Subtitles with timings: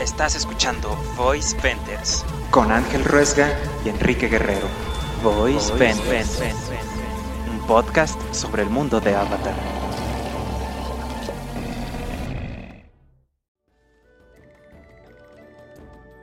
[0.00, 3.50] Estás escuchando Voice Vendors con Ángel Ruesga
[3.84, 4.66] y Enrique Guerrero.
[5.22, 6.40] Voice Vendors,
[7.50, 9.54] un podcast sobre el mundo de Avatar.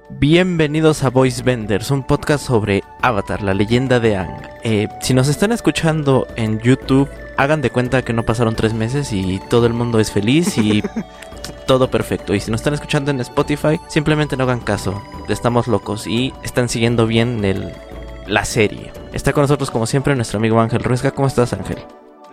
[0.10, 4.42] Bienvenidos a Voice Vendors, un podcast sobre Avatar, la leyenda de Ang.
[4.64, 7.08] Eh, si nos están escuchando en YouTube,
[7.38, 10.82] hagan de cuenta que no pasaron tres meses y todo el mundo es feliz y
[11.68, 12.34] todo perfecto.
[12.34, 15.00] Y si nos están escuchando en Spotify, simplemente no hagan caso.
[15.30, 17.72] Estamos locos y están siguiendo bien el,
[18.26, 18.92] la serie.
[19.14, 21.12] Está con nosotros como siempre nuestro amigo Ángel Ruesca.
[21.12, 21.78] ¿Cómo estás Ángel?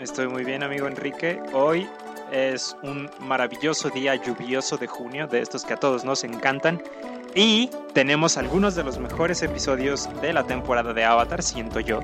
[0.01, 1.41] Estoy muy bien amigo Enrique.
[1.52, 1.87] Hoy
[2.33, 6.82] es un maravilloso día lluvioso de junio, de estos que a todos nos encantan.
[7.34, 12.01] Y tenemos algunos de los mejores episodios de la temporada de Avatar, siento yo,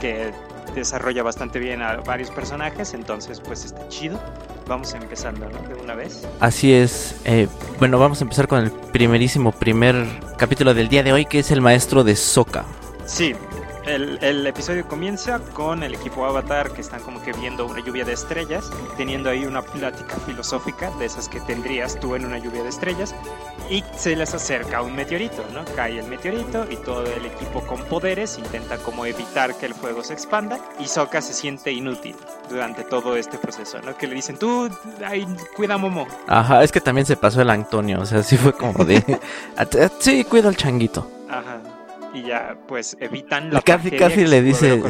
[0.00, 0.32] que
[0.74, 4.20] desarrolla bastante bien a varios personajes, entonces pues está chido.
[4.66, 5.68] Vamos empezando, ¿no?
[5.68, 6.26] De una vez.
[6.40, 7.16] Así es.
[7.24, 10.06] Eh, bueno, vamos a empezar con el primerísimo primer
[10.38, 12.64] capítulo del día de hoy, que es el maestro de Soka.
[13.04, 13.34] Sí,
[13.86, 18.04] el, el, episodio comienza con el equipo Avatar que están como que viendo una lluvia
[18.04, 22.62] de estrellas, teniendo ahí una plática filosófica de esas que tendrías tú en una lluvia
[22.62, 23.14] de estrellas,
[23.70, 25.64] y se les acerca un meteorito, ¿no?
[25.76, 30.02] Cae el meteorito y todo el equipo con poderes intenta como evitar que el fuego
[30.02, 32.16] se expanda y Sokka se siente inútil
[32.48, 33.96] durante todo este proceso, ¿no?
[33.96, 34.68] Que le dicen, tú,
[35.04, 36.06] ay, cuida a Momo.
[36.26, 39.02] Ajá, es que también se pasó el Antonio, o sea, sí fue como de,
[39.98, 41.10] sí, cuida al changuito.
[41.28, 41.73] Ajá
[42.14, 44.82] y ya pues evitan la casi casi le dice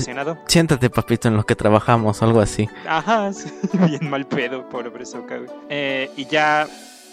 [0.47, 3.31] siéntate papito en lo que trabajamos algo así ajá
[3.89, 6.69] bien mal pedo pobre Soka eh, y ya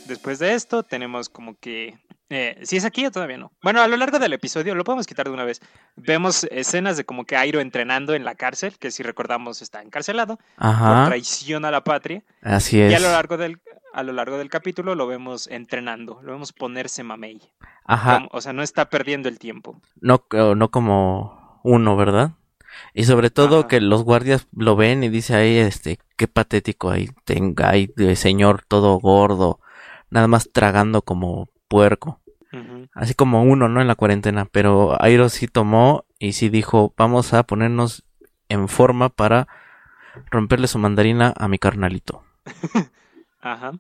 [0.08, 1.98] después de esto tenemos como que
[2.32, 3.52] eh, si es aquí o todavía no.
[3.62, 5.60] Bueno, a lo largo del episodio, lo podemos quitar de una vez.
[5.98, 10.40] Vemos escenas de como que Airo entrenando en la cárcel, que si recordamos está encarcelado
[10.56, 10.96] Ajá.
[10.96, 12.24] por traición a la patria.
[12.42, 12.90] Así es.
[12.90, 13.62] Y a lo largo del,
[13.94, 17.42] a lo largo del capítulo lo vemos entrenando, lo vemos ponerse mamey.
[17.92, 18.16] Ajá.
[18.16, 19.82] Como, o sea, no está perdiendo el tiempo.
[20.00, 20.24] No,
[20.56, 22.32] no como uno, ¿verdad?
[22.94, 23.68] Y sobre todo Ajá.
[23.68, 28.64] que los guardias lo ven y dice ahí, este, qué patético ahí tenga, ahí señor
[28.66, 29.60] todo gordo,
[30.10, 32.22] nada más tragando como puerco.
[32.54, 32.90] Uh -huh.
[32.94, 33.82] Así como uno, ¿no?
[33.82, 34.46] En la cuarentena.
[34.46, 38.06] Pero Airo sí tomó y sí dijo, vamos a ponernos
[38.48, 39.48] en forma para
[40.30, 42.24] romperle su mandarina a mi carnalito.
[43.42, 43.74] Ajá.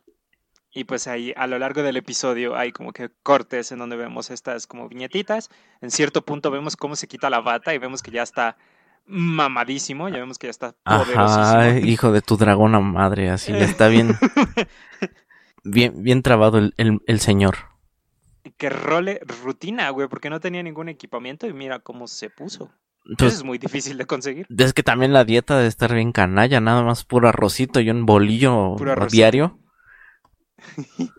[0.74, 4.32] Y pues ahí a lo largo del episodio hay como que cortes en donde vemos
[4.32, 5.50] estas como viñetitas.
[5.82, 8.58] En cierto punto vemos cómo se quita la bata y vemos que ya está
[9.06, 11.20] mamadísimo, ya vemos que ya está poderosísimo.
[11.20, 14.16] Ajá, hijo de tu dragona madre, así ya está bien
[15.64, 17.56] bien, bien trabado el, el, el señor.
[18.58, 22.72] Que role rutina, güey, porque no tenía ningún equipamiento y mira cómo se puso.
[23.18, 24.46] Eso es muy difícil de conseguir.
[24.56, 28.06] Es que también la dieta de estar bien canalla, nada más puro arrocito y un
[28.06, 28.76] bolillo
[29.12, 29.60] diario.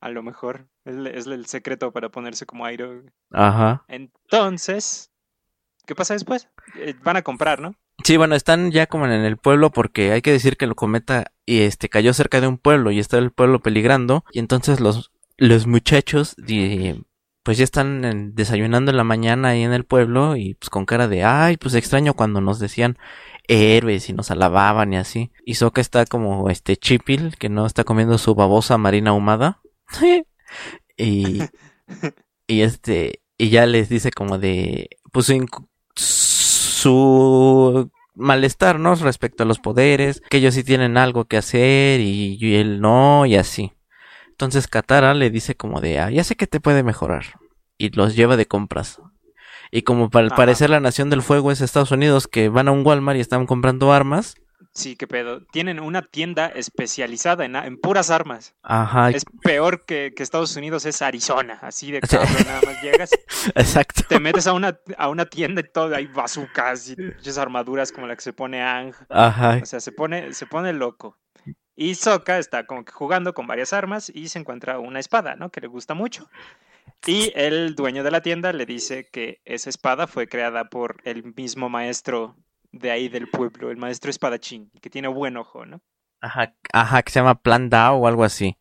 [0.00, 3.02] A lo mejor es, el secreto para ponerse como aire.
[3.32, 3.84] Ajá.
[3.88, 5.10] Entonces,
[5.86, 6.48] ¿qué pasa después?
[6.76, 7.74] Eh, van a comprar, ¿no?
[8.04, 11.32] Sí, bueno, están ya como en el pueblo porque hay que decir que el cometa
[11.44, 15.10] y este cayó cerca de un pueblo y está el pueblo peligrando y entonces los
[15.36, 17.02] los muchachos de,
[17.44, 20.84] pues ya están en, desayunando en la mañana ahí en el pueblo y pues con
[20.84, 22.98] cara de ay pues extraño cuando nos decían
[23.48, 27.84] héroes y nos alababan y así y Soka está como este chipil que no está
[27.84, 29.60] comiendo su babosa marina ahumada
[30.96, 31.40] y
[32.46, 35.46] y este y ya les dice como de pues su,
[35.94, 38.94] su malestar, ¿no?
[38.96, 43.24] Respecto a los poderes, que ellos sí tienen algo que hacer y, y él no,
[43.24, 43.72] y así.
[44.28, 47.24] Entonces Katara le dice como de, ah, ya sé que te puede mejorar.
[47.78, 49.00] Y los lleva de compras.
[49.70, 52.72] Y como para el parecer la nación del fuego es Estados Unidos, que van a
[52.72, 54.36] un Walmart y están comprando armas.
[54.72, 55.40] Sí, qué pedo.
[55.50, 58.54] Tienen una tienda especializada en, en puras armas.
[58.62, 59.10] Ajá.
[59.10, 61.58] Es peor que, que, Estados Unidos, es Arizona.
[61.62, 63.10] Así de cabrón, nada más llegas.
[63.56, 64.02] Exacto.
[64.08, 68.06] Te metes a una, a una tienda y todo, hay bazucas y muchas armaduras como
[68.06, 68.94] la que se pone Ang.
[69.08, 69.58] Ajá.
[69.60, 71.18] O sea, se pone, se pone loco.
[71.74, 75.50] Y Sokka está como que jugando con varias armas y se encuentra una espada, ¿no?
[75.50, 76.28] Que le gusta mucho.
[77.06, 81.34] Y el dueño de la tienda le dice que esa espada fue creada por el
[81.34, 82.36] mismo maestro
[82.72, 85.80] de ahí del pueblo, el maestro espadachín, que tiene buen ojo, ¿no?
[86.20, 88.56] Ajá, ajá, que se llama Plan Dao o algo así.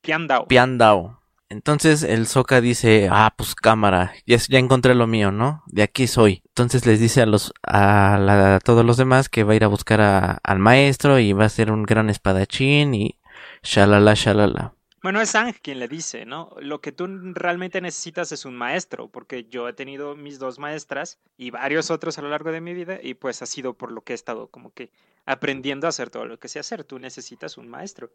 [0.00, 0.46] Pian Dao.
[0.46, 1.18] Pian Dao.
[1.50, 5.62] Entonces el Soka dice, ah, pues cámara, ya, ya, encontré lo mío, ¿no?
[5.66, 6.42] De aquí soy.
[6.48, 9.64] Entonces les dice a los, a, la, a todos los demás que va a ir
[9.64, 13.18] a buscar a, al maestro y va a ser un gran espadachín y
[13.62, 14.74] shalala, shalala.
[15.02, 16.50] Bueno, es Ang quien le dice, ¿no?
[16.60, 21.18] Lo que tú realmente necesitas es un maestro, porque yo he tenido mis dos maestras
[21.36, 24.00] y varios otros a lo largo de mi vida y pues ha sido por lo
[24.02, 24.90] que he estado como que
[25.24, 26.82] aprendiendo a hacer todo lo que sé hacer.
[26.84, 28.10] Tú necesitas un maestro.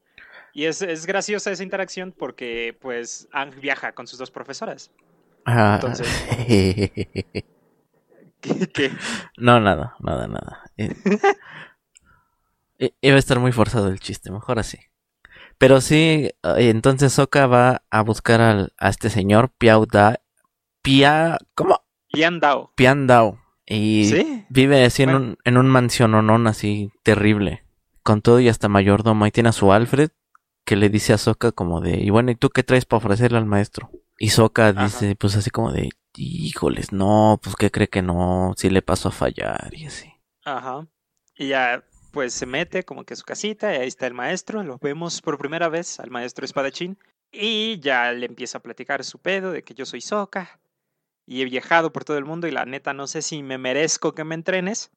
[0.54, 4.92] Y es, es graciosa esa interacción porque pues Ang viaja con sus dos profesoras.
[5.46, 6.08] Ah, Entonces-
[8.42, 8.68] ¿Qué?
[8.74, 8.92] qué?
[9.38, 10.64] No, nada, nada, nada.
[10.78, 10.94] Eh,
[12.80, 14.80] i- Iba a estar muy forzado el chiste, mejor así.
[15.64, 20.20] Pero sí, eh, entonces Soka va a buscar al, a este señor, Piao Da...
[20.82, 21.38] Pia...
[21.56, 21.80] ¿Cómo?
[22.10, 22.74] Yan Dao.
[22.76, 23.40] Pian Dao.
[23.66, 24.46] Y ¿Sí?
[24.50, 27.64] vive así en un, en un mansiononón así terrible.
[28.04, 29.24] Con todo y hasta mayordomo.
[29.24, 30.10] Ahí tiene a su Alfred,
[30.66, 33.38] que le dice a Soka como de, y bueno, ¿y tú qué traes para ofrecerle
[33.38, 33.90] al maestro?
[34.20, 34.84] Y Soka Ajá.
[34.84, 39.08] dice, pues así como de, híjoles, no, pues qué cree que no, si le pasó
[39.08, 40.12] a fallar y así.
[40.44, 40.86] Ajá.
[41.38, 44.64] Y ya pues se mete como que a su casita y ahí está el maestro.
[44.64, 46.98] Lo vemos por primera vez al maestro espadachín.
[47.32, 50.60] Y ya le empieza a platicar su pedo de que yo soy Soka.
[51.26, 54.14] Y he viajado por todo el mundo y la neta no sé si me merezco
[54.14, 54.92] que me entrenes.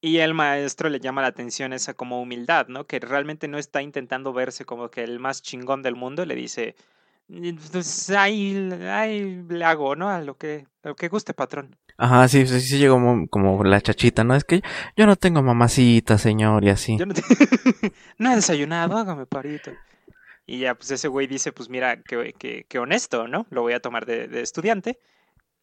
[0.00, 2.86] Y el maestro le llama la atención esa como humildad, ¿no?
[2.86, 6.24] Que realmente no está intentando verse como que el más chingón del mundo.
[6.24, 6.76] Le dice,
[7.72, 10.08] pues ahí, ahí le hago, ¿no?
[10.08, 11.76] A lo que, a lo que guste, patrón.
[11.96, 14.34] Ajá, sí, sí, sí llegó mo- como la chachita, ¿no?
[14.34, 14.62] Es que
[14.96, 16.98] yo no tengo mamacita, señor, y así.
[16.98, 17.22] Yo no, te-
[18.18, 19.70] no he desayunado, hágame parito.
[20.46, 23.46] Y ya, pues ese güey dice, pues mira, que, que, que honesto, ¿no?
[23.50, 24.98] Lo voy a tomar de, de estudiante.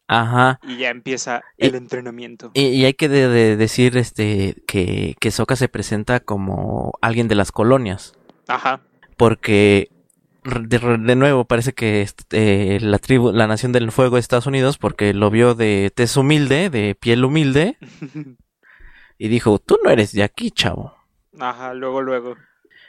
[0.08, 0.58] Ajá.
[0.64, 2.50] Y ya empieza Y- el entrenamiento.
[2.54, 7.28] Y, y hay que de- de decir este que, que Sokka se presenta como alguien
[7.28, 8.14] de las colonias.
[8.48, 8.80] Ajá.
[9.16, 9.90] Porque
[10.44, 14.78] de, de nuevo parece que este, la tribu, la nación del fuego de Estados Unidos,
[14.78, 17.78] porque lo vio de tez humilde, de piel humilde,
[19.18, 20.94] y dijo, tú no eres de aquí, chavo.
[21.38, 22.36] Ajá, luego, luego.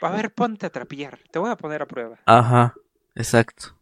[0.01, 1.19] A ver, ponte a trapear.
[1.31, 2.19] Te voy a poner a prueba.
[2.25, 2.73] Ajá,
[3.15, 3.77] exacto.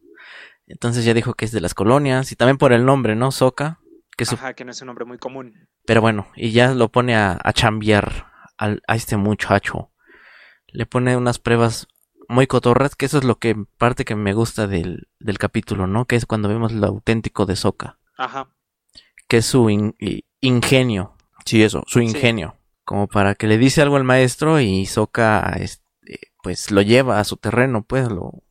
[0.66, 3.32] Entonces ya dijo que es de las colonias, y también por el nombre, ¿no?
[3.32, 3.80] Sokka.
[4.16, 5.66] Que su- Ajá, que no es un nombre muy común.
[5.86, 8.26] Pero bueno, y ya lo pone a, a chambear
[8.58, 9.90] al- a este muchacho.
[10.68, 11.88] Le pone unas pruebas
[12.32, 16.06] muy cotorras, que eso es lo que parte que me gusta del, del capítulo, ¿no?
[16.06, 18.48] Que es cuando vemos lo auténtico de Sokka, Ajá.
[19.28, 19.94] que es su in-
[20.40, 21.16] ingenio.
[21.44, 22.06] Sí, eso, su Sí.
[22.06, 22.56] ingenio.
[22.84, 27.24] Como para que le dice algo al maestro y Sokka, este, pues lo lleva a
[27.24, 28.42] su terreno, pues lo,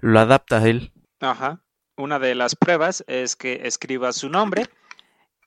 [0.00, 0.92] lo adapta a él.
[1.20, 1.62] Ajá.
[1.96, 4.66] Una de las pruebas es que escriba su nombre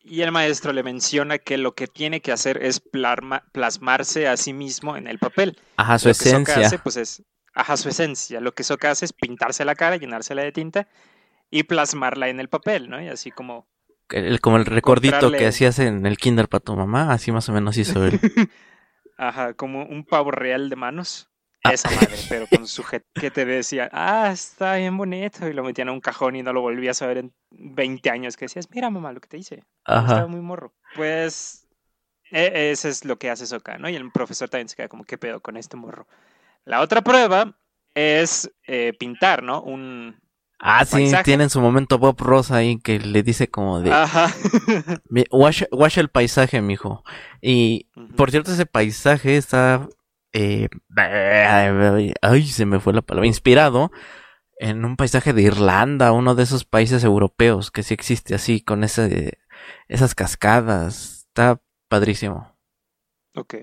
[0.03, 4.37] y el maestro le menciona que lo que tiene que hacer es plasma- plasmarse a
[4.37, 5.59] sí mismo en el papel.
[5.77, 6.67] Ajá, su lo que esencia.
[6.67, 7.23] hace, pues es,
[7.55, 8.39] ajá, su esencia.
[8.41, 10.87] Lo que Sokka hace es pintarse la cara, llenársela de tinta
[11.49, 13.01] y plasmarla en el papel, ¿no?
[13.01, 13.67] Y así como,
[14.09, 17.53] El- como el recordito que hacías en el kinder para tu mamá, así más o
[17.53, 18.19] menos hizo él.
[19.17, 21.29] ajá, como un pavo real de manos.
[21.63, 21.73] Ah.
[21.73, 25.63] Esa madre, pero con su jet- que te decía, ah, está bien bonito, y lo
[25.63, 28.69] metían a un cajón y no lo volvías a ver en 20 años, que decías,
[28.69, 29.63] mira mamá, lo que te hice.
[29.79, 30.27] Estaba Ajá.
[30.27, 30.75] muy morro.
[30.95, 31.67] Pues
[32.29, 33.89] e- ese es lo que hace Sokka, ¿no?
[33.89, 36.07] Y el profesor también se queda como, ¿qué pedo con este morro?
[36.65, 37.57] La otra prueba
[37.93, 39.61] es eh, pintar, ¿no?
[39.61, 40.19] Un...
[40.59, 41.23] Ah, sí, paisaje.
[41.25, 44.33] tiene en su momento Bob Ross ahí que le dice como de, Ajá.
[45.09, 45.63] "Mi- wash,
[45.99, 47.03] el paisaje, mijo.
[47.41, 49.87] Y, por cierto, ese paisaje está,
[50.33, 50.69] eh,
[52.21, 53.91] ay, se me fue la palabra, inspirado
[54.57, 58.83] en un paisaje de Irlanda, uno de esos países europeos que sí existe así, con
[58.83, 59.37] ese,
[59.89, 61.25] esas cascadas.
[61.27, 62.57] Está padrísimo.
[63.35, 63.55] Ok.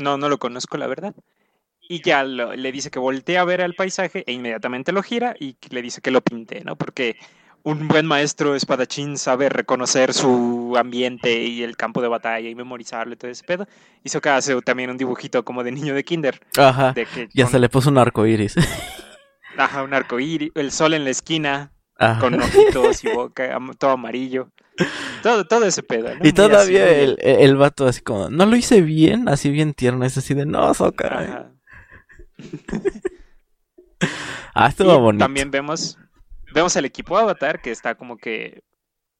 [0.00, 1.14] No, no lo conozco, la verdad.
[1.88, 5.34] Y ya lo- le dice que voltea a ver al paisaje e inmediatamente lo gira
[5.40, 6.76] y que le dice que lo pinte, ¿no?
[6.76, 7.16] Porque
[7.62, 13.14] un buen maestro espadachín sabe reconocer su ambiente y el campo de batalla y memorizarlo
[13.14, 13.66] y todo ese pedo.
[14.04, 16.40] Y Sokka hace también un dibujito como de niño de kinder.
[16.56, 16.92] Ajá.
[16.92, 18.54] De que Y con- hasta le puso un arco iris.
[19.56, 22.20] Ajá, un arco iris, el sol en la esquina, Ajá.
[22.20, 24.50] con ojitos y boca, todo amarillo.
[25.22, 26.20] Todo, todo ese pedo, ¿no?
[26.24, 30.04] Y todavía así, el, el vato así como, no lo hice bien, así bien tierno,
[30.04, 31.50] es así de, no, Sokka.
[34.54, 35.24] Ah, estuvo Y bonito.
[35.24, 35.98] También vemos,
[36.52, 38.62] vemos el equipo Avatar que está como que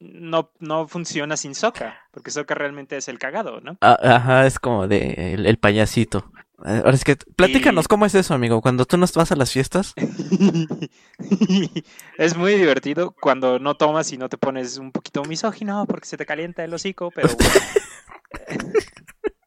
[0.01, 3.79] no, no funciona sin Sokka, porque Sokka realmente es el cagado, ¿no?
[3.81, 6.31] Ah, Ajá, es como de el, el payasito.
[6.65, 8.61] Eh, Ahora es que, platícanos, Y- ¿cómo es eso, amigo?
[8.61, 9.95] Cuando tú no vas a las fiestas.
[12.19, 16.17] es muy divertido cuando no tomas y no te pones un poquito misógino porque se
[16.17, 18.75] te calienta el hocico, pero bueno,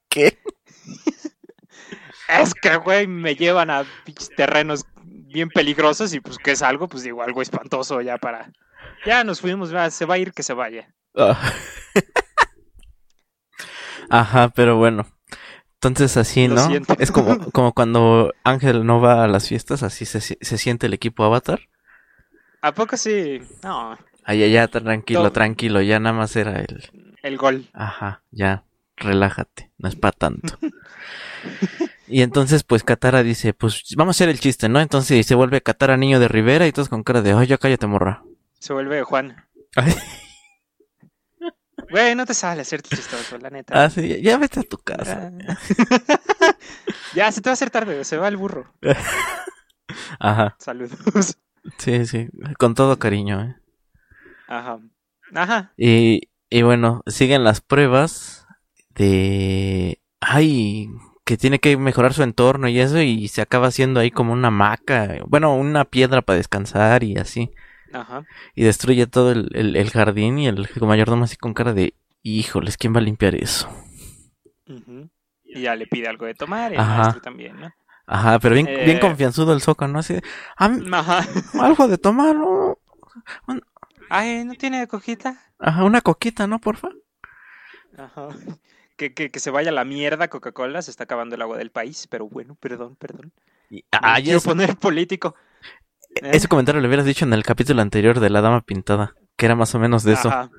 [0.10, 0.38] ¿Qué?
[2.32, 6.88] Es que, güey, me llevan a pinches terrenos bien peligrosos y pues que es algo,
[6.88, 8.52] pues digo, algo espantoso ya para...
[9.06, 10.94] Ya nos fuimos, ya, se va a ir, que se vaya.
[11.16, 11.40] Ah.
[14.10, 15.08] Ajá, pero bueno.
[15.76, 16.70] Entonces así, ¿no?
[17.00, 20.94] Es como, como cuando Ángel no va a las fiestas, así se, se siente el
[20.94, 21.62] equipo Avatar.
[22.62, 23.42] ¿A poco sí?
[23.64, 25.32] No, Allá ya tranquilo, No.
[25.32, 27.68] tranquilo, ya nada más era el, el gol.
[27.74, 28.64] ajá, ya,
[28.98, 30.60] relájate, no es para tanto.
[32.12, 34.80] y entonces pues Katara dice, pues vamos a hacer el chiste, ¿no?
[34.80, 37.88] Entonces se vuelve Katara niño de Rivera y todos con cara de, ay, ya cállate
[37.88, 38.24] morra.
[38.60, 39.46] Se vuelve Juan.
[39.76, 39.94] Ay.
[41.90, 43.84] Güey, no te sale hacerte chistoso, la neta.
[43.84, 45.32] Ah, sí, ya- ya vete a tu casa.
[45.50, 45.58] Ah.
[47.16, 48.74] ya, se te va a hacer tarde, se va el burro.
[50.20, 51.38] Ajá, Saludos.
[51.80, 53.56] sí, sí, con todo cariño, ¿eh?
[54.48, 54.80] Ajá.
[55.34, 55.74] Ajá.
[55.76, 58.46] Y, y bueno, siguen las pruebas
[58.90, 60.02] de...
[60.22, 60.88] Ay,
[61.32, 64.50] que tiene que mejorar su entorno y eso y se acaba haciendo ahí como una
[64.50, 67.52] hamaca, bueno, una piedra para descansar y así.
[67.94, 68.26] Ajá.
[68.54, 71.94] Y destruye todo el, el- el jardín y el mayordomo así con cara de...
[72.22, 73.70] Híjoles, ¿quién va a limpiar eso?
[74.68, 75.10] ujú.
[75.46, 76.98] Y ya le pide algo de tomar, el Ajá.
[76.98, 77.72] maestro también, ¿no?
[78.08, 79.00] Aja, pero bien, bien Eh.
[79.00, 80.00] confianzudo el Soca, ¿no?
[80.00, 80.22] Así de,
[80.58, 81.26] "Ah, Ajá.
[81.62, 82.78] algo de tomar, ¿no?
[84.10, 85.40] Ay, ¿no tiene coquita?
[85.60, 86.90] Ajá, una coquita, ¿no, porfa?
[87.98, 88.30] Ajá.
[89.02, 91.72] Que, que, que se vaya a la mierda Coca-Cola, se está acabando el agua del
[91.72, 93.32] país, pero bueno, perdón, perdón.
[93.68, 95.34] Y, ah, quiero poner político.
[96.22, 96.30] ¿Eh?
[96.34, 99.56] ese comentario lo hubieras dicho en el capítulo anterior de la dama pintada, que era
[99.56, 100.30] más o menos de eso.
[100.30, 100.52] Ajá.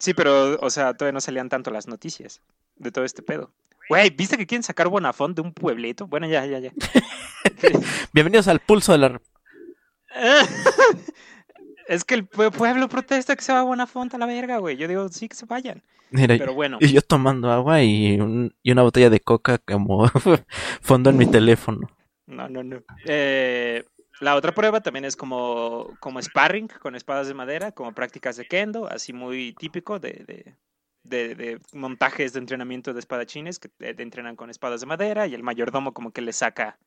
[0.00, 2.40] Sí, pero, o sea, todavía no salían tanto las noticias
[2.74, 3.52] de todo este pedo.
[3.88, 6.08] Güey, ¿viste que quieren sacar Bonafont de un pueblito?
[6.08, 6.72] Bueno, ya, ya, ya.
[8.12, 9.20] Bienvenidos al pulso de la...
[11.88, 14.76] es que el pue- pueblo protesta que se va a Bonafont a la verga, güey.
[14.76, 15.82] Yo digo, sí, que se vayan.
[16.10, 16.78] Mira, Pero bueno.
[16.80, 20.06] y yo tomando agua y, un- y una botella de coca como
[20.80, 21.88] fondo en mi teléfono.
[22.26, 22.82] No, no, no.
[23.06, 23.84] Eh,
[24.20, 28.46] la otra prueba también es como, como sparring con espadas de madera, como prácticas de
[28.46, 30.54] kendo, así muy típico de, de,
[31.04, 35.34] de- de montajes de entrenamiento de espadachines que eh, entrenan con espadas de madera y
[35.34, 36.78] el mayordomo como que le saca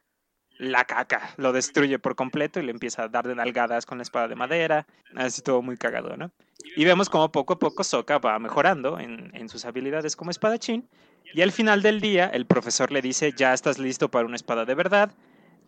[0.60, 4.02] la caca, lo destruye por completo y le empieza a dar de nalgadas con la
[4.02, 6.32] espada de madera, así todo muy cagado, ¿no?
[6.76, 10.88] Y vemos como poco a poco Sokka va mejorando en, en sus habilidades como espadachín
[11.34, 14.66] y al final del día el profesor le dice, ya estás listo para una espada
[14.66, 15.12] de verdad,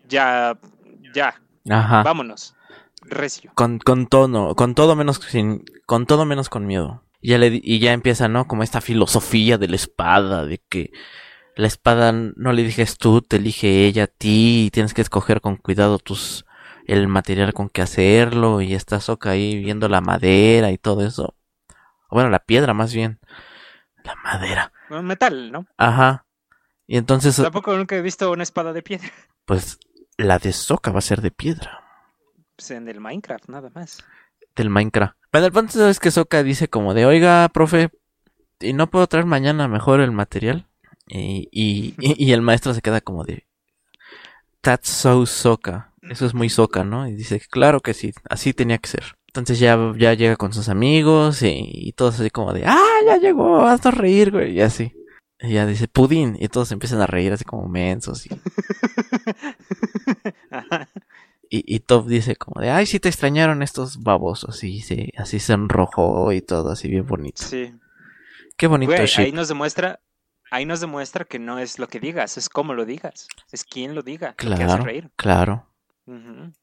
[0.07, 0.57] ya,
[1.13, 2.03] ya, Ajá.
[2.03, 2.55] vámonos,
[3.01, 3.51] recio.
[3.55, 7.03] Con, con tono, con todo menos sin, con todo menos con miedo.
[7.21, 8.47] Y ya le y ya empieza, ¿no?
[8.47, 10.91] Como esta filosofía de la espada, de que
[11.55, 15.41] la espada no le eliges tú, te elige ella a ti, y tienes que escoger
[15.41, 16.45] con cuidado tus
[16.87, 21.35] el material con que hacerlo, y está Soka ahí viendo la madera y todo eso.
[22.09, 23.19] O Bueno, la piedra más bien.
[24.03, 24.71] La madera.
[24.89, 25.67] Metal, ¿no?
[25.77, 26.25] Ajá.
[26.87, 29.09] Y entonces, Tampoco nunca he visto una espada de piedra.
[29.45, 29.77] pues,
[30.17, 31.83] la de Soka va a ser de piedra.
[32.55, 34.03] Pues en el Minecraft, nada más.
[34.55, 35.15] del Minecraft.
[35.31, 37.91] Pero el punto es que Soka dice como de, oiga, profe,
[38.59, 40.68] ¿y no puedo traer mañana mejor el material?
[41.09, 43.45] Y, y, y- y el maestro se queda como de,
[44.61, 45.93] that's so Soka.
[46.03, 47.07] Eso es muy Soka, ¿no?
[47.07, 49.03] Y dice, claro que sí, así tenía que ser.
[49.27, 53.17] Entonces ya, ya llega con sus amigos y, y todos así como de, ah, ya
[53.17, 54.93] llegó, haznos reír, güey, y así.
[55.41, 58.25] Y ya dice, pudín, y todos empiezan a reír así como mensos.
[58.25, 58.29] Y,
[61.49, 64.63] y, y Top dice como de, ay, sí te extrañaron estos babosos.
[64.63, 67.43] Y se, así se enrojó y todo, así bien bonito.
[67.43, 67.73] Sí.
[68.57, 70.01] Qué bonito Güey, ahí nos demuestra,
[70.51, 73.95] ahí nos demuestra que no es lo que digas, es cómo lo digas, es quién
[73.95, 75.09] lo diga, lo que hace Claro, reír.
[75.15, 75.65] claro.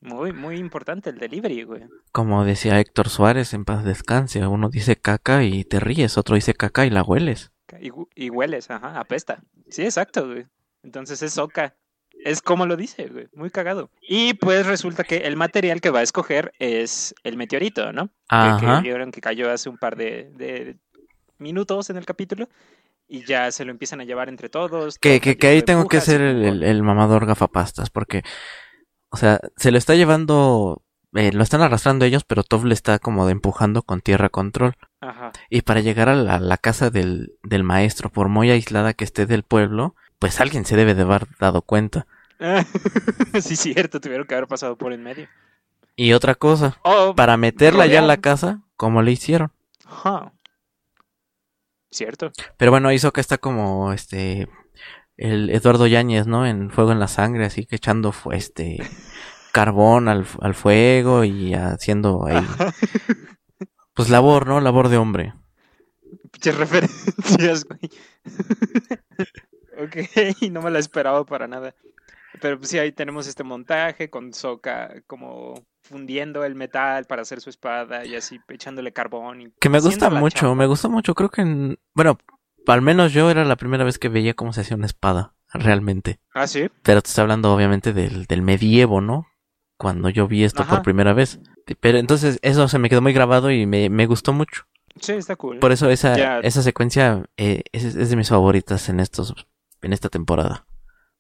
[0.01, 1.83] Muy, muy importante el delivery, güey.
[2.11, 4.45] Como decía Héctor Suárez, en paz descanse.
[4.45, 7.53] Uno dice caca y te ríes, otro dice caca y la hueles.
[7.81, 9.43] Y, hu- y hueles, ajá, apesta.
[9.69, 10.47] Sí, exacto, güey.
[10.83, 11.77] Entonces es Oka.
[12.25, 13.29] Es como lo dice, güey.
[13.35, 13.89] Muy cagado.
[14.01, 18.09] Y pues resulta que el material que va a escoger es el meteorito, ¿no?
[18.09, 18.77] Que, Ajá.
[18.83, 20.77] que vieron que cayó hace un par de, de
[21.39, 22.49] minutos en el capítulo.
[23.09, 24.99] Y ya se lo empiezan a llevar entre todos.
[24.99, 28.23] Que, que, ahí tengo que ser el, con- el, el mamador gafapastas, porque,
[29.11, 30.83] o sea, se lo está llevando,
[31.15, 34.75] eh, lo están arrastrando ellos, pero Tov le está como de empujando con tierra control.
[35.01, 35.33] Ajá.
[35.51, 39.27] Y para llegar a la, la casa del, del maestro, por muy aislada que esté
[39.27, 42.07] del pueblo, pues alguien se debe de haber dado cuenta.
[43.41, 45.29] sí, cierto, tuvieron que haber pasado por en medio.
[45.95, 49.53] Y otra cosa, Oh, para meterla ya en la casa, como le hicieron.
[49.85, 50.33] Ajá.
[51.91, 52.33] Cierto.
[52.57, 54.49] Pero bueno, hizo que está como este
[55.17, 56.47] el Eduardo Yáñez, ¿no?
[56.47, 58.79] En Fuego en la Sangre, así que echando este
[59.53, 62.47] carbón al, al fuego y haciendo ahí
[63.95, 64.61] pues labor, ¿no?
[64.61, 65.33] Labor de hombre.
[66.31, 67.81] Pinches referencias, güey.
[69.79, 69.97] ok,
[70.51, 71.75] no me la esperaba para nada.
[72.41, 77.41] Pero pues sí, ahí tenemos este montaje con Soka como fundiendo el metal para hacer
[77.41, 79.41] su espada y así echándole carbón.
[79.43, 80.55] Y Que me gusta mucho, chamba.
[80.55, 82.19] me gusta mucho, creo que en- bueno,
[82.67, 86.19] al menos yo era la primera vez que veía cómo se hacía una espada, realmente.
[86.35, 86.69] Ah, sí.
[86.83, 89.27] Pero te estoy hablando obviamente del, del medievo, ¿no?
[89.79, 91.39] Cuando yo vi esto por primera vez.
[91.81, 94.63] Pero entonces eso se me quedó muy grabado y me, me gustó mucho.
[95.01, 95.59] Sí, está cool.
[95.59, 99.35] Por eso esa, esa secuencia eh, es, es de mis favoritas en estos
[99.83, 100.65] en esta temporada.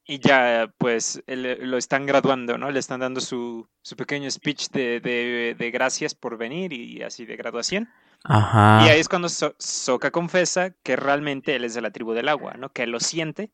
[0.08, 2.70] Y ya, pues, él- lo están graduando, ¿no?
[2.70, 7.26] Le están dando su, su pequeño speech de, de, de gracias por venir y así
[7.26, 7.88] de graduación.
[8.22, 8.82] Ajá.
[8.86, 12.28] Y ahí es cuando So- Sokka confesa que realmente él es de la tribu del
[12.28, 12.68] agua, ¿no?
[12.70, 13.50] Que él lo siente.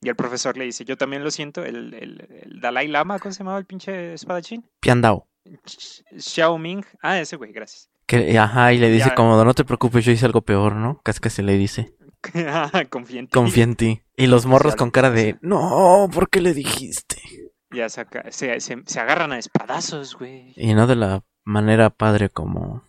[0.00, 1.64] Y el profesor le dice, yo también lo siento.
[1.64, 4.64] El, el, el Dalai Lama, ¿cómo se llamaba el pinche espadachín?
[4.80, 5.26] Piandao.
[6.16, 6.84] Xiao Ming.
[7.02, 7.88] Ah, ese güey, gracias.
[8.06, 9.14] Que, ajá, y le dice Ya.
[9.16, 11.00] como, no te preocupes, yo hice algo peor, ¿no?
[11.02, 11.94] Casi casi le dice,
[12.90, 13.32] Confía en ti.
[13.32, 14.02] confía en ti.
[14.16, 17.16] Y los morros con cara de, no, ¿por qué le dijiste?
[17.70, 20.52] Ya saca, se, se, se agarran a espadazos, güey.
[20.56, 22.82] Y no de la manera padre como,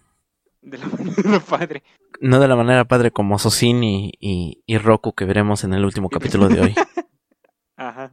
[0.62, 1.84] De la manera padre.
[2.22, 5.84] no de la manera padre como Sosin y, y, y Roku que veremos en el
[5.84, 6.76] último capítulo de hoy.
[7.76, 8.12] Ajá.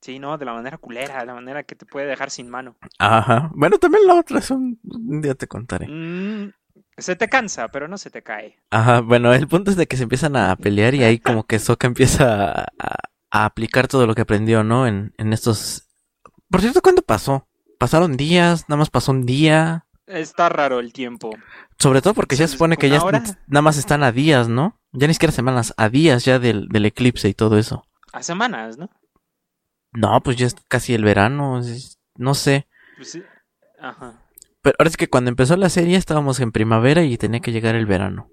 [0.00, 2.76] Sí, no, de la manera culera, de la manera que te puede dejar sin mano.
[2.98, 3.50] Ajá.
[3.54, 5.86] Bueno, también la otra es un, un día te contaré.
[5.88, 6.52] Mm,
[6.98, 8.58] se te cansa, pero no se te cae.
[8.70, 11.58] Ajá, bueno, el punto es de que se empiezan a pelear y ahí como que
[11.58, 12.96] Sokka empieza a,
[13.30, 14.86] aplicar todo lo que aprendió, ¿no?
[14.86, 15.88] En, en estos...
[16.50, 17.48] Por cierto, ¿cuándo pasó?
[17.78, 18.68] ¿Pasaron días?
[18.68, 19.86] ¿Nada más pasó un día?
[20.06, 21.30] Está raro el tiempo.
[21.78, 23.22] Sobre todo porque ya se supone que ¿una ya hora?
[23.46, 24.78] nada más están a días, ¿no?
[24.92, 27.86] Ya ni siquiera semanas, a días ya del, del eclipse y todo eso.
[28.12, 28.90] A semanas, ¿no?
[29.92, 31.60] No, pues ya es casi el verano,
[32.16, 32.68] no sé.
[32.96, 33.22] Pues sí.
[33.80, 34.21] Ajá.
[34.62, 37.74] Pero ahora es que cuando empezó la serie estábamos en primavera y tenía que llegar
[37.74, 38.30] el verano.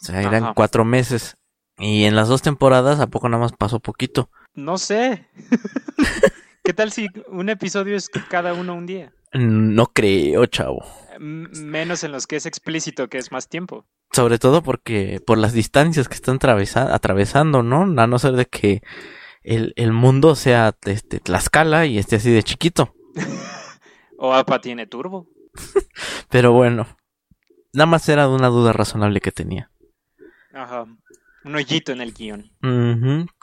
[0.00, 0.52] O sea, eran Ajá.
[0.54, 1.36] cuatro meses.
[1.78, 4.30] Y en las dos temporadas, ¿a poco nada más pasó poquito?
[4.54, 5.26] No sé.
[6.64, 9.12] ¿Qué tal si un episodio es cada uno un día?
[9.32, 10.84] No creo, chavo.
[11.18, 13.84] M- menos en los que es explícito, que es más tiempo.
[14.12, 17.82] Sobre todo porque por las distancias que están atravesa- atravesando, ¿no?
[18.00, 18.82] A no ser de que
[19.42, 22.94] el, el mundo sea este, Tlaxcala y esté así de chiquito.
[24.24, 25.26] O APA tiene turbo.
[26.30, 26.86] Pero bueno,
[27.72, 29.68] nada más era una duda razonable que tenía.
[30.54, 30.86] Ajá.
[31.44, 32.52] Un hoyito en el guion.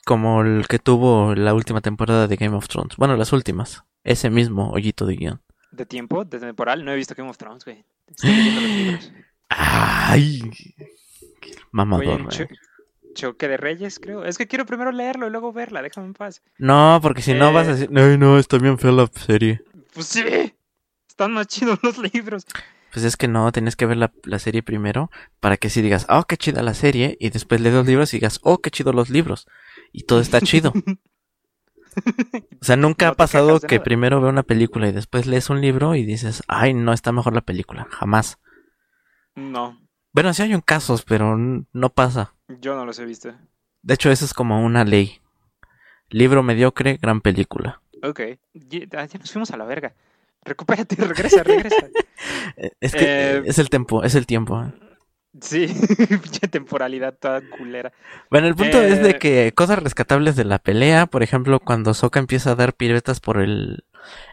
[0.05, 2.95] Como el que tuvo la última temporada de Game of Thrones.
[2.95, 3.83] Bueno, las últimas.
[4.05, 5.41] Ese mismo hoyito de guion.
[5.71, 6.24] ¿De tiempo?
[6.24, 6.86] ¿De temporal?
[6.86, 7.83] No he visto Game of Thrones, güey.
[8.07, 9.12] Estoy leyendo los libros.
[9.50, 10.41] ¡Ay!
[11.41, 12.30] Qué Mamador, güey.
[12.30, 12.47] cho-
[13.15, 14.23] choque de reyes, creo.
[14.23, 15.82] Es que quiero primero leerlo y luego verla.
[15.82, 16.41] Déjame en paz.
[16.58, 17.54] No, porque si no Eh.
[17.54, 19.62] vas a decir, ay, no, está bien fea la serie.
[19.93, 20.23] Pues sí.
[21.19, 22.45] Están más chidos los libros.
[22.93, 26.05] Pues es que no, tienes que ver la, la serie primero para que sí digas,
[26.08, 28.93] oh, qué chida la serie, y después lees los libros y digas, oh, qué chido
[28.93, 29.45] los libros.
[29.91, 30.71] Y todo está chido.
[32.62, 33.84] O sea, nunca No ha pasado que nada.
[33.84, 37.34] primero ve una película y después lees un libro y dices, ay, no, está mejor
[37.34, 37.86] la película.
[37.89, 38.39] Jamás.
[39.36, 39.77] No,
[40.13, 42.34] Bueno, sí hay un casos, pero no pasa.
[42.47, 43.34] yo no los he visto.
[43.82, 45.19] De hecho, eso es como una ley.
[46.08, 47.82] Libro mediocre, gran película.
[48.03, 48.21] Ok.
[48.53, 49.93] Ya, ah, ya nos fuimos a la verga.
[50.43, 51.88] Recupérate, regresa, regresa.
[52.58, 54.62] Eh, Es que Eh, es el tiempo, es el tiempo.
[55.41, 55.67] Sí,
[56.23, 57.93] pinche temporalidad toda culera.
[58.32, 61.93] Bueno, el punto es de Eh, que cosas rescatables de la pelea, por ejemplo, cuando
[61.93, 63.86] Sokka empieza a dar piruetas por el,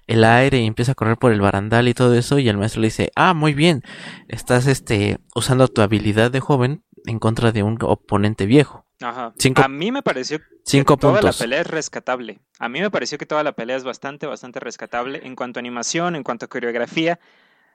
[0.07, 2.81] el aire y empieza a correr por el barandal y todo eso, y el maestro
[2.81, 3.83] le dice, ah, muy bien,
[4.29, 8.86] estás este usando tu habilidad de joven en contra de un oponente viejo.
[9.01, 9.33] Ajá.
[9.39, 11.39] Cinco- A mí me pareció Cinco que toda puntos.
[11.39, 12.41] la pelea es rescatable.
[12.59, 15.61] A mí me pareció que toda la pelea es bastante, bastante rescatable en cuanto a
[15.61, 17.19] animación, en cuanto a coreografía.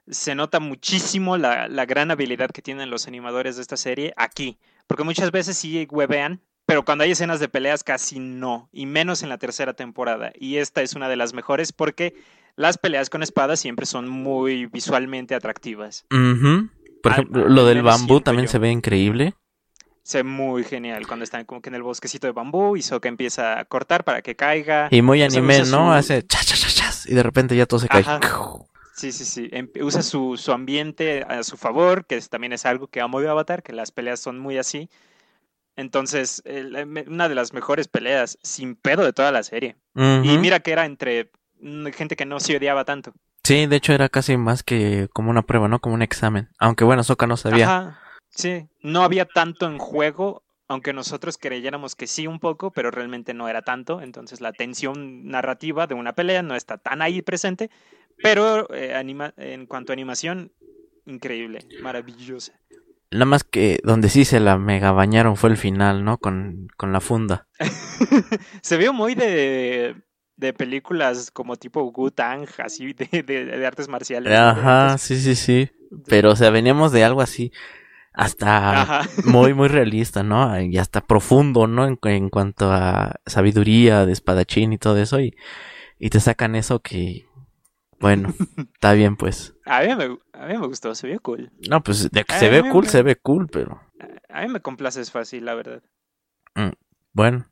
[0.07, 4.57] Se nota muchísimo la, la gran habilidad que tienen los animadores de esta serie aquí.
[4.87, 8.67] Porque muchas veces sí huevean, pero cuando hay escenas de peleas casi no.
[8.71, 10.31] Y menos en la tercera temporada.
[10.35, 12.15] Y esta es una de las mejores porque
[12.55, 16.05] las peleas con espadas siempre son muy visualmente atractivas.
[16.09, 18.51] Por ejemplo, al lo del bambú también yo.
[18.51, 19.35] se ve increíble.
[20.03, 23.07] Se ve muy genial cuando están como que en el bosquecito de bambú y Sokka
[23.07, 24.87] empieza a cortar para que caiga.
[24.91, 25.65] Y muy O sea, anime, ¿no?
[25.65, 28.03] su- Hace chas, chas, chas, y de repente ya todo se cae.
[28.93, 29.49] Sí, sí, sí.
[29.51, 33.29] Em- Usa su, su ambiente a su favor, que también es algo que amo de
[33.29, 34.89] Avatar, que las peleas son muy así.
[35.75, 39.75] Entonces, em, una de las mejores peleas, sin pedo de toda la serie.
[39.95, 43.13] Y mira que era entre mm, gente que no se odiaba tanto.
[43.43, 45.79] Sí, de hecho era casi más que como una prueba, ¿no?
[45.79, 46.49] Como un examen.
[46.59, 47.65] Aunque bueno, Sokka no sabía.
[47.65, 47.99] Ajá,
[48.31, 48.67] sí.
[48.81, 53.47] No había tanto en juego, aunque nosotros creyéramos que sí un poco, pero realmente no
[53.47, 54.01] era tanto.
[54.01, 57.69] Entonces la tensión narrativa de una pelea no está tan ahí presente,
[58.21, 60.51] pero eh, anima- en cuanto a animación,
[61.05, 62.53] increíble, maravillosa.
[63.11, 66.17] Nada más que donde sí se la mega bañaron fue el final, ¿no?
[66.17, 67.45] Con, con la funda.
[68.61, 69.95] Se vio muy de,
[70.37, 74.31] de películas como tipo Wu-Tang, así de, de- de artes marciales.
[74.31, 75.69] Ajá, sí, sí, sí.
[76.07, 77.51] Pero, o sea, veníamos de algo así.
[78.13, 79.09] Hasta Ajá.
[79.25, 80.59] muy, muy realista, ¿no?
[80.61, 81.85] Y hasta profundo, ¿no?
[81.85, 85.19] En, en cuanto a sabiduría de espadachín y todo eso.
[85.19, 85.35] Y,
[85.99, 87.25] y te sacan eso que,
[87.99, 88.33] bueno,
[88.73, 89.53] está bien, pues.
[89.65, 91.51] A mí, me, a mí me gustó, se vio cool.
[91.69, 93.81] No, pues de que A se ve me- cool, se ve cool, pero
[94.29, 95.81] A mí me complaces fácil, la verdad.
[97.13, 97.47] bueno.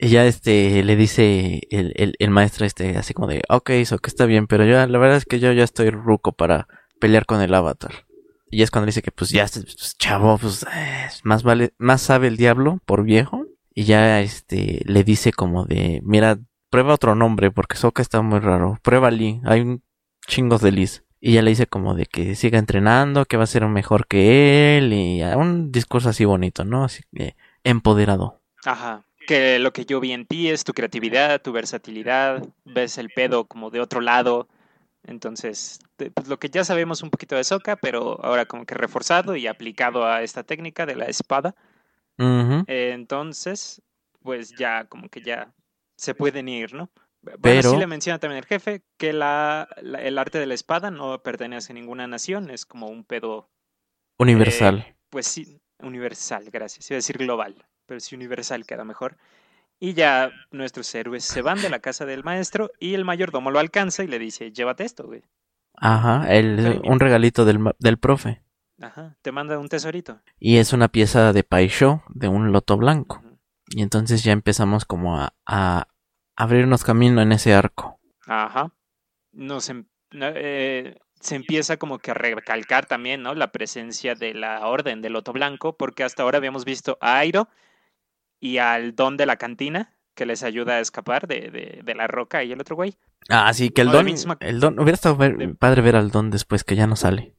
[0.00, 3.98] Y ya este le dice el, el, el maestro este así como de, ok, eso
[3.98, 6.68] que está bien, pero yo la verdad es que yo ya estoy ruco para
[7.00, 7.90] pelear con el avatar.
[8.50, 12.28] Y es cuando dice que pues ya, pues, chavo, pues eh, más vale, más sabe
[12.28, 13.44] el diablo por viejo.
[13.74, 16.38] Y ya este le dice como de, mira,
[16.70, 18.78] prueba otro nombre porque Soka está muy raro.
[18.82, 19.82] Prueba Lee, hay un
[20.26, 21.04] chingos de Liz.
[21.20, 24.78] Y ya le dice como de que siga entrenando, que va a ser mejor que
[24.78, 26.84] él y un discurso así bonito, ¿no?
[26.84, 27.02] Así
[27.64, 28.40] empoderado.
[28.64, 29.04] Ajá.
[29.26, 33.46] Que lo que yo vi en ti es tu creatividad, tu versatilidad, ves el pedo
[33.46, 34.48] como de otro lado.
[35.08, 39.34] Entonces, pues, lo que ya sabemos un poquito de Soka, pero ahora como que reforzado
[39.36, 41.54] y aplicado a esta técnica de la espada.
[42.66, 43.80] Eh, entonces,
[44.22, 45.52] pues ya como que ya
[45.96, 46.90] se pueden ir, ¿no?
[47.22, 50.54] Bueno, Pero- sí le menciona también el jefe que la, la- el arte de la
[50.54, 53.48] espada no pertenece a ninguna nación, es como un pedo
[54.18, 54.78] Universal.
[54.86, 56.90] eh, pues sí, universal, gracias.
[56.90, 59.16] Iba a decir global, pero sí universal queda mejor.
[59.80, 63.60] Y ya nuestros héroes se van de la casa del maestro y el mayordomo lo
[63.60, 65.22] alcanza y le dice, llévate esto, güey.
[65.74, 68.42] Ajá, el, un regalito del, del profe.
[68.80, 70.20] Ajá, te manda un tesorito.
[70.38, 73.22] Y es una pieza de Paisho de un loto blanco.
[73.70, 75.88] Y entonces ya empezamos como a, a
[76.36, 78.00] abrirnos camino en ese arco.
[78.26, 78.72] Ajá.
[79.32, 83.34] Nos em- eh, se empieza como que a recalcar también, ¿no?
[83.34, 87.48] La presencia de la orden del Loto Blanco, porque hasta ahora habíamos visto a Airo
[88.40, 92.06] y al don de la cantina, que les ayuda a escapar de, de- de la
[92.06, 92.94] roca y el otro güey.
[93.28, 95.96] Ah, sí, que el No, don, misma- el don, hubiera estado ver- de- padre ver
[95.96, 97.34] al don después que ya no sale.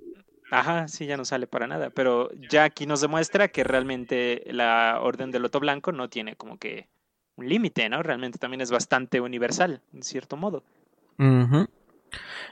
[0.52, 5.00] Ajá, sí, ya no sale para nada, pero ya aquí nos demuestra que realmente la
[5.02, 6.88] orden del Loto Blanco no tiene como que
[7.36, 8.02] un límite, ¿no?
[8.02, 10.64] Realmente también es bastante universal, en cierto modo.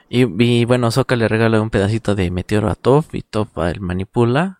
[0.08, 3.70] Y, y bueno, Sokka le regala un pedacito de meteoro a Toph y Toph a
[3.70, 4.57] él manipula.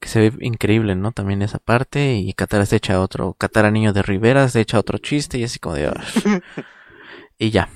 [0.00, 1.12] Que se ve increíble, ¿no?
[1.12, 2.14] También esa parte.
[2.14, 3.34] Y Katara se echa otro.
[3.34, 5.86] Katara niño de Rivera se echa otro chiste y así como de.
[5.88, 5.94] "Ah".
[7.38, 7.68] y ya.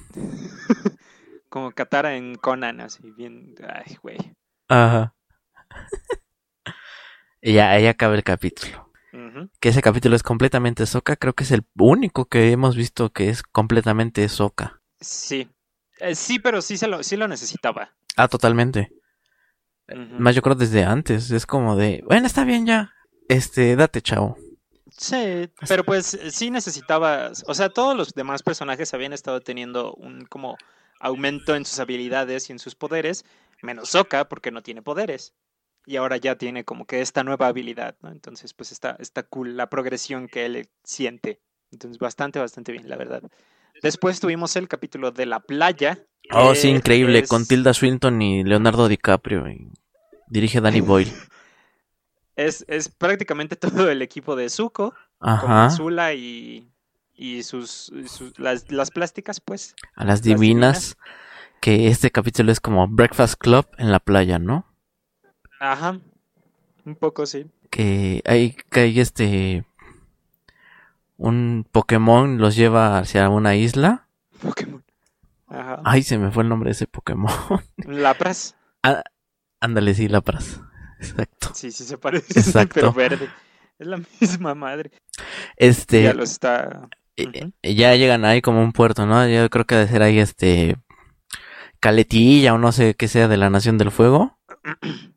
[1.48, 4.18] Como Katara en Conan, así bien, ay, güey.
[4.68, 5.14] Ajá.
[7.42, 8.90] y ya, ahí acaba el capítulo.
[9.60, 11.16] Que ese capítulo es completamente Sokka.
[11.16, 14.80] Creo que es el único que hemos visto que es completamente Sokka.
[15.00, 15.50] Sí.
[15.98, 17.90] Eh, sí, pero sí, se lo, sí lo necesitaba.
[18.16, 18.90] Ah, totalmente.
[19.94, 21.30] Más yo creo desde antes.
[21.30, 22.92] Es como de, bueno, está bien ya.
[23.28, 24.36] Este, date, chavo.
[24.90, 30.26] Sí, pero pues sí necesitaba, o sea, todos los demás personajes habían estado teniendo un
[30.26, 30.56] como
[31.00, 33.24] aumento en sus habilidades y en sus poderes,
[33.62, 35.32] menos Sokka porque no tiene poderes.
[35.86, 38.10] Y ahora ya tiene como que esta nueva habilidad, ¿no?
[38.12, 41.40] Entonces, pues está, está cool la progresión que él siente.
[41.72, 43.22] Entonces, bastante, bastante bien, la verdad.
[43.82, 46.06] Después tuvimos el capítulo de la playa.
[46.30, 47.20] Oh, sí, increíble.
[47.20, 49.48] es- Con Tilda Swinton y Leonardo DiCaprio.
[49.50, 49.68] y
[50.32, 51.12] dirige Danny Boyle.
[52.36, 55.66] Es, es prácticamente todo el equipo de Zuko, con Ajá.
[55.66, 56.68] Azula y,
[57.14, 59.74] y sus, sus- las, las plásticas, pues.
[59.94, 60.96] A las Las divinas.
[61.60, 64.66] Que este capítulo es como Breakfast Club en la playa, ¿no?
[65.60, 66.00] Ajá.
[66.84, 67.46] Un poco, sí.
[67.70, 69.64] Que hay, que hay este.
[71.16, 74.08] Un Pokémon los lleva hacia una isla.
[74.42, 74.82] Pokémon.
[75.46, 75.80] Ajá.
[75.84, 77.30] Ay, se me fue el nombre de ese Pokémon.
[77.76, 78.56] Lapras.
[78.82, 79.04] Ah,
[79.62, 80.60] Ándale, sí, Lapras.
[80.98, 81.52] Exacto.
[81.54, 82.26] Sí, sí se parece.
[82.40, 82.74] Exacto.
[82.74, 83.30] Pero verde.
[83.78, 84.90] Es la misma madre.
[85.56, 86.02] Este.
[86.02, 86.88] Ya lo está.
[87.16, 89.26] eh, eh, ya llegan ahí como un puerto, ¿no?
[89.28, 90.76] Yo creo que ha de ser ahí este.
[91.78, 94.36] Caletilla o no sé qué sea de la Nación del Fuego.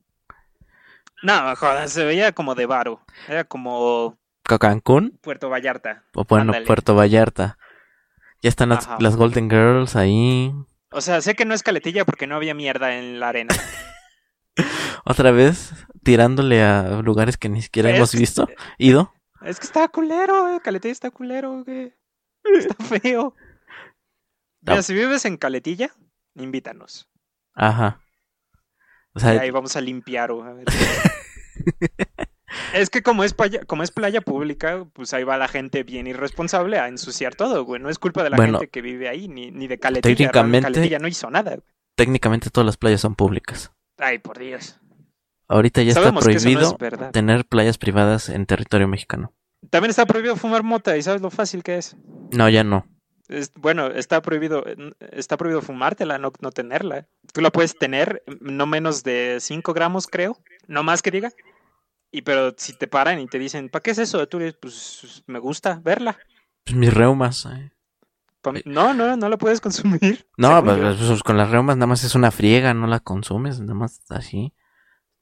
[1.23, 3.03] No, joder, se veía como de varo.
[3.27, 5.17] Era como Cancún.
[5.23, 6.03] Puerto Vallarta.
[6.13, 6.67] O bueno, Ándale.
[6.67, 7.57] Puerto Vallarta.
[8.43, 10.53] Ya están las Golden Girls ahí.
[10.91, 13.55] O sea, sé que no es caletilla porque no había mierda en la arena.
[15.05, 18.47] Otra vez tirándole a lugares que ni siquiera Es hemos que- visto.
[18.77, 19.13] Ido.
[19.43, 20.59] Es que está culero, eh.
[20.63, 21.93] Caletilla está culero, güey.
[22.57, 23.35] Está feo.
[24.61, 24.81] Mira, No.
[24.81, 25.91] si vives en Caletilla,
[26.35, 27.09] invítanos.
[27.53, 28.01] Ajá.
[29.13, 30.31] O Y ahí vamos a limpiar.
[30.31, 30.65] o a ver.
[32.73, 36.07] es que como es, playa, como es playa pública, pues ahí va la gente bien
[36.07, 37.81] irresponsable a ensuciar todo, güey.
[37.81, 40.15] No es culpa de la Bueno, gente que vive ahí, ni, ni de Caletilla.
[40.15, 41.51] técnicamente- Caletilla no hizo nada.
[41.51, 41.63] güey.
[41.97, 43.71] técnicamente todas las playas son públicas.
[43.97, 44.79] Ay, por Dios.
[45.47, 49.33] Ahorita ya está Sabemos no prohibido es tener playas privadas en territorio mexicano.
[49.69, 51.95] También está prohibido fumar mota, ¿y sabes lo fácil que es?
[52.31, 52.87] No, ya no.
[53.27, 54.63] Es- bueno, está prohibido,
[55.11, 57.07] está prohibido fumártela, no, no tenerla.
[57.33, 61.31] Tú la puedes tener no menos de 5 gramos, creo, No más que diga.
[62.11, 64.27] Y pero si te paran y te dicen, ¿para qué es eso?
[64.27, 66.17] Tú dices, pues me gusta verla.
[66.63, 67.45] Pues mis reumas.
[67.45, 67.71] eh.
[68.53, 70.27] Mí- No, no, no la puedes consumir.
[70.37, 71.07] No, pues, yo.
[71.07, 74.53] pues, con las reumas nada más es una friega, no la consumes, nada más así.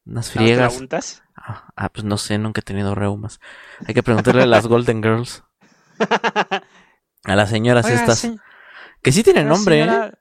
[0.06, 0.78] Unas te la friegas.
[0.80, 1.24] untas.
[1.36, 3.40] Ah, ah, pues no sé, nunca he tenido reumas.
[3.88, 5.44] Hay que preguntarle a las Golden Girls,
[7.24, 8.30] a las señoras Oiga, estas,
[9.02, 10.12] que sí tienen oiga, nombre, ¿eh?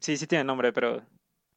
[0.00, 1.02] Sí, sí tiene nombre, pero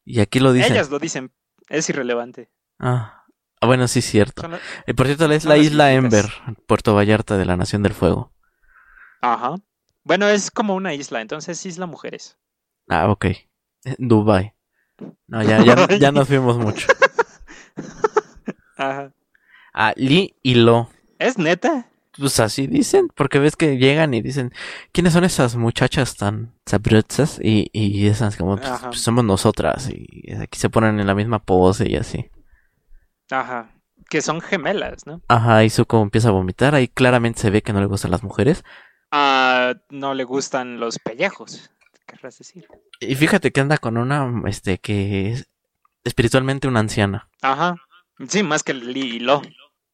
[0.04, 0.72] Y aquí lo dicen.
[0.72, 1.32] ellas lo dicen.
[1.68, 2.50] Es irrelevante.
[2.78, 3.24] Ah,
[3.60, 4.46] ah, bueno, sí, cierto.
[4.48, 5.92] La- Y por cierto, es la isla.
[5.92, 6.26] Ember,
[6.66, 8.32] Puerto Vallarta de la Nación del Fuego.
[9.22, 9.54] Ajá.
[10.04, 12.38] Bueno, es como una isla, entonces isla mujeres.
[12.88, 13.26] Ah, ok.
[13.98, 14.54] Dubai.
[15.26, 16.86] No, ya, ya, ya nos fuimos mucho.
[18.76, 19.12] Ajá.
[19.72, 20.90] Ah, Li y Lo.
[21.18, 21.88] ¿Es neta?
[22.16, 24.52] Pues así dicen, porque ves que llegan y dicen,
[24.92, 27.40] ¿quiénes son esas muchachas tan sabrosas?
[27.42, 29.90] Y, y esas como, pues, pues, somos nosotras.
[29.90, 32.30] Y aquí se ponen en la misma pose y así.
[33.30, 33.70] Ajá.
[34.08, 35.22] Que son gemelas, ¿no?
[35.26, 36.76] Ajá, y Zuko empieza a vomitar.
[36.76, 38.62] Ahí claramente se ve que no le gustan las mujeres.
[39.16, 41.70] Ah, no le gustan los pellejos.
[42.04, 42.66] ¿Querrás decir?
[42.98, 45.46] Y fíjate que anda con una, este, que es
[46.02, 47.28] espiritualmente una anciana.
[47.40, 47.76] Ajá.
[48.28, 49.38] Sí, más que Li y Lo.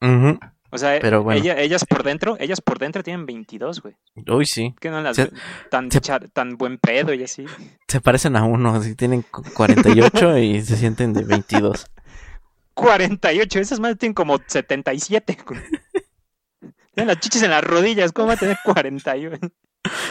[0.00, 0.38] Ujú.
[0.70, 1.38] O sea, Pero bueno.
[1.40, 3.94] ella- ellas por dentro, ellas por dentro tienen 22, güey.
[4.26, 4.74] Uy, sí.
[4.80, 5.30] Que no las Se-
[5.70, 7.44] tan, se- char- tan buen pedo y así.
[7.88, 11.86] Se parecen a uno, así tienen cu- 48 y se sienten de 22.
[12.74, 15.36] 48, esas más tienen como 77.
[16.94, 19.38] Las chichis en las rodillas, ¿cómo va a tener 48?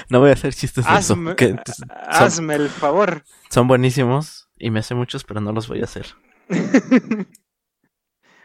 [0.09, 1.71] No voy a hacer chistes de eso, Hazme, que t-
[2.07, 3.23] hazme el favor.
[3.49, 6.07] son buenísimos y me sé muchos, pero no los voy a hacer.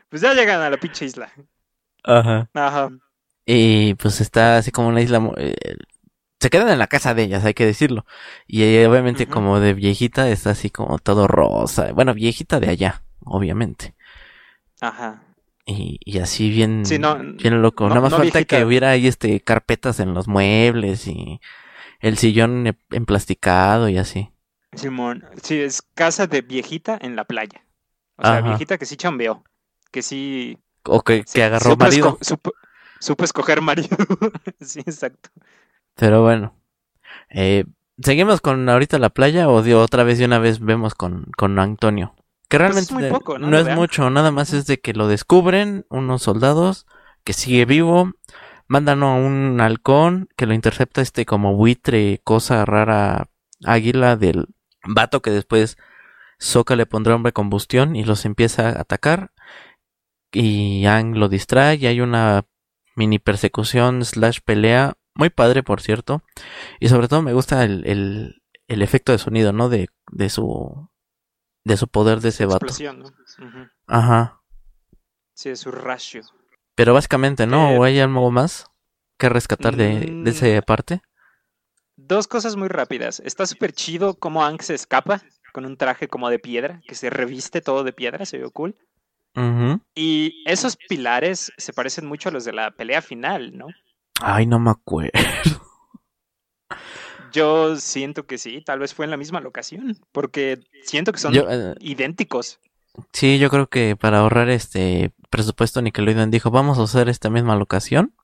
[0.08, 1.32] Pues ya llegan a la pinche isla.
[2.04, 2.48] Ajá.
[2.54, 2.90] Ajá.
[3.46, 5.20] Y pues está así como una isla...
[5.38, 5.54] eh,
[6.40, 8.04] se quedan en la casa de ellas, hay que decirlo.
[8.46, 11.90] Y eh, obviamente como de viejita está así como todo rosa.
[11.92, 13.94] Bueno, viejita de allá, obviamente.
[14.80, 15.22] Ajá.
[15.66, 17.85] Y, y así bien, Sí, no, bien loco.
[17.85, 18.59] no- Nada más no falta viejita.
[18.59, 21.40] que hubiera ahí este carpetas en los muebles y
[22.00, 24.31] el sillón emplasticado y así.
[24.74, 25.24] Simón.
[25.42, 27.64] Sí, es casa de viejita en la playa.
[28.16, 28.48] O sea, Ajá.
[28.48, 29.42] viejita que sí chambeó.
[29.90, 30.59] Que sí.
[30.85, 32.18] O que, sí, que agarró supo marido.
[32.18, 32.53] esco- supo,
[33.00, 33.96] supo escoger marido.
[34.61, 35.31] sí, exacto.
[35.94, 36.55] Pero bueno.
[37.31, 37.64] Eh,
[38.03, 41.59] ¿Seguimos con ahorita la playa o de otra vez de una vez vemos con, con
[41.61, 42.14] Antonio?
[42.58, 43.58] Que Pues es realmente muy poco, ¿no?
[43.58, 46.86] es mucho, nada más es de que lo descubren unos soldados,
[47.24, 48.12] que sigue vivo,
[48.66, 53.28] mandan a un halcón que lo intercepta este como buitre, cosa rara,
[53.64, 54.48] águila del
[54.84, 55.76] vato que después
[56.38, 59.32] Soka le pondrá hombre combustión y los empieza a atacar.
[60.32, 62.44] Y Ang lo distrae y hay una
[62.96, 66.22] mini persecución slash pelea muy padre por cierto.
[66.80, 70.88] Y sobre todo me gusta el, el, el efecto de sonido no de, de su
[71.64, 73.11] de su poder de ese vato Explosión, ¿no?
[73.87, 74.40] Ajá
[75.35, 76.22] Sí, es su ratio.
[76.77, 78.66] pero básicamente no Eh, o hay algo más
[79.18, 81.03] que rescatar de, de mm, esa parte
[81.96, 83.20] Dos cosas muy rápidas.
[83.24, 85.22] Está súper chido cómo Ang se escapa
[85.53, 88.77] con un traje como de piedra, que se reviste todo de piedra, se ve cool.
[89.37, 89.81] Ujú.
[89.94, 93.66] Y esos pilares se parecen mucho a los de la pelea final, ¿no?
[94.20, 95.12] ay no me acuerdo
[97.34, 101.34] Yo siento que sí, tal vez fue en la misma locación, porque siento que son
[101.34, 102.60] Yo, eh, idénticos.
[103.12, 107.56] sí yo creo que para ahorrar este presupuesto Nickelodeon dijo vamos a usar esta misma
[107.56, 108.14] locación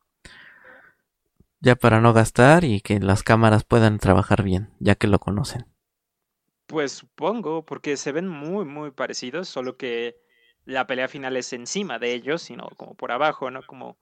[1.61, 5.65] ya para no gastar y que las cámaras puedan trabajar bien ya que lo conocen
[6.67, 10.17] Pues supongo, porque se ven muy, muy parecidos, solo que
[10.65, 13.63] la pelea final es encima de ellos, sino como por abajo, ¿no?
[13.67, 13.99] Como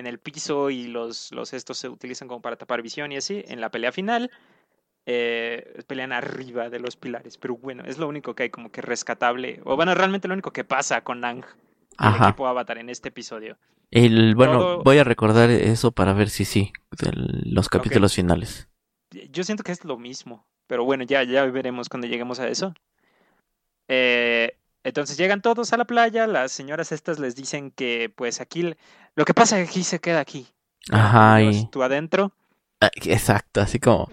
[0.00, 3.44] en el piso y los, los estos se utilizan como para tapar visión y así.
[3.46, 4.30] En la pelea final
[5.06, 8.82] eh, pelean arriba de los pilares, pero bueno, es lo único que hay como que
[8.82, 11.44] rescatable, o bueno, realmente lo único que pasa con Ang y
[12.06, 12.28] el Ajá.
[12.28, 13.56] equipo Avatar en este episodio.
[13.90, 18.68] El, bueno, Todo- voy a recordar eso para ver si sí, los capítulos finales.
[19.30, 22.72] Yo siento que es lo mismo, pero bueno, ya, ya veremos cuando lleguemos a eso.
[23.88, 28.74] Eh, entonces llegan todos a la playa, las señoras estas les dicen que pues aquí,
[29.16, 30.46] lo que pasa aquí se queda aquí.
[30.90, 31.66] Ajá, y...
[31.70, 32.32] Tú adentro.
[32.80, 34.08] ah, Exacto, así como,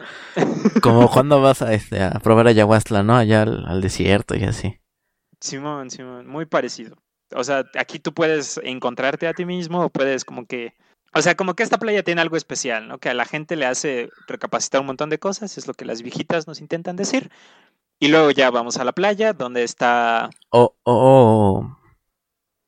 [0.81, 3.15] como cuando vas a, este, a probar ayahuasca, ¿no?
[3.15, 4.79] Allá al, al desierto y así.
[5.39, 6.97] Simón, Simón, muy parecido.
[7.36, 10.73] O sea, aquí tú puedes encontrarte a ti mismo o puedes como que...
[11.13, 12.99] O sea, como que esta playa tiene algo especial, ¿no?
[12.99, 16.01] Que a la gente le hace recapacitar un montón de cosas, es lo que las
[16.01, 17.31] viejitas nos intentan decir.
[17.99, 21.77] Y luego ya vamos a la playa, donde está, Oh, oh, oh.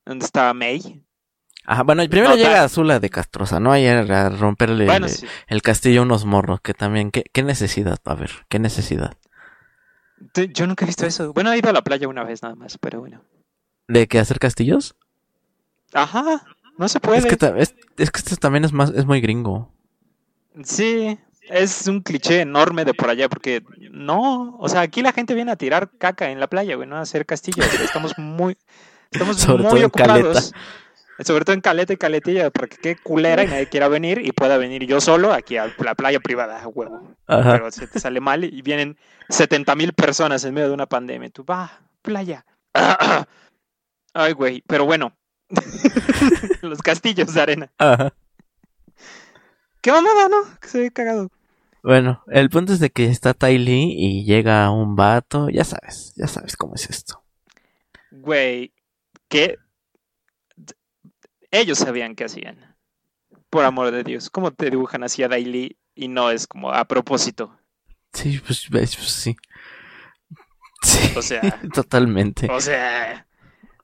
[0.06, 1.04] donde está May.
[1.70, 3.72] Ajá, bueno, primero No, llega Azula de Castrosa, ¿no?
[3.72, 5.28] Ahí a, romperle Bueno, el, sí.
[5.46, 8.00] el castillo a unos morros, que también, ¿qué, qué necesidad?
[8.06, 9.14] A ver, ¿qué necesidad?
[10.52, 11.32] Yo nunca he visto eso.
[11.32, 13.22] Bueno, he ido a la playa una vez nada más, pero bueno.
[13.88, 14.96] ¿De que hacer castillos?
[15.94, 16.44] Ajá,
[16.80, 17.20] no se puede.
[17.20, 19.72] Es que, es, es que esto también es más, es muy gringo.
[20.64, 25.36] Sí, es un cliché enorme de por allá, porque no, o sea, aquí la gente
[25.36, 27.72] viene a tirar caca en la playa, güey, no a hacer castillos.
[27.80, 28.58] Estamos muy,
[29.12, 30.52] estamos Sobre muy todo en ocupados.
[31.24, 34.32] Sobre todo en caleta y caletilla, para que quede culera y nadie quiera venir y
[34.32, 37.16] pueda venir yo solo aquí a la playa privada, huevo.
[37.28, 37.54] Ajá.
[37.54, 41.28] Pero se te sale mal y vienen 70 mil personas en medio de una pandemia.
[41.28, 42.46] y Tú, va, playa.
[44.14, 45.14] Ay, güey, pero bueno.
[46.62, 47.72] Los castillos de arena.
[47.78, 48.14] Ajá.
[49.82, 50.60] Qué mamada, ¿no?
[50.60, 51.30] Que se ve cagado.
[51.82, 55.50] Bueno, el punto es de que está Ty Lee y llega un vato.
[55.50, 57.24] Ya sabes, ya sabes cómo es esto.
[58.12, 58.74] Güey,
[59.30, 59.58] que
[61.52, 62.76] ellos sabían qué hacían.
[63.50, 64.30] Por amor de Dios.
[64.30, 67.58] ¿Cómo te dibujan así a Daily y no es como a propósito?
[68.14, 69.36] Sí, pues, pues sí.
[70.82, 71.42] Sí, O sea,
[71.74, 72.48] totalmente.
[72.50, 73.28] o sea,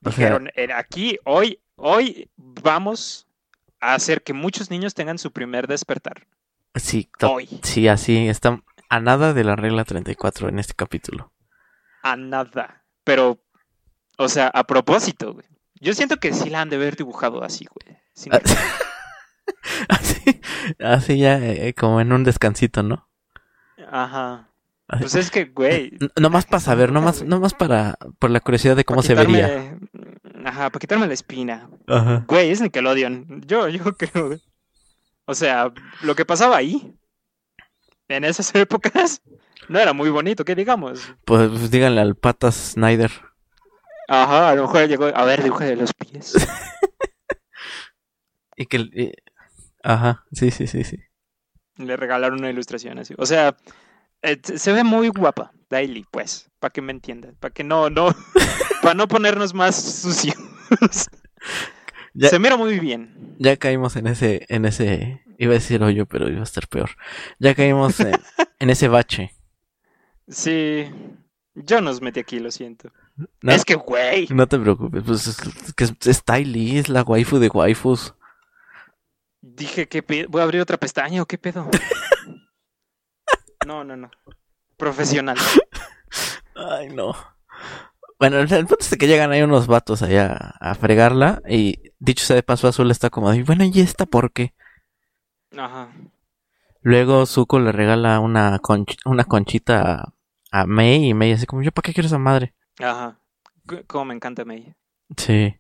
[0.04, 3.28] O sea- dijeron, "Eh, aquí, hoy, hoy vamos
[3.82, 6.26] a hacer que muchos niños tengan su primer despertar.
[6.76, 7.48] Sí, Hoy.
[7.64, 11.34] sí, así está a nada de la regla 34 en este capítulo.
[12.02, 12.86] A nada.
[13.04, 13.42] Pero,
[14.18, 15.46] o sea, a propósito, güey.
[15.82, 17.98] Yo siento que sí la han de haber dibujado así, güey.
[18.14, 18.40] Sin- Ah,
[19.90, 20.42] Así,
[20.80, 23.08] así ya eh, como en un descansito, ¿no?
[23.92, 24.50] Ajá.
[24.88, 25.02] Así.
[25.02, 29.02] Pues es que, güey, Nomás para saber, nomás, nomás para por la curiosidad de cómo
[29.02, 29.48] se vería.
[29.48, 29.90] quitarme-
[30.46, 31.70] Ajá, para quitarme la espina.
[31.88, 32.24] Ajá.
[32.28, 33.42] Güey, es Nickelodeon.
[33.48, 34.40] Yo, yo creo.
[35.26, 36.96] O sea, lo que pasaba ahí,
[38.08, 39.22] en esas épocas,
[39.70, 41.02] no era muy bonito, que digamos.
[41.26, 43.12] Pues, pues díganle al Patas Snyder.
[44.08, 46.34] Ajá, a lo mejor llegó, a ver, dibuje de los pies.
[48.58, 49.14] Y que eh,
[49.84, 50.98] ajá, sí, sí, sí, sí.
[51.78, 53.14] Le regalaron una ilustración así.
[53.18, 53.58] O sea,
[54.22, 57.36] eh, se ve muy guapa, Daily, pues, para que me entiendan.
[57.36, 58.16] Para que no, no,
[58.82, 60.36] para no ponernos más sucios.
[62.18, 63.36] Ya- Se mira muy bien.
[63.40, 66.92] Ya caímos en ese, en ese, iba a decir hoyo, pero iba a estar peor.
[67.40, 68.16] Ya caímos en,
[68.60, 69.34] en ese bache.
[70.30, 70.86] Sí,
[71.56, 72.94] yo nos metí aquí, lo siento.
[73.42, 74.28] No, Es que, güey.
[74.30, 75.38] no te preocupes, pues es,
[75.74, 78.14] que es, es Ty Lee, es la waifu de waifus.
[79.42, 81.70] Dije que voy a abrir otra pestaña o qué pedo.
[83.66, 84.12] No, no, no.
[84.78, 85.38] Profesional.
[86.56, 87.16] Ay, no.
[88.20, 92.26] Bueno, el, punto es de que llegan ahí unos vatos allá a fregarla y dicho
[92.26, 94.54] sea de paso azul está como de, bueno, ¿y esta por qué?
[95.58, 95.90] Ajá.
[96.82, 100.14] Luego Zuko le regala una, conch- una conchita a,
[100.52, 102.54] a May y May así como, ¿yo para qué quiero esa madre?
[102.80, 103.20] Ajá.
[103.70, 104.74] C- Cómo me encanta May.
[105.18, 105.56] Sí.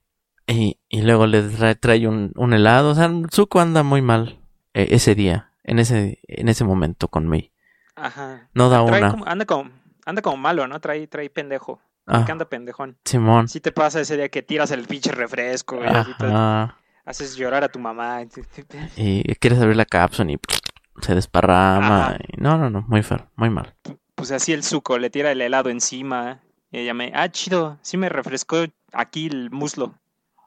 [0.47, 2.91] Y, y luego le trae, trae un, un helado.
[2.91, 4.39] O sea, Zuko anda muy mal
[4.73, 7.51] eh, ese día, en ese, en ese momento con May.
[7.95, 8.49] Ajá.
[8.53, 9.11] No da Trae una.
[9.11, 9.71] como- anda como
[10.05, 10.79] anda como malo, ¿no?
[10.81, 11.81] Trae trae pendejo.
[12.05, 12.97] Ah, Que anda pendejón.
[13.05, 13.47] Simón.
[13.47, 16.27] Si te pasa ese día que tiras el pinche refresco y así te-
[17.05, 18.19] haces llorar a tu mamá.
[18.97, 20.37] Y quieres abrir la cápsula y
[21.01, 22.17] se desparrama.
[22.19, 23.73] Y- no, no, no, muy feo, muy mal.
[24.13, 26.41] Pues así el suco le tira el helado encima.
[26.75, 29.97] Y ella me, ah, chido, sí me refrescó aquí el muslo.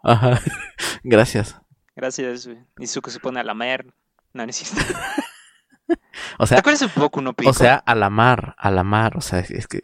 [0.05, 0.39] Ajá.
[1.03, 1.59] Gracias.
[1.97, 2.47] Gracias.
[2.47, 2.59] güey.
[2.79, 3.87] Y Zuko se pone a lamer.
[4.35, 4.93] No, no es cierto.
[6.39, 7.49] O ¿Te sea, acuerdas un poco uno pico?
[7.51, 9.17] o sea, a la mar, a la mar.
[9.17, 9.81] O sea, es que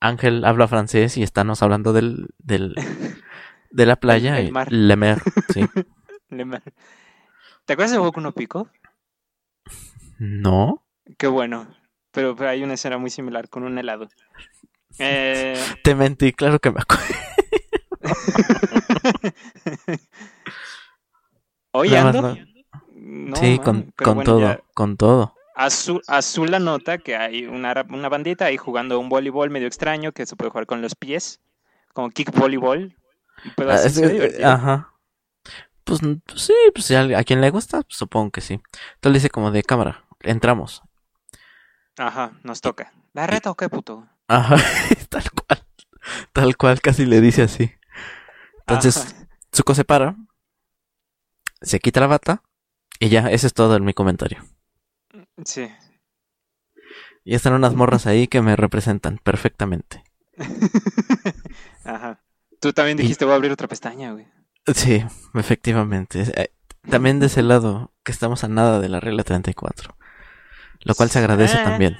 [0.00, 2.74] Ángel habla francés y estamos hablando del, del,
[3.70, 4.38] de la playa.
[4.38, 4.72] El- el mar.
[4.72, 5.18] Le mer,
[5.52, 5.66] sí.
[6.30, 6.62] Le-
[7.66, 8.70] ¿Te acuerdas de Boku no Pico?
[10.18, 10.82] No.
[11.18, 11.68] Qué bueno.
[12.10, 14.08] Pero, pero hay una escena muy similar con un helado.
[14.98, 17.14] Eh, Te mentí, claro que me acuerdo.
[21.72, 22.22] ¿Hoy ando?
[22.22, 22.36] no.
[22.96, 25.34] No, sí, man, con, con bueno, todo, ya con todo.
[25.56, 30.12] Azul, azul la nota que hay una, una bandita ahí jugando un voleibol medio extraño
[30.12, 31.40] que se puede jugar con los pies,
[31.92, 32.96] como kick voleibol.
[33.56, 34.48] Pero Ah, así es- divertido.
[34.48, 34.90] Ajá.
[35.84, 38.54] Pues, pues sí, pues a, a quien le gusta, pues, supongo que sí.
[38.54, 40.82] Entonces le dice como de cámara, entramos.
[41.98, 42.92] Ajá, nos toca.
[43.12, 44.08] ¿La reta o qué puto?
[44.28, 44.56] Ajá,
[45.08, 45.66] tal cual.
[46.32, 47.72] Tal cual, casi le dice así.
[48.66, 49.26] Entonces, Ajá.
[49.54, 50.16] Zuko se para,
[51.60, 52.42] se quita la bata
[52.98, 54.42] y ya, ese es todo en mi comentario.
[55.44, 55.68] Sí.
[57.24, 60.02] Y están unas morras ahí que me representan perfectamente.
[61.84, 62.20] Ajá.
[62.60, 64.26] Tú también dijiste voy a abrir otra pestaña, güey.
[64.74, 66.22] Sí, efectivamente.
[66.36, 66.50] Eh,
[66.90, 69.96] También de ese lado, que estamos a nada de la regla 34.
[70.80, 71.64] Lo cual se agradece Eh.
[71.64, 71.98] también.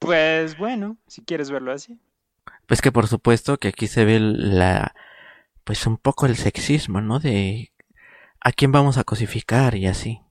[0.00, 2.00] Pues bueno, si quieres verlo así.
[2.66, 4.94] Pues que por supuesto que aquí se ve la...
[5.62, 7.20] Pues un poco el sexismo, ¿no?
[7.20, 7.72] De...
[8.40, 10.22] ¿A quién vamos a cosificar y así?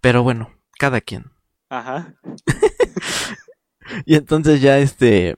[0.00, 1.30] Pero bueno, cada quien.
[1.68, 2.14] Ajá.
[4.06, 5.36] Y entonces ya este...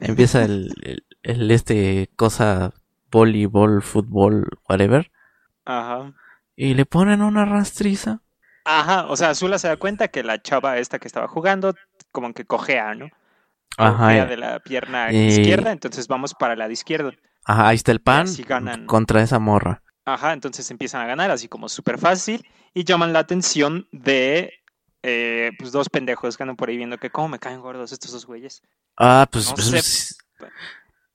[0.00, 2.74] Empieza el, el, el este cosa
[3.10, 5.10] voleibol, fútbol, whatever.
[5.64, 6.12] Ajá.
[6.54, 8.20] Y le ponen una rastriza.
[8.64, 11.74] Ajá, o sea, Azula se da cuenta que la chava esta que estaba jugando,
[12.12, 13.08] como que cojea, ¿no?
[13.76, 14.06] Ajá.
[14.06, 17.12] Cojea eh, de la pierna eh, izquierda, entonces vamos para la de izquierda.
[17.44, 18.86] Ajá, ahí está el pan así ganan.
[18.86, 19.82] contra esa morra.
[20.04, 24.52] Ajá, entonces empiezan a ganar así como súper fácil y llaman la atención de
[25.02, 28.12] eh, pues dos pendejos que andan por ahí viendo que cómo me caen gordos estos
[28.12, 28.62] dos güeyes.
[28.96, 30.18] Ah, pues, No pues,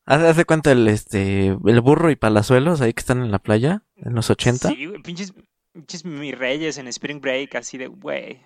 [0.06, 3.84] pues, de cuenta el este el burro y palazuelos ahí que están en la playa
[3.98, 4.70] en los 80.
[4.70, 5.34] Sí, güey, pinches,
[5.74, 8.42] pinches mis reyes en Spring Break, así de, güey,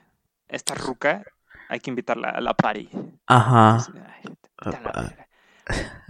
[0.47, 1.23] esta ruca
[1.69, 2.89] hay que invitarla a la party.
[3.25, 3.75] Ajá.
[3.75, 4.23] Así de, "Ay,
[4.65, 5.01] vete a la Ah.
[5.01, 5.27] verga".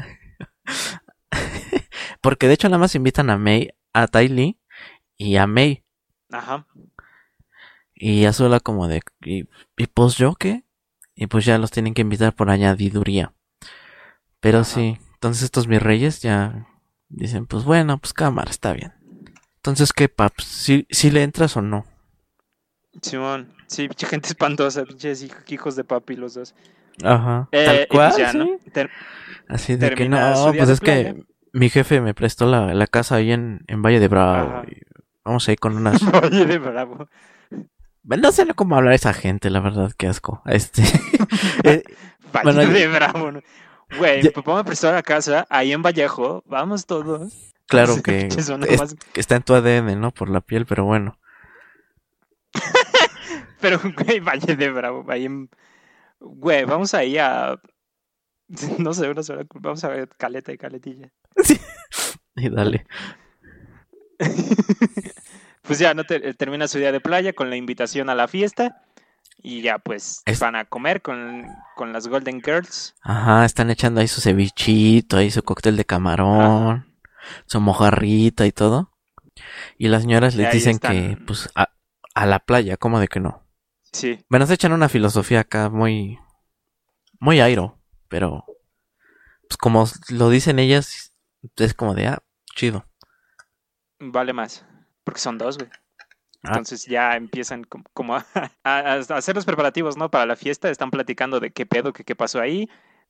[2.21, 4.59] Porque de hecho nada más invitan a May, a Ty Lee
[5.17, 5.83] y a May.
[6.31, 6.65] Ajá.
[7.93, 9.47] Y Azula como de ¿y,
[9.77, 10.63] y pues yo qué?
[11.15, 13.33] Y pues ya los tienen que invitar por añadiduría.
[14.39, 14.65] Pero Ajá.
[14.65, 16.67] sí, entonces estos mis reyes ya
[17.09, 18.93] dicen, pues bueno, pues cámara, está bien.
[19.55, 20.43] Entonces, ¿qué, paps?
[20.43, 21.85] ¿Sí, sí le entras o no?
[23.01, 26.55] Simón, sí, pinche gente espantosa, pinches hij- hijos de papi los dos.
[27.03, 27.47] Ajá.
[27.51, 28.47] Eh, Tal pues cual, ya, ¿no?
[28.73, 28.89] Ter-
[29.47, 30.17] Así de que no,
[30.55, 31.13] pues es playa.
[31.13, 34.63] que mi jefe me prestó la, la casa ahí en, en Valle de Bravo.
[34.67, 34.81] Y
[35.23, 36.01] vamos ahí con unas...
[36.23, 37.07] Oye, de bravo.
[38.03, 40.41] no sé cómo hablar esa gente, la verdad, qué asco.
[40.45, 40.81] Este...
[41.63, 41.83] eh,
[42.33, 43.31] Valle Bueno, de bravo.
[43.31, 43.41] ¿no?
[43.97, 46.43] Güey, mi papá me prestó la casa ahí en Vallejo.
[46.45, 47.53] Vamos todos.
[47.67, 48.49] claro que es-
[48.79, 50.11] más- que está en tu ADN, ¿no?
[50.11, 51.17] Por la piel, pero bueno.
[53.61, 55.05] Pero, güey, Valle de Bravo.
[55.09, 55.49] Ahí en...
[56.19, 57.59] Güey, vamos ahí a.
[58.79, 59.45] No sé, una sola.
[59.55, 61.11] Vamos a ver caleta y caletilla.
[62.39, 62.85] Y dale.
[65.63, 68.83] Pues ya, no te- termina su día de playa con la invitación a la fiesta.
[69.41, 72.95] Y ya, pues Es- van a comer con, con las Golden Girls.
[73.01, 76.85] Ajá, están echando ahí su cevichito, ahí su cóctel de camarón,
[77.45, 78.91] su mojarrita y todo.
[79.77, 81.69] Y las señoras les dicen que, pues, a,
[82.15, 83.46] a la playa, ¿cómo de que no?
[83.91, 84.19] Sí.
[84.29, 86.19] Bueno, se echan una filosofía acá muy,
[87.19, 87.79] muy airo,
[88.09, 88.45] pero,
[89.47, 91.13] pues como lo dicen ellas,
[91.55, 92.23] es como de, ah,
[92.55, 92.85] chido.
[93.99, 94.65] Vale más.
[95.03, 95.69] Porque son dos, güey.
[96.43, 96.49] Ah.
[96.49, 98.25] Entonces ya empiezan com- como a,
[98.63, 100.11] a- a hacer los preparativos, ¿no?
[100.11, 100.69] Para la fiesta.
[100.69, 102.69] Están platicando de qué pedo, que qué pasó ahí.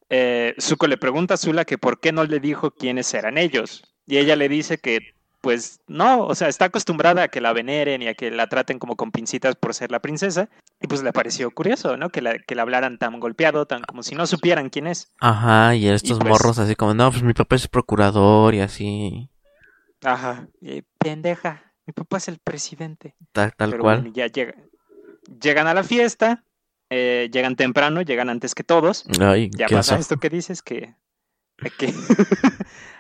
[0.10, 3.84] Eh, Zuko le pregunta a Zula que por qué no le dijo quiénes eran ellos.
[4.06, 5.00] Y ella le dice que,
[5.48, 8.80] pues, no, o sea, está acostumbrada a que la veneren y a que la traten
[8.80, 10.50] como con pincitas por ser la princesa.
[10.82, 12.10] Y pues le pareció curioso, ¿no?
[12.10, 15.14] Que la, que la hablaran tan golpeado, tan como si no supieran quién es.
[15.22, 19.30] Ajá, y estos pues- morros así como, no, pues mi papá es procurador y así,
[20.04, 20.50] Ajá.
[20.60, 23.16] Y, pendeja, mi papá es el presidente.
[23.32, 24.02] tal, tal Pero cual.
[24.02, 24.56] bueno, ya llega-
[25.42, 26.44] llegan a la fiesta,
[26.90, 29.06] eh, llegan temprano, llegan antes que todos.
[29.22, 30.94] Ay, Ya qué pasa esto que dices, que,
[31.78, 31.94] que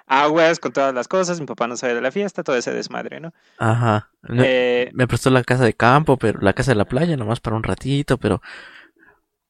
[0.07, 3.19] aguas con todas las cosas, mi papá no sabe de la fiesta, todo ese desmadre,
[3.19, 3.33] ¿no?
[3.57, 4.09] Ajá.
[4.23, 7.39] No- Eh, Me prestó la casa de campo, pero la casa de la playa nomás
[7.39, 8.41] para un ratito, pero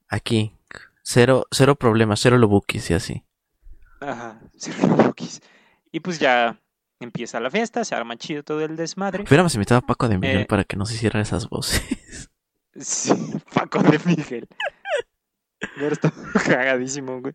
[0.10, 0.54] aquí
[1.04, 3.24] cero cero problemas, cero lobukis y así.
[4.02, 5.42] ajá, cero loquis.
[5.92, 6.60] Y pues ya
[7.00, 9.24] empieza la fiesta, se arma chido todo el desmadre.
[9.28, 10.46] Hubiéramos invitado a Paco de Miguel Eh.
[10.46, 12.30] para que nos hiciera esas voces.
[12.80, 13.12] Sí,
[13.56, 14.48] Paco de Miguel.
[15.78, 16.14] Hubiera estado
[16.46, 17.34] cagadísimo, güey.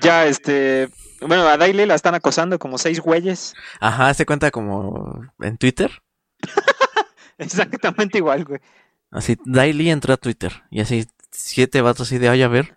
[0.00, 0.88] Ya, este.
[1.20, 3.54] Bueno, a Daily la están acosando como seis güeyes.
[3.80, 6.02] Ajá, se cuenta como en Twitter.
[7.38, 8.60] Exactamente igual, güey.
[9.10, 12.76] Así, Daily entró a Twitter y así siete vatos así de, oye, a ver.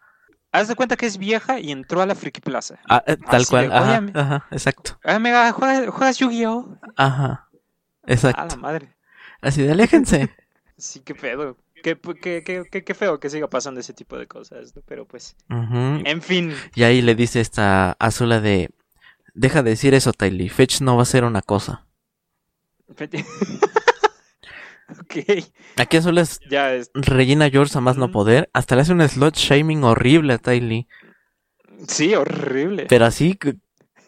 [0.52, 2.80] Haz de cuenta que es vieja y entró a la Friki Plaza.
[2.88, 4.98] Ah, eh, tal Así cual, de, ajá, ajá, exacto.
[5.04, 6.78] Ah, mega, ¿juegas, juegas Yu-Gi-Oh?
[6.96, 7.26] Ajá,
[8.04, 8.58] A la exacto.
[8.58, 8.96] madre.
[9.42, 10.34] Así de, aléjense.
[10.80, 11.58] Sí, qué pedo.
[11.84, 14.82] Qué, qué, qué, qué, qué feo que siga pasando ese tipo de cosas, ¿no?
[14.86, 16.54] Pero pues, en fin.
[16.76, 18.70] Y ahí le dice esta Azula de,
[19.34, 20.50] deja de decir eso, Tylee.
[20.50, 21.86] Fetch no va a ser una cosa.
[24.90, 25.16] ok,
[25.78, 26.90] Aquí Azula es ya es.
[26.94, 28.50] Regina George a más no poder.
[28.54, 30.88] Hasta le hace un slot shaming horrible a Ty Lee.
[31.88, 32.86] Sí, horrible.
[32.90, 33.60] Pero así gr-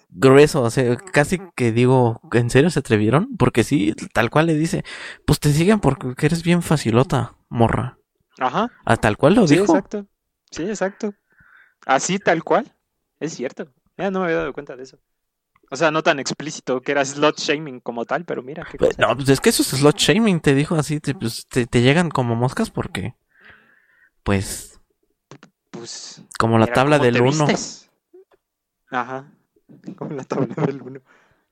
[0.09, 0.61] grueso.
[0.63, 3.35] O sea, casi que digo, ¿en serio se atrevieron?
[3.37, 4.83] Porque sí, tal cual le dice,
[5.25, 7.97] pues te siguen porque eres bien facilota, morra.
[8.39, 8.71] Ajá.
[8.85, 9.65] A tal cual lo Sí, dijo.
[9.65, 10.05] exacto.
[10.51, 11.13] Sí, exacto.
[11.85, 12.73] Así tal cual.
[13.19, 13.71] Es cierto.
[13.97, 14.97] Ya no me había dado cuenta de eso.
[15.71, 18.95] O sea, no tan explícito que era slot shaming como tal, pero mira qué Pues,
[18.95, 19.07] cosa.
[19.07, 21.81] No, pues es que eso es slot shaming, te dijo así, te, pues, te, te
[21.81, 23.13] llegan como moscas porque,
[24.23, 24.79] pues,
[25.69, 26.23] Pues.
[26.39, 27.45] como la tabla del te 1.
[27.45, 27.91] vistes.
[28.89, 29.31] Ajá.
[29.95, 31.01] Como la tabla del 1.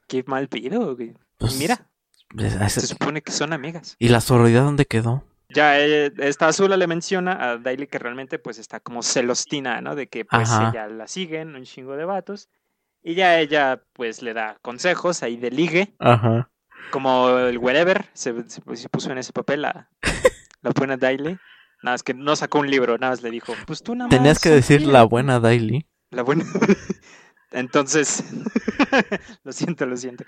[0.07, 1.13] Qué mal pido, güey.
[1.37, 1.87] Pues, Mira,
[2.29, 3.95] pues, se supone que son amigas.
[3.99, 5.26] ¿Y la sororidad dónde quedó?
[5.49, 9.95] Ya eh, esta Azula le menciona a Daily que realmente pues está como celostina, ¿no?
[9.95, 10.69] De que pues Ajá.
[10.69, 12.49] ella la siguen un chingo de vatos
[13.03, 16.49] Y ya ella, pues, le da consejos ahí de ligue, Ajá.
[16.91, 19.89] como el wherever, se, se- se puso en ese papel la,
[20.61, 21.37] la buena Daily.
[21.83, 24.17] Nada más que no sacó un libro, nada más le dijo, pues tú nada más.
[24.17, 24.93] Tenías que decir sonríe".
[24.93, 25.85] la buena Daily.
[26.11, 26.43] La buena.
[27.51, 28.23] Entonces,
[29.43, 30.25] lo siento, lo siento.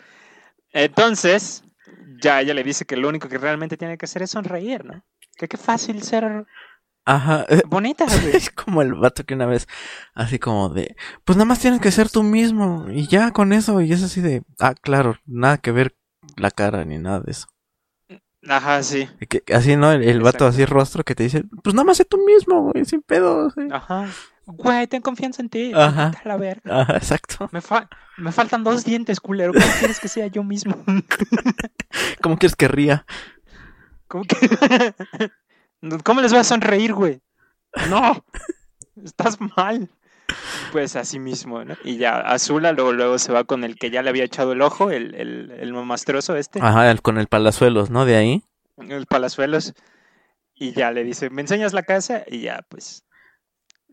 [0.72, 1.64] Entonces,
[2.22, 5.04] ya ella le dice que lo único que realmente tiene que hacer es sonreír, ¿no?
[5.38, 6.46] Que qué fácil ser
[7.06, 7.46] Ajá.
[7.68, 8.36] bonita, güey.
[8.36, 9.68] Es como el vato que una vez,
[10.14, 13.82] así como de, pues nada más tienes que ser tú mismo y ya con eso,
[13.82, 15.96] y es así de, ah, claro, nada que ver
[16.38, 17.48] la cara ni nada de eso.
[18.48, 19.10] Ajá, sí.
[19.28, 19.92] Que- así, ¿no?
[19.92, 22.86] El, el vato así rostro que te dice, pues nada más sé tú mismo, güey,
[22.86, 23.50] sin pedo.
[23.50, 23.62] sí".
[23.72, 24.08] Ajá.
[24.52, 25.72] Güey, ten confianza en ti.
[25.76, 26.12] Ajá.
[26.24, 26.82] a la verga.
[26.82, 27.50] Ajá, exacto.
[27.52, 27.88] Me, fa-
[28.18, 29.54] me faltan dos dientes, culero.
[29.54, 30.76] ¿Cómo quieres que sea yo mismo?
[32.22, 33.06] ¿Cómo quieres que ría?
[34.08, 34.36] ¿Cómo, que...
[36.04, 37.22] ¿Cómo les vas a sonreír, güey?
[37.90, 38.24] No.
[39.04, 39.90] Estás mal.
[40.72, 41.76] Pues así mismo, ¿no?
[41.84, 44.62] Y ya, Azula luego, luego se va con el que ya le había echado el
[44.62, 48.06] ojo, el, el, el mamastroso este, Ajá, el- con el palazuelos, ¿no?
[48.06, 48.44] De ahí.
[48.78, 49.74] el palazuelos.
[50.54, 52.24] Y ya le dice, ¿me enseñas la casa?
[52.28, 53.04] Y ya, pues,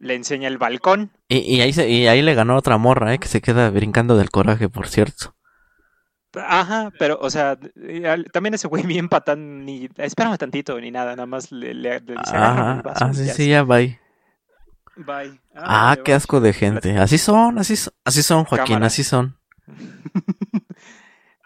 [0.00, 1.10] le enseña el balcón.
[1.28, 3.18] Y, y ahí se, y ahí le ganó otra morra, ¿eh?
[3.18, 5.34] Que se queda brincando del coraje, por cierto.
[6.34, 7.58] Ajá, pero, o sea,
[8.32, 12.14] también ese güey bien patán, ni, espérame tantito, ni nada, nada más le, le- le
[12.14, 13.98] dice, "Agárrame Ajá, el vaso", ah, sí, ya sí, ya bye.
[14.96, 15.40] Bye.
[15.54, 16.98] Ah, vale, qué asco de gente.
[16.98, 18.86] Así son, así son, así son, Joaquín, Cámara.
[18.88, 19.38] así son.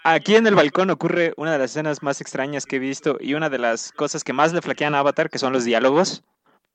[0.02, 3.34] Aquí en el balcón ocurre una de las escenas más extrañas que he visto y
[3.34, 6.24] una de las cosas que más le flaquean a Avatar, que son los diálogos.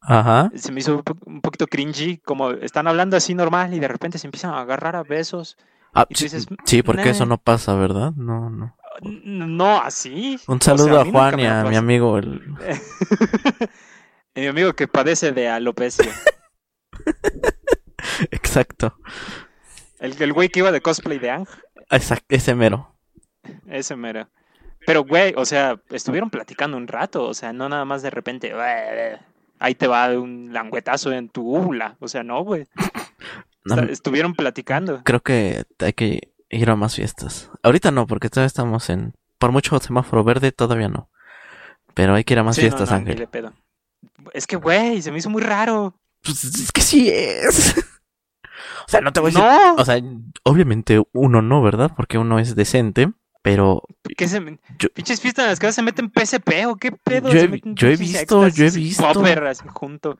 [0.07, 0.51] Ajá.
[0.55, 3.87] Se me hizo un po- un poquito cringy, como están hablando así normal y de
[3.87, 5.57] repente se empiezan a agarrar a besos.
[5.93, 8.11] Ah, sí, dices, sí, porque eso no pasa, ¿verdad?
[8.15, 8.75] No, no.
[9.01, 10.39] No, así.
[10.47, 12.17] Un O sea, saludo a Juan y a mi amigo.
[12.17, 12.41] El...
[14.35, 16.11] mi amigo que padece de alopecia.
[18.31, 18.97] Exacto.
[19.99, 21.47] El, el güey que iba de cosplay de Ang,
[21.89, 22.95] Exacto, ese mero.
[23.67, 24.27] ese mero.
[24.85, 28.53] Pero, güey, o sea, estuvieron platicando un rato, o sea, no nada más de repente,
[28.53, 29.19] "Ué,
[29.65, 31.97] ahí te va un languetazo en tu úvula.
[31.99, 32.67] O sea, no, güey.
[33.67, 35.01] No, Estuvieron platicando.
[35.03, 37.49] creo que hay que ir a más fiestas.
[37.63, 39.15] Ahorita no, porque todavía estamos en...
[39.39, 41.09] Por mucho semáforo verde, todavía no.
[41.95, 43.27] Pero hay que ir a más Sí, no, fiestas, no, ni Ángel.
[43.27, 43.53] pedo.
[44.33, 45.95] Es que, güey, se me hizo muy raro.
[46.23, 47.75] Pues es que sí es.
[48.87, 49.43] o sea, no te voy a decir...
[49.43, 49.99] No, O sea,
[50.43, 51.91] obviamente uno no, ¿verdad?
[51.95, 53.13] Porque uno es decente.
[53.45, 53.83] Pero
[54.17, 57.29] ¿qué se me- yo- pinches fiestas en las que se meten PSP o qué pedo.
[57.31, 59.13] Yo he yo he visto, yo he visto.
[59.13, 60.17] popper así junto.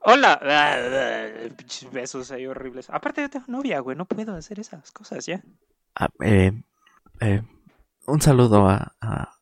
[0.00, 0.40] Hola.
[0.42, 2.88] Ah, ah, Pinches besos ahí horribles.
[2.88, 3.96] Aparte, yo tengo novia, güey.
[3.98, 5.42] No puedo hacer esas cosas ya.
[5.94, 6.52] ah, eh,
[7.20, 7.42] eh,
[8.06, 9.36] un saludo a, a,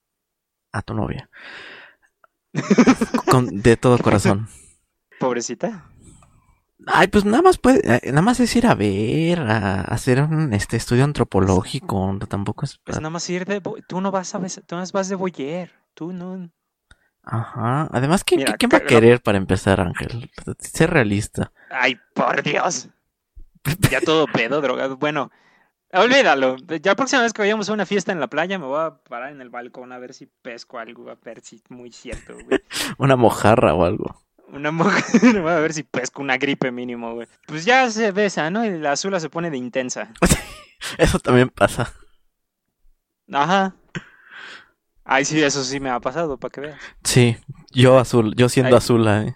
[0.72, 1.30] a tu novia.
[3.30, 4.48] Con, de todo corazón.
[5.20, 5.84] Pobrecita.
[6.86, 10.52] Ay, pues nada más puede, eh, nada más es ir a ver, a hacer un
[10.52, 13.60] este estudio antropológico, tampoco es Pues nada más ir de.
[13.86, 14.40] Tú no vas a.
[14.40, 15.72] Tú no vas de boyer.
[15.94, 16.50] Tú no.
[17.24, 17.88] Ajá.
[17.92, 20.30] Además, ¿quién, Mira, quién va a querer para empezar, Ángel?
[20.58, 21.52] Sé realista.
[21.70, 22.88] Ay, por Dios.
[23.90, 24.96] Ya todo pedo, drogado.
[24.96, 25.30] Bueno,
[25.92, 26.56] olvídalo.
[26.56, 28.98] Ya la próxima vez que vayamos a una fiesta en la playa, me voy a
[29.08, 32.34] parar en el balcón a ver si pesco algo, a ver si es muy cierto,
[32.34, 32.60] güey.
[32.98, 34.20] Una mojarra o algo.
[34.52, 35.02] Una mujer,
[35.48, 37.26] a ver si pesco una gripe mínimo, güey.
[37.46, 38.64] Pues ya se besa, ¿no?
[38.64, 40.12] Y la azula se pone de intensa.
[40.98, 41.92] Eso también pasa.
[43.32, 43.74] Ajá.
[45.04, 46.80] Ay, sí, eso sí me ha pasado, para que veas.
[47.02, 47.36] Sí,
[47.72, 48.78] yo azul, yo siendo Ay.
[48.78, 49.34] azula, ¿eh?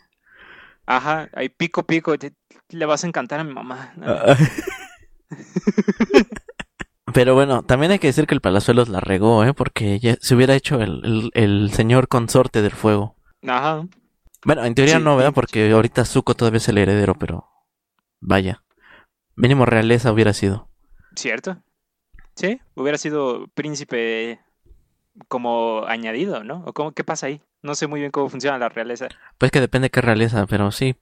[0.86, 2.34] Ajá, ahí pico, pico, te-
[2.68, 3.92] le vas a encantar a mi mamá.
[3.96, 4.06] ¿no?
[4.08, 4.36] Ah.
[7.12, 9.54] Pero bueno, también hay que decir que el Palazuelos la regó, ¿eh?
[9.54, 13.16] Porque ya se hubiera hecho el, el, el señor consorte del fuego.
[13.46, 13.86] Ajá.
[14.46, 15.34] Bueno, en teoría Sí, no, ¿verdad?
[15.34, 17.48] Porque ahorita Zuko todavía es el heredero, pero...
[18.20, 18.62] Vaya.
[19.34, 20.70] Mínimo realeza hubiera sido.
[21.16, 21.60] ¿Cierto?
[22.36, 24.38] Sí, hubiera sido príncipe
[25.26, 26.62] como añadido, ¿no?
[26.64, 27.42] ¿O cómo, qué pasa ahí?
[27.62, 29.08] No sé muy bien cómo funciona la realeza.
[29.36, 30.94] Pues que depende qué realeza, pero sí.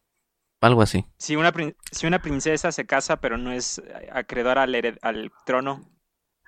[0.63, 1.05] Algo así.
[1.19, 1.53] Si una,
[1.93, 5.85] si una princesa se casa pero no es acreedora al, al trono,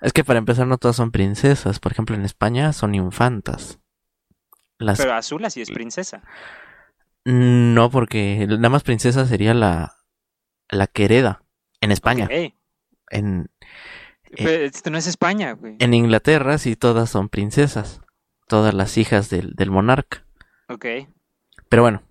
[0.01, 1.79] Es que para empezar no todas son princesas.
[1.79, 3.79] Por ejemplo, en España son infantas.
[4.79, 4.97] Las...
[4.97, 6.23] pero Azula sí es princesa.
[7.29, 9.95] No, porque nada más princesa sería la...
[10.69, 11.43] La que hereda.
[11.81, 12.29] En España.
[13.09, 13.49] En...
[14.35, 15.75] Pero esto no es España, güey.
[15.79, 18.01] En Inglaterra sí todas son princesas.
[18.47, 20.25] Todas las hijas del, del monarca.
[20.69, 20.85] Ok.
[21.69, 22.01] Pero bueno,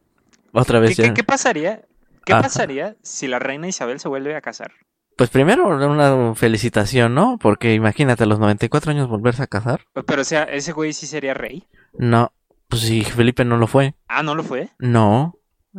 [0.52, 1.14] otra ¿Qué, vez qué- ya.
[1.14, 1.82] qué pasaría?
[2.24, 2.42] ¿Qué Ajá.
[2.42, 4.72] pasaría si la reina Isabel se vuelve a casar?
[5.16, 7.38] Pues primero una felicitación, ¿no?
[7.38, 9.86] Porque imagínate a los 94 años volverse a casar.
[10.06, 11.66] Pero o sea, ese güey sí sería rey.
[11.94, 12.32] No,
[12.68, 13.94] pues si Felipe no lo fue.
[14.08, 14.70] Ah, ¿no lo fue?
[14.78, 15.38] No,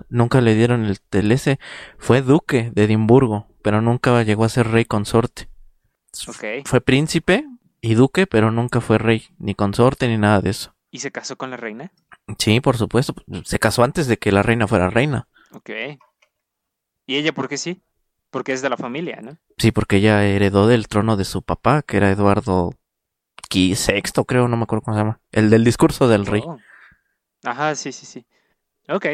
[0.09, 1.59] nunca le dieron el, el ese.
[1.97, 5.49] Fue duque de Edimburgo, pero nunca llegó a ser rey consorte.
[6.27, 6.65] Ok.
[6.65, 7.45] Fue príncipe
[7.81, 10.75] y duque, pero nunca fue rey, ni consorte, ni nada de eso.
[10.89, 11.91] ¿Y se casó con la reina?
[12.37, 13.13] Sí, por supuesto.
[13.43, 15.27] Se casó antes de que la reina fuera reina.
[15.51, 15.69] Ok.
[17.05, 17.81] ¿Y ella por qué sí?
[18.29, 19.37] Porque es de la familia, ¿no?
[19.57, 22.73] Sí, porque ella heredó del trono de su papá, que era Eduardo
[23.49, 23.75] VI,
[24.25, 25.21] creo, no me acuerdo cómo se llama.
[25.31, 26.41] El del discurso del rey.
[26.45, 26.57] Oh.
[27.47, 28.25] Ajá, sí, sí, sí.
[28.89, 29.05] Ok.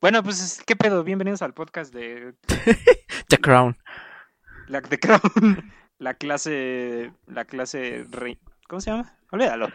[0.00, 1.02] Bueno, pues, ¿qué pedo?
[1.02, 2.34] Bienvenidos al podcast de
[3.28, 3.76] The Crown.
[4.68, 5.72] la The Crown.
[5.98, 7.12] La clase.
[7.26, 8.38] La clase rey.
[8.68, 9.16] ¿Cómo se llama?
[9.32, 9.70] Olvídalo.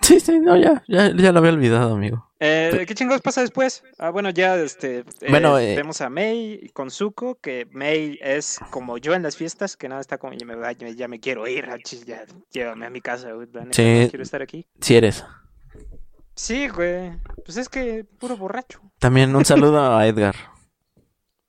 [0.00, 2.32] Sí, sí, no, ya, ya, ya lo había olvidado, amigo.
[2.38, 3.82] Eh, ¿Qué chingados pasa después?
[3.98, 8.58] Ah, bueno, ya este, eh, Bueno, eh, vemos a May con Zuko, que May es
[8.70, 11.66] como yo en las fiestas, que nada está como, ya me, ya, me quiero ir,
[11.68, 11.76] ah,
[12.06, 13.28] ya llévame a mi casa,
[13.72, 14.00] Sí.
[14.04, 14.66] no quiero estar aquí.
[14.80, 15.24] Si eres.
[16.34, 17.12] Sí, güey,
[17.44, 20.34] pues es que puro borracho, También un saludo a Edgar.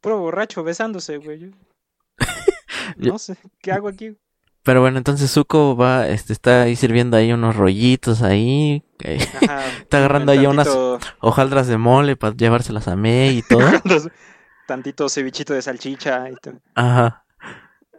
[0.01, 1.51] puro borracho besándose, güey.
[2.97, 4.17] No sé, ¿qué hago aquí?
[4.63, 8.83] Pero bueno, entonces Zuko va, este, está ahí sirviendo ahí unos rollitos ahí,
[9.45, 10.69] Ajá, Está agarrando ahí unas-
[11.19, 13.59] hojaldras de mole para llevárselas a May y todo.
[14.67, 16.55] Tantito cevichito de salchicha y todo.
[16.75, 17.25] Ajá.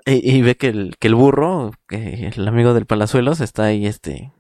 [0.07, 3.87] Y, y ve que el, que el burro, que el amigo del Palazuelos, está ahí,
[3.87, 4.33] este,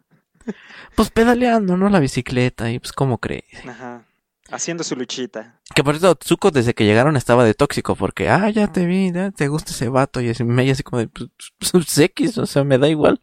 [0.94, 1.88] pues pedaleando, ¿no?
[1.88, 3.44] La bicicleta y pues, ¿cómo crees?
[3.66, 4.04] Ajá,
[4.50, 5.60] haciendo su luchita.
[5.74, 9.12] Que por eso Zuko desde que llegaron estaba de tóxico, porque, ah, ya te vi,
[9.12, 11.30] ya te gusta ese vato, y así, May así como de, pues,
[11.72, 13.20] pues, X, o sea, me da igual.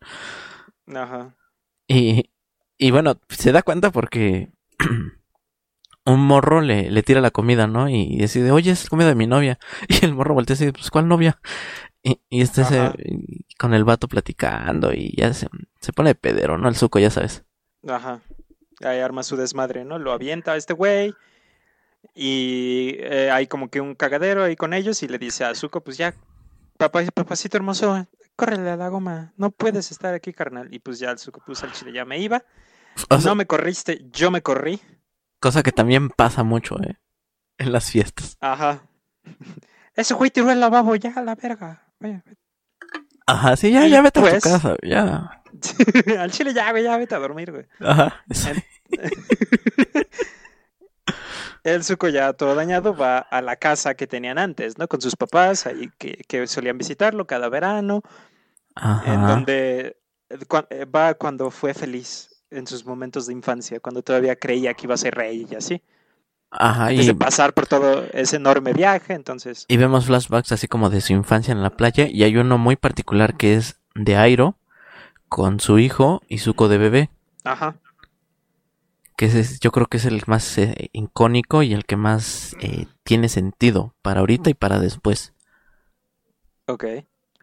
[0.94, 1.36] Ajá,
[1.88, 2.30] Y,
[2.78, 4.52] y bueno, se da cuenta porque
[6.06, 7.90] un morro le, le tira la comida, ¿no?
[7.90, 9.60] Y decide, oye, es comida de mi novia.
[9.88, 11.40] Y el morro voltea y dice, pues, ¿cuál novia?
[12.04, 12.92] Y, y este se,
[13.60, 15.48] con el vato platicando y ya se,
[15.80, 16.68] se pone de pedero, ¿no?
[16.68, 17.46] El suco, ya sabes.
[17.88, 18.22] Ajá.
[18.84, 20.00] Ahí arma su desmadre, ¿no?
[20.00, 21.14] Lo avienta a este güey.
[22.16, 25.82] Y eh, hay como que un cagadero ahí con ellos y le dice a Zuko,
[25.82, 26.16] pues ya,
[26.78, 30.74] papá, papacito hermoso, córrele a la goma, no puedes estar aquí, carnal.
[30.74, 32.44] Y pues ya el Zuko puso al chile, ya me iba.
[33.10, 34.82] O sea, no me corriste, yo me corrí.
[35.42, 36.98] Cosa que también pasa mucho, ¿eh?
[37.58, 38.38] En las fiestas.
[38.40, 38.84] Ajá.
[39.96, 41.84] Ese güey tiró el lavabo, ya, a la verga.
[43.26, 45.42] Ajá, sí, ya, ya vete a pues- tu casa, ya.
[46.20, 47.66] al chile ya, güey, ya vete a dormir, güey.
[47.80, 48.24] Ajá.
[48.32, 48.50] sí.
[51.64, 54.88] El Zuko ya todo dañado va a la casa que tenían antes, ¿no?
[54.88, 58.02] Con sus papás, ahí que, que solían visitarlo cada verano.
[58.76, 59.28] en Ajá.
[59.28, 59.98] donde
[60.30, 60.40] eh,
[60.70, 64.94] eh, va cuando fue feliz en sus momentos de infancia, cuando todavía creía que iba
[64.94, 65.82] a ser rey y así.
[66.52, 69.66] Ajá, Antes y, de pasar por todo ese enorme viaje, entonces.
[69.70, 72.08] y vemos flashbacks así como de su infancia en la playa.
[72.10, 74.58] Y hay uno muy particular que es de Airo
[75.30, 77.10] con su hijo y Zuko de bebé.
[77.44, 77.76] Ajá.
[79.18, 82.88] que es- yo creo que es el más eh, icónico y el que más eh,
[83.04, 85.34] tiene sentido para ahorita y para después.
[86.66, 86.86] Ok.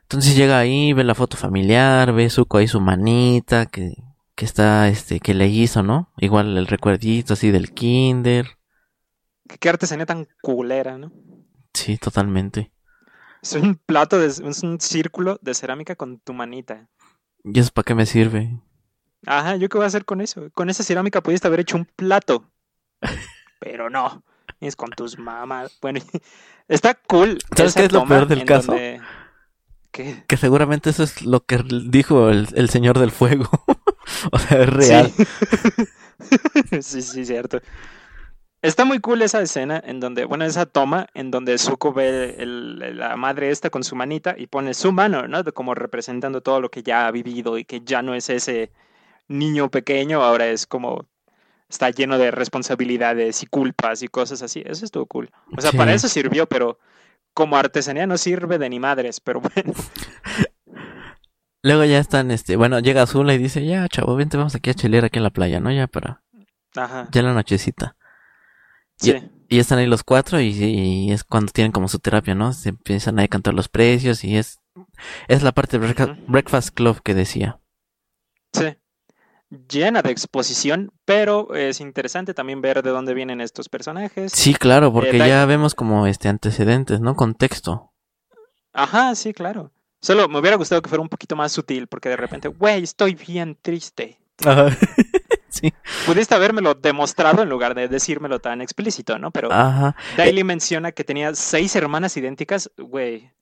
[0.03, 3.95] Entonces llega ahí, ve la foto familiar, ve Zuko ahí su manita que,
[4.39, 6.13] que está, este, que le hizo, ¿no?
[6.17, 8.47] Igual el recuerdito así del kinder.
[9.59, 11.11] Qué artesanía tan culera, ¿no?
[11.75, 12.73] Sí, totalmente.
[13.43, 16.89] Es un plato, de, es un círculo de cerámica con tu manita.
[17.43, 18.61] ¿Y eso para qué me sirve?
[19.27, 20.49] Ajá, ¿yo qué voy a hacer con eso?
[20.53, 22.49] Con esa cerámica pudiste haber hecho un plato.
[23.61, 24.23] Pero no.
[24.61, 25.77] Es con tus mamás.
[25.83, 25.99] Bueno,
[26.69, 27.41] está cool.
[27.57, 28.71] ¿Sabes qué es lo peor del caso?
[28.71, 29.01] donde-
[29.91, 30.23] ¿Qué?
[30.29, 31.61] Que seguramente eso es lo que
[31.91, 33.49] dijo el, el señor del fuego.
[34.33, 35.13] o sea, es real.
[35.13, 36.83] Sí.
[36.83, 37.61] sí, sí, cierto.
[38.61, 42.99] Está muy cool esa escena en donde, bueno, esa toma en donde Zuko ve el-
[42.99, 45.45] la madre esta con su manita y pone su mano, ¿no?
[45.55, 48.73] Como representando todo lo que ya ha vivido y que ya no es ese
[49.29, 51.07] niño pequeño, ahora es como
[51.69, 54.63] está lleno de responsabilidades y culpas y cosas así.
[54.67, 55.31] Eso estuvo cool.
[55.57, 55.77] O sea, Sí.
[55.77, 56.81] para eso sirvió, pero
[57.35, 59.73] como artesanía no sirve de ni madres, pero bueno.
[61.69, 64.75] Luego ya están, este, bueno, llega Azula y dice, ya, chavo, vente, vamos aquí a
[64.75, 65.71] chelear aquí en la playa, ¿no?
[65.71, 66.23] Ya para,
[66.75, 67.09] Ajá.
[67.13, 67.95] ya en la nochecita.
[68.97, 69.15] Sí.
[69.51, 72.55] Y ya están ahí los cuatro y, y es cuando tienen como su terapia, ¿no?
[72.55, 74.61] Se empiezan ahí a cantar los precios y es,
[75.29, 76.17] es la parte de.
[76.27, 77.61] Breakfast Club que decía.
[78.55, 78.77] Sí.
[79.71, 84.33] Llena de exposición, pero es interesante también ver de dónde vienen estos personajes.
[84.33, 87.15] Sí, claro, porque Eh, ya vemos como este antecedentes, ¿no?
[87.15, 87.93] Contexto.
[88.73, 89.71] Ajá, sí, claro.
[90.01, 93.15] Solo me hubiera gustado que fuera un poquito más sutil, porque de repente, güey, estoy
[93.15, 94.19] bien triste.
[95.49, 95.73] sí.
[96.07, 99.31] Pudiste habérmelo demostrado en lugar de decírmelo tan explícito, ¿no?
[99.33, 99.97] Pero Ajá.
[100.17, 103.33] Daily menciona que tenía seis hermanas idénticas, güey.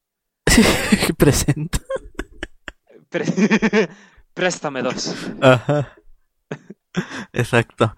[1.19, 1.81] Presenta.
[3.11, 3.25] pre-
[4.35, 5.15] Préstame dos.
[5.41, 5.93] Ajá.
[7.33, 7.95] Exacto.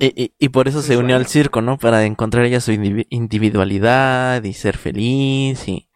[0.00, 1.76] Y, y, y por eso se unió al circo, ¿no?
[1.78, 5.88] Para encontrar ella su indivi- individualidad y ser feliz y,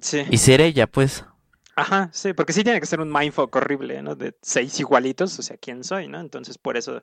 [0.00, 0.24] Sí.
[0.30, 1.24] y ser ella, pues.
[1.76, 4.14] Ajá, sí, porque sí tiene que ser un mindfuck horrible, ¿no?
[4.14, 6.20] De seis igualitos, o sea, ¿quién soy, no?
[6.20, 7.02] Entonces por eso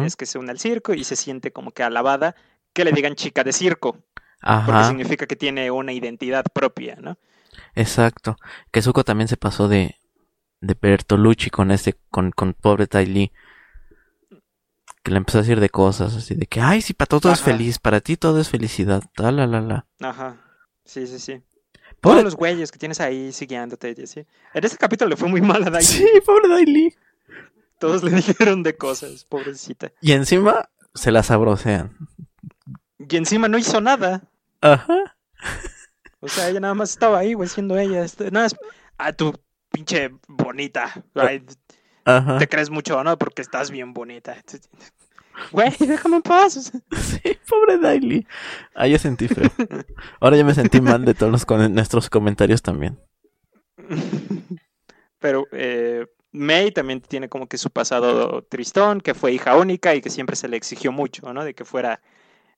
[0.00, 2.34] es que se une al circo y se siente como que alabada
[2.72, 4.04] que le digan chica de circo,
[4.64, 7.18] porque Ajá, significa que tiene una identidad propia, ¿no?
[7.74, 8.36] exacto.
[8.70, 9.96] Que Zuko también se pasó de,
[10.60, 13.32] de Bertolucci con este, con, con pobre Tai Lee.
[15.02, 17.40] Que le empezó a decir de cosas, así de que, ay, sí, para todo es
[17.40, 19.86] feliz, para ti todo es felicidad, tal, la, la, la.
[20.00, 20.40] Ajá,
[20.84, 21.42] sí, sí, sí.
[22.00, 24.26] Pobre- Todos los güeyes que tienes ahí siguiéndote y así.
[24.54, 25.82] En ese capítulo le fue muy mal a Dai.
[25.82, 26.94] Sí, pobre Tai Lee.
[27.78, 29.92] Todos le dijeron de cosas, pobrecita.
[30.00, 31.96] Y encima se la sabrosean.
[32.98, 34.22] Y encima no hizo nada.
[34.60, 35.16] Ajá.
[36.20, 38.02] O sea, ella nada más estaba ahí, güey, siendo ella.
[38.04, 38.56] este, Nada más,
[38.98, 39.38] ah, tú,
[39.70, 41.04] pinche bonita.
[42.04, 42.38] Ajá.
[42.38, 43.18] te crees mucho, ¿no?
[43.18, 44.36] Porque estás bien bonita.
[45.52, 46.72] Güey, déjame en paz.
[46.96, 48.26] Sí, pobre Daily.
[48.74, 49.50] Ah, yo sentí feo.
[50.20, 52.98] Ahora ya me sentí mal de todos los con- nuestros comentarios también.
[55.18, 60.00] Pero eh, May también tiene como que su pasado tristón, que fue hija única y
[60.00, 61.44] que siempre se le exigió mucho, ¿no?
[61.44, 62.00] De que fuera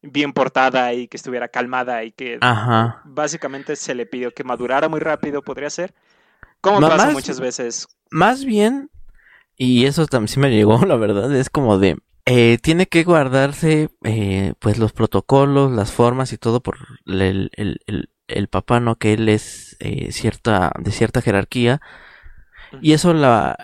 [0.02, 3.02] bien portada y que estuviera calmada y que Ajá.
[3.04, 5.94] básicamente se le pidió que madurara muy rápido, podría ser.
[6.60, 7.88] Como Ma- pasa más- muchas veces.
[8.10, 8.90] Más bien,
[9.56, 11.98] y eso también sí me llegó, la verdad, es como de...
[12.28, 16.76] eh, tiene que guardarse eh, pues los protocolos, las formas y todo por
[17.06, 18.96] el, el, el, el papá, ¿no?
[18.96, 21.80] Que él es eh, cierta, de cierta jerarquía.
[22.82, 23.56] Y eso la...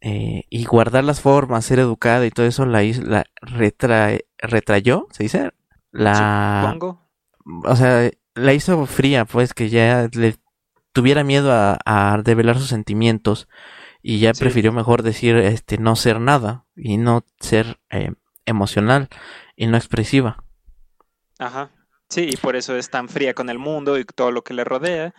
[0.00, 5.06] eh, y guardar las formas, ser educada y todo eso la, hizo- la retrae- retrayó,
[5.12, 5.52] ¿se dice?
[5.92, 6.62] La...
[6.64, 7.00] Supongo.
[7.64, 10.36] o sea, la hizo fría, pues, que ya le
[10.92, 13.48] tuviera miedo a, a develar sus sentimientos
[14.02, 14.34] y ya Sí.
[14.34, 18.12] prefirió mejor decir, este, no ser nada y no ser eh,
[18.46, 19.08] emocional
[19.56, 20.44] y no expresiva.
[21.38, 21.72] Ajá.
[22.08, 24.62] Sí, y por eso es tan fría con el mundo y todo lo que le
[24.64, 25.14] rodea.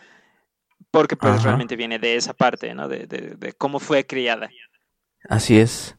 [0.92, 1.42] Porque pues Ajá.
[1.44, 2.88] realmente viene de esa parte, ¿no?
[2.90, 4.56] De, de, de cómo fue criada.
[5.30, 5.98] Así es.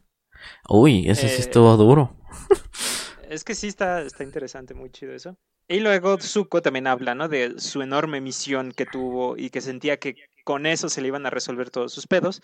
[0.69, 2.15] Uy, ese sí Eh, estuvo duro.
[3.21, 5.37] Es que sí está, está interesante, muy chido eso.
[5.67, 7.29] Y luego Zuko también habla, ¿no?
[7.29, 11.25] De su enorme misión que tuvo y que sentía que con eso se le iban
[11.25, 12.41] a resolver todos sus pedos.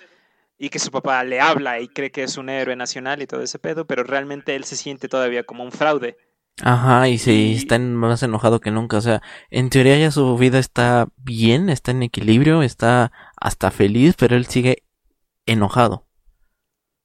[0.59, 3.41] Y que su papá le habla y cree que es un héroe nacional y todo
[3.41, 6.17] ese pedo, pero realmente él se siente todavía como un fraude.
[6.61, 8.97] Ajá, y sí, y- está más enojado que nunca.
[8.97, 14.15] O sea, en teoría ya su vida está bien, está en equilibrio, está hasta feliz,
[14.17, 14.83] pero él sigue
[15.45, 16.07] enojado.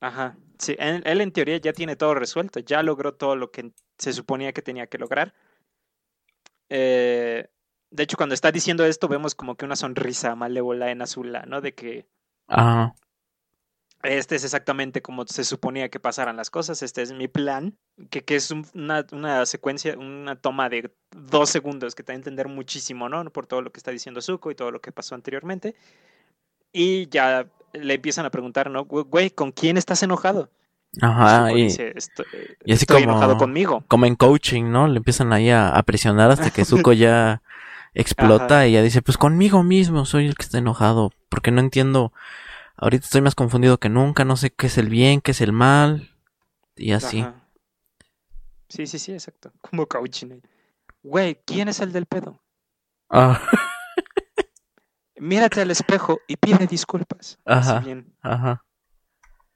[0.01, 0.37] Ajá.
[0.59, 4.13] Sí, él, él en teoría ya tiene todo resuelto, ya logró todo lo que se
[4.13, 5.35] suponía que tenía que lograr.
[6.69, 7.49] Eh,
[7.91, 11.61] de hecho, cuando está diciendo esto, vemos como que una sonrisa malévola en Azula, ¿no?
[11.61, 12.07] De que
[12.49, 12.95] Ajá.
[14.05, 17.77] Este es exactamente como se suponía que pasaran las cosas, este es mi plan,
[18.11, 22.15] que, que es un- una, una secuencia, una toma de dos segundos que te da
[22.15, 23.25] a entender muchísimo, ¿no?
[23.31, 25.75] Por todo lo que está diciendo Zuko y todo lo que pasó anteriormente.
[26.73, 28.85] Y ya le empiezan a preguntar, ¿no?
[28.85, 30.51] Güey, ¿con quién estás enojado?
[31.01, 32.27] Ajá, Zuko y, dice, "Estoy,
[32.65, 33.85] y así estoy como- enojado conmigo.
[33.89, 34.87] como en coaching, ¿no?
[34.87, 37.43] Le empiezan ahí a, a presionar hasta que Zuko ya
[37.95, 38.67] explota Ajá.
[38.67, 42.13] y ya dice, pues conmigo mismo soy el que está enojado, porque no entiendo,
[42.77, 45.53] ahorita estoy más confundido que nunca, no sé qué es el bien, qué es el
[45.53, 46.11] mal,
[46.77, 47.21] y así.
[47.21, 47.49] Ajá.
[48.69, 49.53] Sí, sí, sí, exacto.
[49.61, 50.41] Como coaching.
[51.03, 52.41] Güey, ¿quién es el del pedo?
[53.11, 53.41] Ah,
[55.17, 57.39] Mírate al espejo y pide disculpas.
[57.45, 57.81] Ajá.
[57.81, 58.13] bien.
[58.21, 58.65] ajá.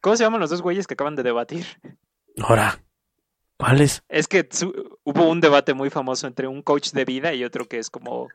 [0.01, 1.67] ¿Cómo se llaman los dos güeyes que acaban de debatir?
[2.41, 2.81] Ahora,
[3.57, 4.01] ¿cuál es?
[4.29, 7.79] Que su- hubo un debate muy famoso entre un coach de vida y otro que
[7.81, 8.29] es como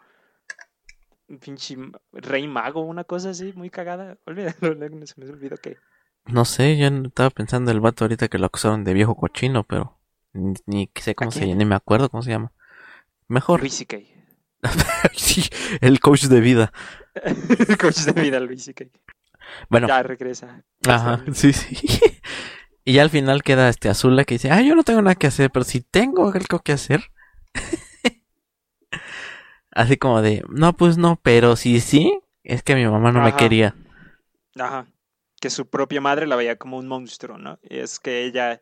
[1.39, 1.77] pinche
[2.11, 4.17] rey mago, una cosa así, muy cagada.
[4.25, 5.77] Olvídalo, se me olvidó que.
[6.25, 9.99] No sé, yo estaba pensando el vato ahorita que lo acusaron de viejo cochino, pero
[10.31, 12.51] ni, ni sé cómo ¿A se llama, ni me acuerdo cómo se llama.
[13.27, 13.86] Mejor, Luis
[15.13, 15.43] sí,
[15.81, 16.71] el coach de vida.
[17.81, 18.86] coach de vida, Luis C.K.
[19.69, 20.63] Bueno, Ya regresa.
[20.88, 21.75] Ajá, sí, sí.
[22.86, 25.27] Y ya al final queda este Azula que dice, ah, yo no tengo nada que
[25.27, 27.11] hacer, pero si tengo algo que hacer.
[29.76, 33.34] Así como de, no, pues no, pero si sí, es que mi mamá no me
[33.34, 33.76] quería.
[34.57, 34.88] Ajá.
[35.41, 37.59] Que su propia madre la veía como un monstruo, ¿no?
[37.63, 38.61] Y es que ella,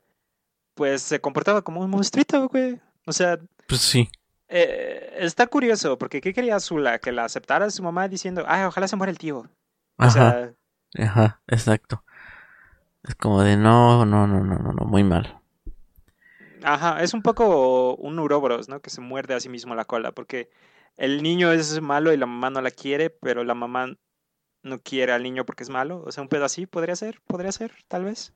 [0.76, 2.82] pues, se comportaba como un monstruito, güey.
[3.08, 4.10] O sea, Pues sí.
[4.50, 7.00] eh, está curioso, porque ¿qué quería Azula?
[7.00, 9.50] Que la aceptara su mamá diciendo, ay, ojalá se muera el tío.
[9.98, 10.54] O Ajá, sea,
[10.98, 12.04] ajá, exacto.
[13.04, 15.40] Es como de, no, no, no, no, no, no, muy mal.
[16.64, 18.82] ajá, es un poco un Uroboros, ¿no?
[18.82, 20.50] Que se muerde a sí mismo la cola, porque
[20.98, 23.96] el niño es malo y la mamá no la quiere, pero la mamá
[24.64, 26.04] no quiere al niño porque es malo.
[26.06, 28.34] O sea, un pedo así podría ser, podría ser, tal vez.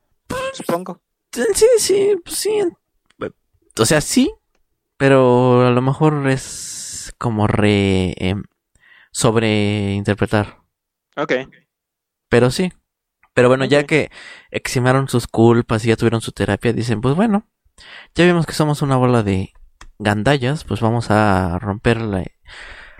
[0.52, 1.00] Supongo.
[1.32, 2.62] Sí, sí, pues sí.
[3.78, 4.32] O sea, sí,
[4.96, 8.14] pero a lo mejor es como re...
[8.16, 8.44] em,
[9.12, 10.62] sobreinterpretar.
[11.16, 11.32] Ok.
[12.28, 12.72] Pero sí.
[13.34, 14.10] Pero bueno, ya que
[14.50, 17.46] eximaron sus culpas y ya tuvieron su terapia, dicen, pues bueno,
[18.14, 19.52] ya vimos que somos una bola de
[19.98, 22.24] gandallas, pues vamos a romperla,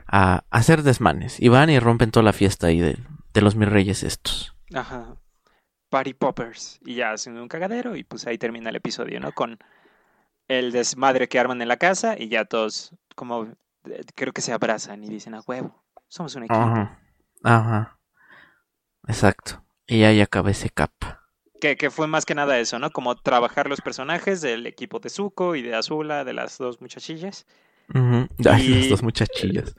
[0.06, 1.40] a hacer desmanes.
[1.40, 2.98] Y van y rompen toda la fiesta ahí de,
[3.32, 4.54] de los mis reyes estos.
[4.74, 5.16] Ajá.
[5.90, 6.80] Party Poppers.
[6.84, 9.32] Y ya hacen un cagadero y pues ahí termina el episodio, ¿no?
[9.32, 9.58] Con
[10.48, 13.44] el desmadre que arman en la casa y ya todos como
[13.84, 15.84] eh, creo que se abrazan y dicen a huevo.
[16.08, 16.60] Somos un equipo.
[16.60, 16.98] Ajá.
[17.42, 17.98] Ajá.
[19.06, 19.64] Exacto.
[19.86, 20.92] Y ahí acaba ese cap.
[21.60, 22.90] Que, que fue más que nada eso, ¿no?
[22.90, 27.46] Como trabajar los personajes del equipo de Zuko y de Azula, de las dos muchachillas.
[27.94, 29.74] Ay, Y- las dos muchachillas.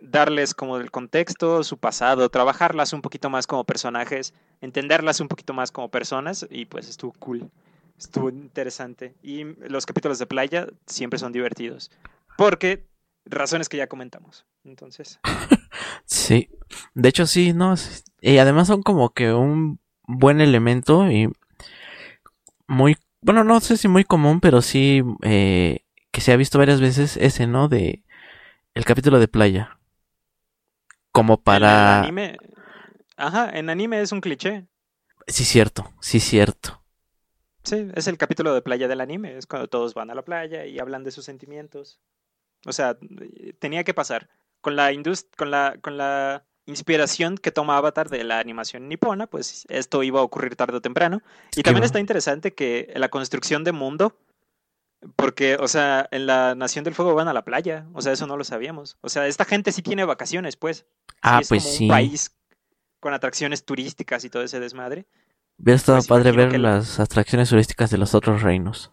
[0.00, 5.52] darles como el contexto, su pasado, trabajarlas un poquito más como personajes, entenderlas un poquito
[5.52, 7.50] más como personas y pues estuvo cool,
[7.98, 9.14] estuvo interesante.
[9.22, 11.90] Y los capítulos de playa siempre son divertidos,
[12.38, 12.86] porque
[13.24, 14.46] razones que ya comentamos.
[14.64, 15.18] Entonces,
[16.04, 16.48] Sí.
[16.94, 17.74] De hecho, sí, ¿no?
[18.20, 21.28] Y además son como que un buen elemento y
[22.68, 25.80] muy, bueno, no sé si muy común, pero sí eh,
[26.16, 27.68] que se ha visto varias veces ese, ¿no?
[27.68, 28.02] De
[28.72, 29.78] el capítulo de playa.
[31.12, 32.00] Como en para...
[32.00, 32.38] anime,
[33.18, 34.64] ajá, en anime es un cliché.
[35.26, 36.82] Sí, cierto, sí, cierto.
[37.64, 40.64] Sí, es el capítulo de playa del anime, es cuando todos van a la playa
[40.64, 42.00] y hablan de sus sentimientos.
[42.64, 42.96] O sea,
[43.58, 44.30] tenía que pasar.
[44.62, 49.26] Con la indus- con la, con la inspiración que toma Avatar de la animación nipona,
[49.26, 51.20] pues esto iba a ocurrir tarde o temprano.
[51.54, 54.16] Y también está interesante que la construcción de mundo,
[55.16, 58.26] porque, o sea, en la Nación del Fuego van a la playa, o sea, eso
[58.26, 58.96] no lo sabíamos.
[59.00, 60.86] O sea, esta gente sí tiene vacaciones, pues.
[61.22, 61.84] Ah, es pues como sí.
[61.84, 62.36] un país
[63.00, 65.06] con atracciones turísticas y todo ese desmadre.
[65.58, 68.92] Hubiera estado Pues padre ver las atracciones turísticas de los otros reinos.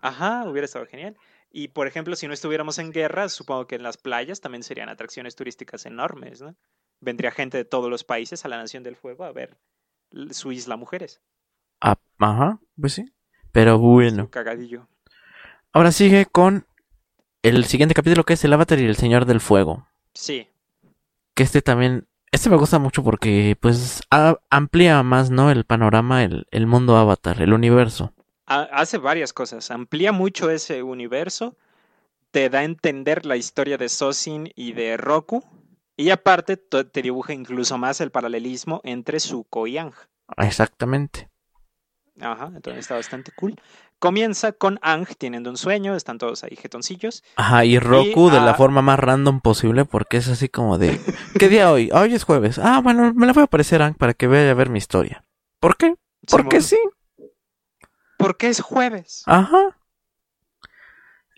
[0.00, 1.16] Ajá, hubiera estado genial.
[1.50, 4.88] Y por ejemplo, si no estuviéramos en guerra, supongo que en las playas también serían
[4.88, 6.56] atracciones turísticas enormes, ¿no?
[7.00, 9.58] Vendría gente de todos los países a la Nación del Fuego a ver
[10.30, 11.20] su isla mujeres.
[11.80, 13.12] Ah, ajá, pues sí.
[13.52, 14.24] Pero bueno.
[14.24, 14.88] Un cagadillo.
[15.72, 16.66] Ahora sigue con
[17.42, 19.86] el siguiente capítulo que es el Avatar y el Señor del Fuego.
[20.14, 20.48] Sí,
[21.34, 25.50] que este también, este me gusta mucho porque pues a- amplía más, ¿no?
[25.50, 28.12] El panorama, el, el mundo avatar, el universo.
[28.46, 29.70] ha- hace varias cosas.
[29.70, 31.56] Amplía mucho ese universo,
[32.30, 35.44] te da a entender la historia de Sosin y de Roku,
[35.96, 39.94] y aparte te dibuja incluso más el paralelismo entre Zuko y Ang.
[40.38, 41.30] Exactamente.
[42.20, 43.56] Ajá, entonces está bastante cool.
[44.02, 47.22] Comienza con Ang teniendo un sueño, están todos ahí jetoncillos.
[47.36, 51.00] Ajá, y Roku de la forma más random posible porque es así como de,
[51.38, 51.88] ¿qué día hoy?
[51.92, 52.58] "Ah, Hoy es jueves.
[52.58, 55.24] Ah, bueno, me la voy a aparecer Ang para que vaya a ver mi historia.
[55.60, 55.94] ¿Por qué?
[56.28, 56.76] Porque sí.
[58.18, 59.22] Porque es jueves.
[59.26, 59.78] Ajá.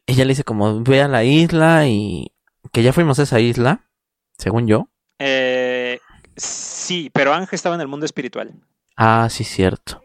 [0.06, 2.32] Ella le dice como, ve a la isla y
[2.72, 3.90] que ya fuimos a esa isla,
[4.38, 4.88] según yo.
[5.18, 6.00] Eh,
[6.34, 8.54] sí, pero Ang estaba en el mundo espiritual.
[8.96, 10.02] Ah, sí, cierto.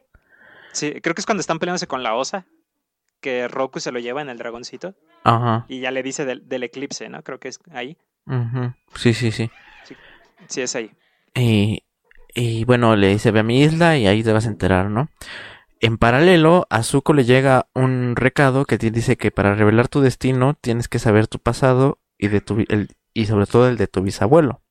[0.71, 2.45] Sí, creo que es cuando están peleándose con la osa,
[3.21, 4.93] que Roku se lo lleva en el dragoncito
[5.23, 5.65] Ajá.
[5.67, 7.21] y ya le dice del, del eclipse, ¿no?
[7.23, 7.97] Creo que es ahí.
[8.25, 9.49] ujú, Sí, sí, sí.
[10.47, 10.91] Sí, es ahí.
[11.35, 11.83] Y,
[12.33, 15.09] y bueno, le dice, ve a mi isla y ahí te vas a enterar, ¿no?
[15.81, 20.01] En paralelo, a Zuko le llega un recado que te dice que para revelar tu
[20.01, 23.87] destino tienes que saber tu pasado y, de tu, el- y sobre todo el de
[23.87, 24.61] tu bisabuelo.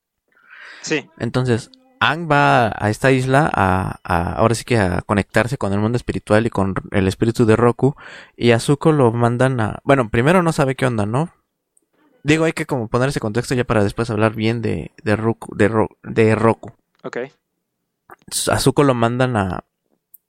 [0.80, 1.70] Sí, Entonces,
[2.01, 5.96] Aang va a esta isla a, a- ahora sí que a conectarse con el mundo
[5.96, 7.96] espiritual y con el espíritu de Roku
[8.36, 9.80] y a Zuko lo mandan a...
[9.84, 11.30] Bueno, primero no sabe qué onda, ¿no?
[12.22, 15.55] Digo, hay que como poner ese contexto ya para después hablar bien de, de, Roku,
[15.57, 16.72] de, Ro- de Roku.
[17.03, 17.18] ok.
[18.51, 19.64] a Zuko lo mandan a...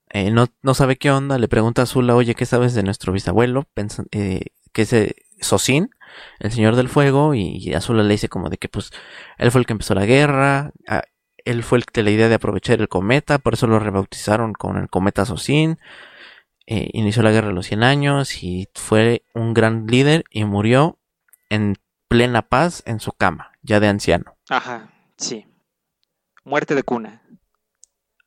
[0.09, 3.13] eh, no, no sabe qué onda, le pregunta a Zula, oye, ¿qué sabes de nuestro
[3.13, 3.65] bisabuelo?
[3.75, 4.41] Pensa- eh,
[4.73, 5.89] que es eh, Sosin,
[6.39, 8.91] el señor del fuego, y Azula le dice como de que pues
[9.37, 10.71] él fue el que empezó la guerra,
[11.45, 14.77] él fue el de la idea de aprovechar el cometa, por eso lo rebautizaron con
[14.77, 15.79] el cometa Sosin,
[16.67, 20.99] eh, inició la guerra de los 100 años y fue un gran líder y murió
[21.49, 21.75] en
[22.07, 24.37] plena paz en su cama, ya de anciano.
[24.49, 25.47] Ajá, sí.
[26.43, 27.21] Muerte de cuna.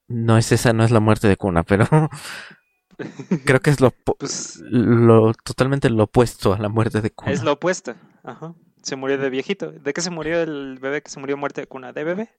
[0.09, 1.87] No es esa, no es la muerte de cuna, pero
[3.45, 7.33] creo que es lo, Pues lo totalmente lo opuesto a la muerte de cuna.
[7.33, 7.95] es lo opuesto.
[8.23, 8.55] Ajá.
[8.83, 9.71] Se murió de viejito.
[9.71, 11.93] ¿De qué se murió el bebé que se murió muerte de cuna?
[11.93, 12.31] ¿De bebé?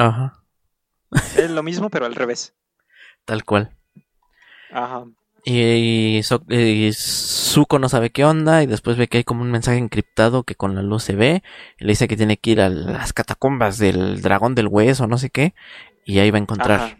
[0.00, 0.32] Ajá,
[1.36, 2.54] Es lo mismo, pero al revés.
[3.24, 3.76] tal cual.
[4.72, 5.04] Ajá.
[5.44, 9.42] Y, y So- y Zuko no sabe qué onda y después ve que hay como
[9.42, 11.42] un mensaje encriptado que con la luz se ve
[11.78, 15.18] y le dice que tiene que ir a las catacumbas del dragón del hueso, no
[15.18, 15.54] sé qué,
[16.04, 16.80] y ahí va a encontrar.
[16.80, 16.98] Ajá.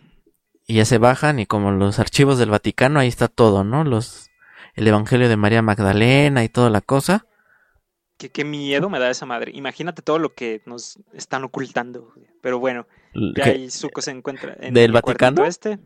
[0.66, 3.84] Y ya se bajan y como los archivos del Vaticano, ahí está todo, ¿no?
[3.84, 4.30] Los
[4.74, 7.26] el Evangelio de María Magdalena y toda la cosa.
[8.18, 9.52] Qué, qué miedo me da esa madre.
[9.54, 12.14] Imagínate todo lo que nos están ocultando.
[12.40, 12.86] Pero bueno,
[13.36, 13.50] Ya ¿Qué?
[13.50, 15.44] ahí Zuko se encuentra en ¿Del el Vaticano?
[15.44, 15.78] este.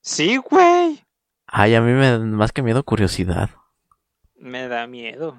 [0.00, 1.02] Sí, güey.
[1.46, 3.50] Ay, a mí me da más que miedo curiosidad.
[4.36, 5.38] Me da miedo.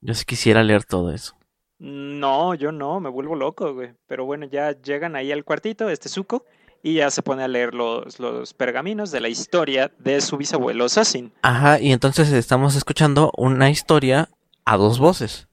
[0.00, 1.36] Yo sí quisiera leer todo eso.
[1.78, 3.94] No, yo no, me vuelvo loco, güey.
[4.06, 6.44] Pero bueno, ya llegan ahí al cuartito, este Zuko,
[6.82, 10.88] y ya se pone a leer los, los pergaminos de la historia de su bisabuelo
[10.88, 11.32] Sassin.
[11.42, 14.28] Ajá, y entonces estamos escuchando una historia
[14.64, 15.48] a dos voces.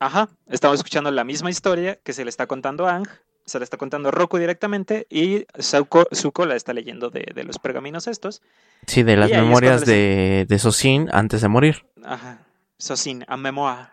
[0.00, 3.08] Ajá, estamos escuchando la misma historia que se le está contando a Ang,
[3.46, 7.44] se le está contando a Roku directamente, y Zuko, Zuko la está leyendo de, de
[7.44, 8.42] los pergaminos estos.
[8.86, 11.86] Sí, de las memorias de, de Sosin antes de morir.
[12.04, 12.40] Ajá,
[12.78, 13.88] Sassin, a memoir.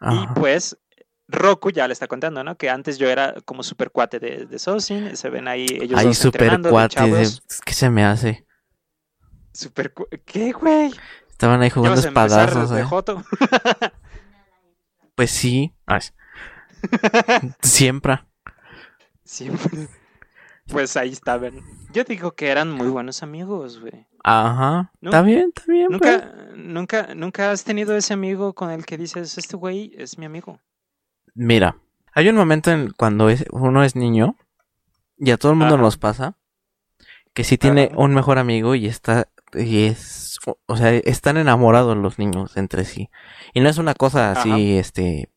[0.00, 0.76] Y pues
[1.28, 2.56] Roku ya le está contando, ¿no?
[2.56, 6.06] Que antes yo era como super cuate de, de Sosin, se ven ahí ellos Ahí
[6.06, 7.42] dos super de chavos.
[7.64, 8.46] ¿Qué se me hace?
[9.52, 9.94] Super
[10.26, 10.92] ¿Qué, güey?
[11.30, 12.70] Estaban ahí ¿Ya jugando espadazos.
[12.72, 12.84] ¿eh?
[15.14, 15.72] Pues sí.
[15.86, 16.00] Ay.
[17.62, 18.20] Siempre.
[19.24, 19.88] Siempre.
[20.66, 21.60] Pues ahí estaban.
[21.92, 24.06] Yo digo que eran muy buenos amigos, güey.
[24.22, 24.90] Ajá.
[25.02, 25.88] Está bien, está bien.
[25.88, 26.00] pues.
[26.00, 30.24] Nunca, nunca, nunca has tenido ese amigo con el que dices, este güey es mi
[30.24, 30.60] amigo.
[31.34, 31.76] Mira,
[32.14, 34.36] hay un momento en cuando es- uno es niño
[35.18, 35.82] y a todo el mundo Ajá.
[35.82, 36.36] nos pasa
[37.34, 37.98] que si tiene Ajá.
[38.00, 43.10] un mejor amigo y está y es o sea, están enamorados los niños entre sí.
[43.52, 44.58] Y no es una cosa así Ajá.
[44.58, 45.30] este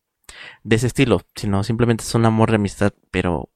[0.62, 3.50] de ese estilo, sino simplemente es un amor de amistad, pero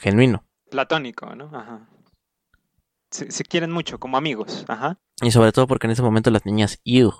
[0.00, 0.44] genuino.
[0.70, 1.46] Platónico, ¿no?
[1.56, 1.88] Ajá.
[3.10, 4.64] Se, se quieren mucho, como amigos.
[4.68, 4.98] Ajá.
[5.22, 7.12] Y sobre todo porque en ese momento las niñas "Ew".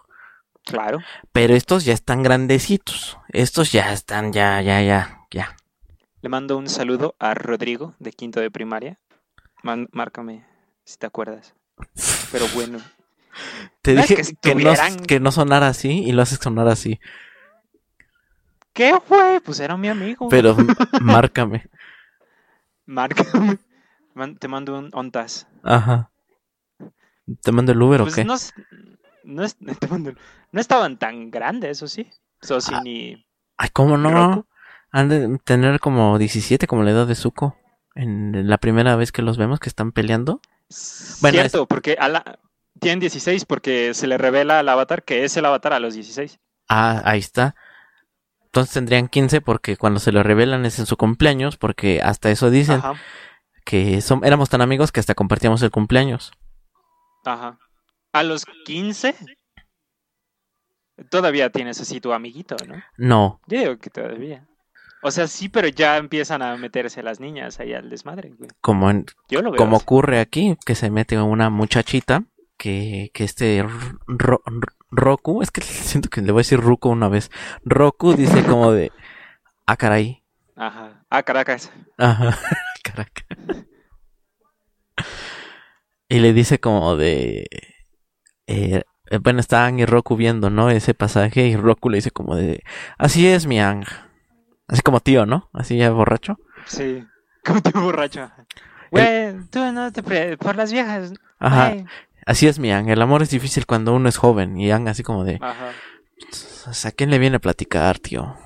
[0.65, 0.99] Claro.
[1.33, 3.19] Pero estos ya están grandecitos.
[3.29, 5.57] Estos ya están ya ya ya ya.
[6.23, 8.99] Le mando un saludo a Rodrigo, de quinto de primaria.
[9.63, 10.45] Man- márcame
[10.85, 11.55] si te acuerdas.
[12.33, 12.79] Pero bueno.
[13.83, 14.73] Te dije que que, no,
[15.07, 16.99] que no sonara así y lo haces sonar así.
[18.73, 19.41] ¿Qué fue?
[19.45, 20.29] Pues era mi amigo.
[20.29, 20.57] Pero
[21.01, 21.69] márcame.
[22.87, 23.59] Márcame.
[24.41, 25.47] Te mando un ontas.
[25.63, 26.11] Ajá.
[27.43, 28.25] ¿Te mando el Uber o Pues qué?
[28.25, 28.35] no,
[29.25, 29.57] no, es-
[30.53, 32.09] no estaban tan grandes, eso sí.
[32.41, 33.27] Sosin y
[33.59, 34.11] Ay, ¿cómo no?
[34.11, 34.47] Roku.
[34.93, 37.57] Han de tener como 17, como la edad de Zuko.
[37.95, 40.41] En la primera vez que los vemos que están peleando.
[41.21, 42.39] Bueno, Cierto, porque a la...
[42.81, 46.39] tienen 16 porque se le revela al avatar que es el avatar a los 16.
[46.69, 47.55] Ah, ahí está.
[48.47, 52.49] Entonces tendrían 15 porque cuando se lo revelan es en su cumpleaños, porque hasta eso
[52.51, 52.95] dicen Ajá,
[53.65, 56.33] que son, éramos tan amigos que hasta compartíamos el cumpleaños.
[57.25, 57.59] ajá.
[58.13, 59.15] A los 15
[61.11, 62.83] todavía tienes así tu amiguito, ¿no?
[62.97, 64.47] No, Yo digo que todavía.
[65.03, 68.51] O sea, sí, pero ya empiezan a meterse las niñas ahí al desmadre, güey.
[68.61, 69.83] como, en- Yo lo veo como así.
[69.85, 72.25] ocurre aquí, que se mete una muchachita,
[72.57, 73.63] que, que este
[74.07, 77.31] Ro- Ro- Roku, es que siento que le voy a decir Ruko una vez.
[77.65, 78.93] Roku dice como de,
[79.67, 80.23] ah, caray,
[80.57, 81.05] Ajá.
[81.11, 81.71] Ah, Caracas.
[81.99, 82.37] Ajá,
[82.85, 83.27] Caracas.
[86.09, 87.49] Y le dice como de...
[88.47, 90.71] eh, eh, bueno, está Ang y Roku viendo, ¿no?
[90.71, 92.63] Ese pasaje y Roku le dice como de...
[92.97, 93.85] Así es mi Ang.
[94.69, 95.51] Así como tío, ¿no?
[95.53, 96.37] Así ya borracho.
[96.67, 97.05] Sí.
[97.45, 98.31] Como te borracho.
[98.93, 100.03] Güey, tú no te...
[100.03, 101.13] pre- Por las viejas.
[101.41, 101.85] Ajá, Ay.
[102.27, 102.91] Así es mi Ang.
[102.91, 104.59] El amor es difícil cuando uno es joven.
[104.59, 105.39] Y Ang así como de...
[105.41, 105.73] Ajá.
[106.65, 108.37] "Pues, ¿A quién le viene a platicar, tío?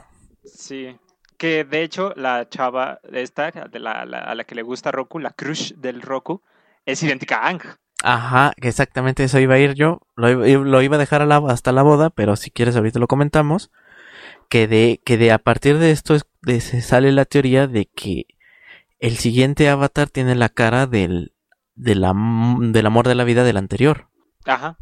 [0.45, 0.97] Sí.
[1.37, 5.18] Que de hecho la chava esta, de la, la- a la que le gusta Roku,
[5.18, 6.43] la crush del Roku,
[6.85, 7.62] es idéntica a Ang.
[8.03, 10.01] Ajá, que exactamente eso iba a ir yo.
[10.16, 12.99] Lo, iba- lo iba a dejar a la- hasta la boda, pero si quieres ahorita
[12.99, 13.70] lo comentamos.
[14.51, 17.87] Que de, que de a partir de esto es- de- se sale la teoría de
[17.87, 18.24] que
[18.99, 21.33] el siguiente avatar tiene la cara del,
[21.75, 24.09] del, am- del amor de la vida del anterior.
[24.45, 24.77] Ajá.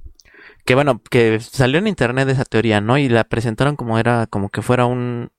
[0.65, 2.99] Que bueno, que salió en internet esa teoría, ¿no?
[2.99, 5.31] Y la presentaron como era, como que fuera un,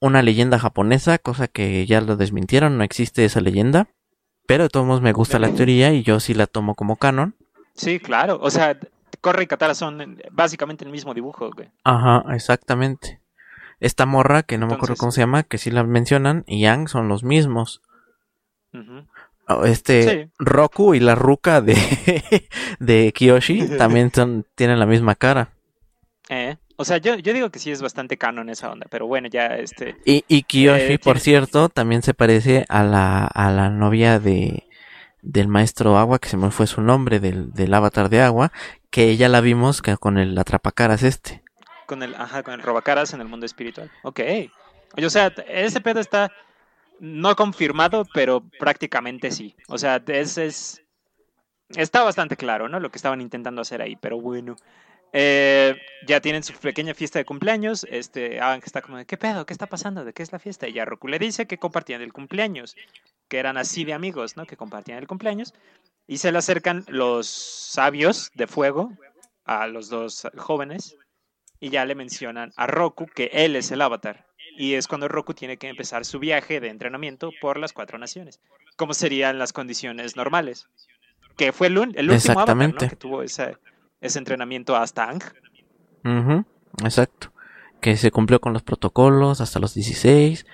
[0.00, 3.88] una leyenda japonesa, cosa que ya lo desmintieron, no existe esa leyenda.
[4.46, 7.36] Pero de todos modos me gusta la teoría y yo sí la tomo como canon.
[7.74, 8.38] Sí, claro.
[8.42, 8.76] O sea,
[9.20, 11.70] Corre y Katara son básicamente el mismo dibujo, güey.
[11.84, 13.20] Ajá, exactamente.
[13.80, 16.88] Esta morra, que no me acuerdo cómo se llama, que sí la mencionan, y Yang
[16.88, 17.82] son los mismos.
[18.74, 18.78] Oh,
[19.64, 20.30] Este Sí.
[20.38, 21.76] Roku y la ruca de,
[22.78, 25.50] de Kiyoshi también son, tienen la misma cara.
[26.28, 29.28] Eh, O sea, yo, yo digo que sí es bastante canon esa onda, pero bueno,
[29.28, 29.96] ya este...
[30.04, 34.64] Y, y Kiyoshi, Eh, por cierto, también se parece a la, a la novia de
[35.24, 38.50] del maestro Agua, que se me fue su nombre, del, del avatar de Agua,
[38.90, 41.42] que ella la vimos que con el atrapacaras este.
[41.86, 43.88] Con el, ajá, con el robacaras en el mundo espiritual.
[44.02, 44.20] Ok.
[45.00, 46.32] O sea, ese pedo está
[47.02, 49.56] no confirmado, pero prácticamente sí.
[49.66, 50.84] O sea, es, es
[51.70, 52.78] está bastante claro, ¿no?
[52.78, 54.56] Lo que estaban intentando hacer ahí, pero bueno.
[55.12, 55.76] Eh,
[56.06, 57.84] ya tienen su pequeña fiesta de cumpleaños.
[57.90, 59.44] Este, Aang está como de, ¿qué pedo?
[59.44, 60.04] ¿Qué está pasando?
[60.04, 60.68] ¿De qué es la fiesta?
[60.68, 62.76] Y ya Roku le dice que compartían el cumpleaños,
[63.26, 64.46] que eran así de amigos, ¿no?
[64.46, 65.54] Que compartían el cumpleaños.
[66.06, 68.92] Y se le acercan los sabios de fuego
[69.44, 70.96] a los dos jóvenes
[71.58, 74.26] y ya le mencionan a Roku que él es el avatar.
[74.56, 78.40] Y es cuando Roku tiene que empezar su viaje de entrenamiento por las cuatro naciones.
[78.76, 80.68] Como serían las condiciones normales.
[81.36, 83.56] Que fue el, el último avatar que tuvo ese,
[84.00, 85.22] ese entrenamiento hasta Ang.
[86.04, 86.44] Ujú,
[86.84, 87.32] exacto.
[87.80, 90.46] Que se cumplió con los protocolos hasta los 16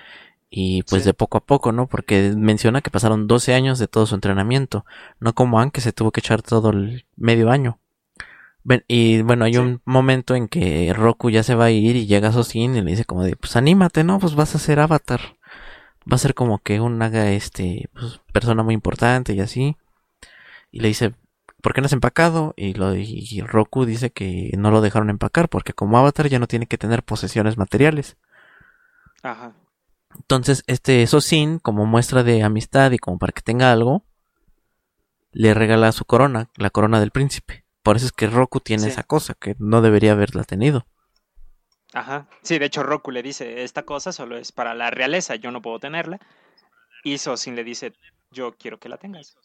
[0.49, 1.07] y pues Sí.
[1.09, 1.87] de poco a poco, ¿no?
[1.87, 4.85] Porque menciona que pasaron 12 años de todo su entrenamiento,
[5.19, 7.79] no como Anne que se tuvo que echar todo el medio año.
[8.87, 9.59] Y bueno, hay Sí.
[9.59, 12.91] un momento en que Roku ya se va a ir y llega Sosin y le
[12.91, 14.19] dice como de, pues anímate, ¿no?
[14.19, 15.21] Pues vas a ser avatar.
[16.11, 19.77] Va a ser como que una este, pues, persona muy importante y así.
[20.71, 21.13] Y le dice,
[21.61, 22.53] ¿por qué no has empacado?
[22.57, 26.47] Y, lo, y Roku dice que no lo dejaron empacar porque como avatar ya no
[26.47, 28.17] tiene que tener posesiones materiales.
[29.23, 29.53] Ajá.
[30.15, 34.03] Entonces, este Sosin, como muestra de amistad y como para que tenga algo,
[35.31, 37.63] le regala su corona, la corona del príncipe.
[37.89, 38.89] Por eso es que Roku tiene Sí.
[38.89, 40.85] esa cosa, que no debería haberla tenido.
[41.91, 42.27] Ajá.
[42.43, 45.63] Sí, de hecho Roku le dice, esta cosa solo es para la realeza, yo no
[45.63, 46.19] puedo tenerla.
[47.03, 47.93] Y Sosin le dice,
[48.29, 49.35] yo quiero que la tengas.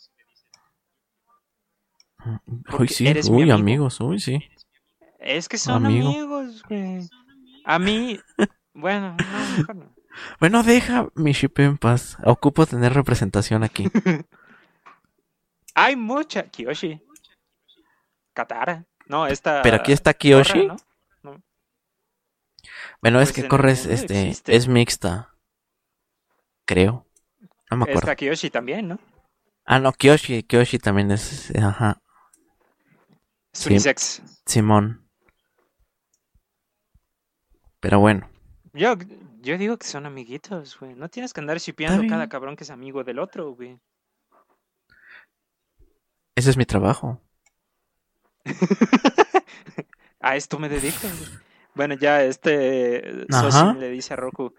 [2.78, 3.54] Uy, sí, eres mi uy, amigo.
[3.54, 4.42] amigos, uy, sí.
[5.18, 6.10] Es que son Amigo.
[6.10, 7.08] amigos, güey.
[7.64, 8.20] A mí,
[8.74, 9.94] bueno, no, mejor no.
[10.38, 12.18] Bueno, deja mi ship en paz.
[12.26, 13.88] Ocupo tener representación aquí.
[15.74, 16.42] Hay mucha.
[16.42, 17.00] Kiyoshi.
[18.34, 18.84] Katara.
[19.06, 19.62] No, esta.
[19.62, 20.66] Pero aquí está Kiyoshi.
[20.68, 20.76] Korra,
[21.22, 21.42] ¿no?
[23.00, 24.56] Bueno, es Pues que corres, este, existe.
[24.56, 25.34] es mixta.
[26.66, 27.06] Creo.
[27.70, 28.00] No me acuerdo.
[28.00, 28.98] Está Kiyoshi también, ¿no?
[29.66, 32.00] Ah, no, Kyoshi, Kyoshi también es, ajá,
[33.52, 34.22] Es.
[34.44, 35.08] Simón.
[37.80, 38.28] Pero bueno,
[38.72, 38.94] Yo,
[39.40, 40.94] yo digo que son amiguitos, güey.
[40.94, 43.78] No tienes que andar shipeando cada cabrón que es amigo del otro, güey.
[46.36, 47.20] ese es mi trabajo.
[50.20, 51.06] A esto me dedico.
[51.74, 53.26] Bueno, ya este.
[53.30, 54.54] Sosin le dice a Roku,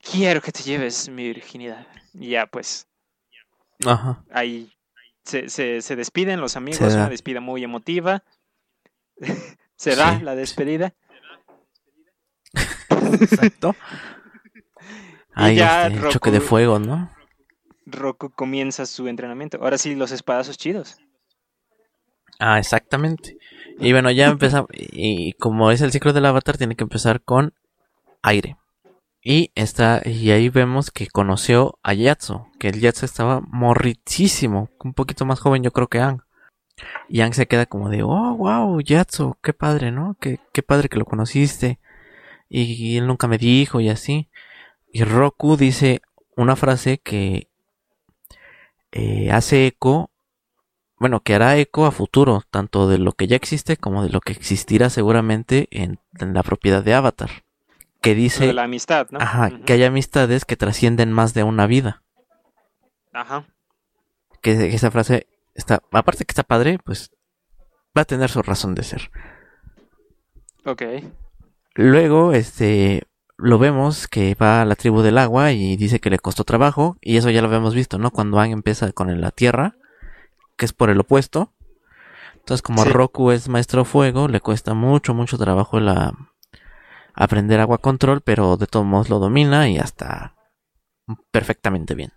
[0.00, 1.86] quiero que te lleves mi virginidad.
[2.14, 2.86] Y ya, pues,
[3.84, 4.22] Ajá.
[4.30, 4.72] ahí
[5.24, 8.22] se, se, se despiden los amigos, una despida muy emotiva.
[9.76, 10.24] se da Sí.
[10.24, 10.94] la despedida.
[13.20, 13.74] Exacto.
[15.34, 17.12] Ahí ya este, choque de fuego, ¿no?
[17.86, 19.58] Roku comienza su entrenamiento.
[19.62, 20.98] Ahora sí, los espadazos chidos.
[22.38, 23.36] Ah, exactamente.
[23.78, 24.70] Y bueno, ya empezamos.
[24.72, 27.54] Y como es el ciclo del avatar, tiene que empezar con
[28.22, 28.56] aire.
[29.22, 34.94] Y está, y ahí vemos que conoció a Yatso, que el Yatso estaba morritísimo, un
[34.94, 36.22] poquito más joven yo creo que Ang.
[37.08, 40.16] Y Ang se queda como de, oh, wow, Yatso, qué padre, ¿no?
[40.20, 41.80] Qué, qué padre que lo conociste.
[42.48, 44.28] Y, y él nunca me dijo y así.
[44.92, 46.00] Y Roku dice
[46.36, 47.48] una frase que
[48.92, 50.10] eh, hace eco
[50.98, 54.20] bueno, que hará eco a futuro, tanto de lo que ya existe como de lo
[54.20, 57.30] que existirá seguramente en, en la propiedad de Avatar.
[58.00, 59.18] Que Lo de dice, la amistad, ¿no?
[59.20, 62.02] ajá, que hay amistades que trascienden más de una vida.
[63.12, 63.44] Ajá.
[64.40, 67.10] Que esa frase está, aparte que está padre, pues
[67.96, 69.10] va a tener su razón de ser.
[70.64, 70.82] Ok.
[71.74, 73.04] Luego, este,
[73.36, 76.96] lo vemos que va a la tribu del agua y dice que le costó trabajo,
[77.00, 78.10] y eso ya lo habíamos visto, ¿no?
[78.10, 79.76] Cuando Aang empieza con la tierra,
[80.58, 81.54] que es por el opuesto.
[82.34, 82.90] Entonces, como Sí.
[82.90, 86.12] Roku es maestro fuego, le cuesta mucho, mucho trabajo la
[87.14, 90.34] aprender agua control, pero de todos modos lo domina y hasta
[91.30, 92.12] perfectamente bien.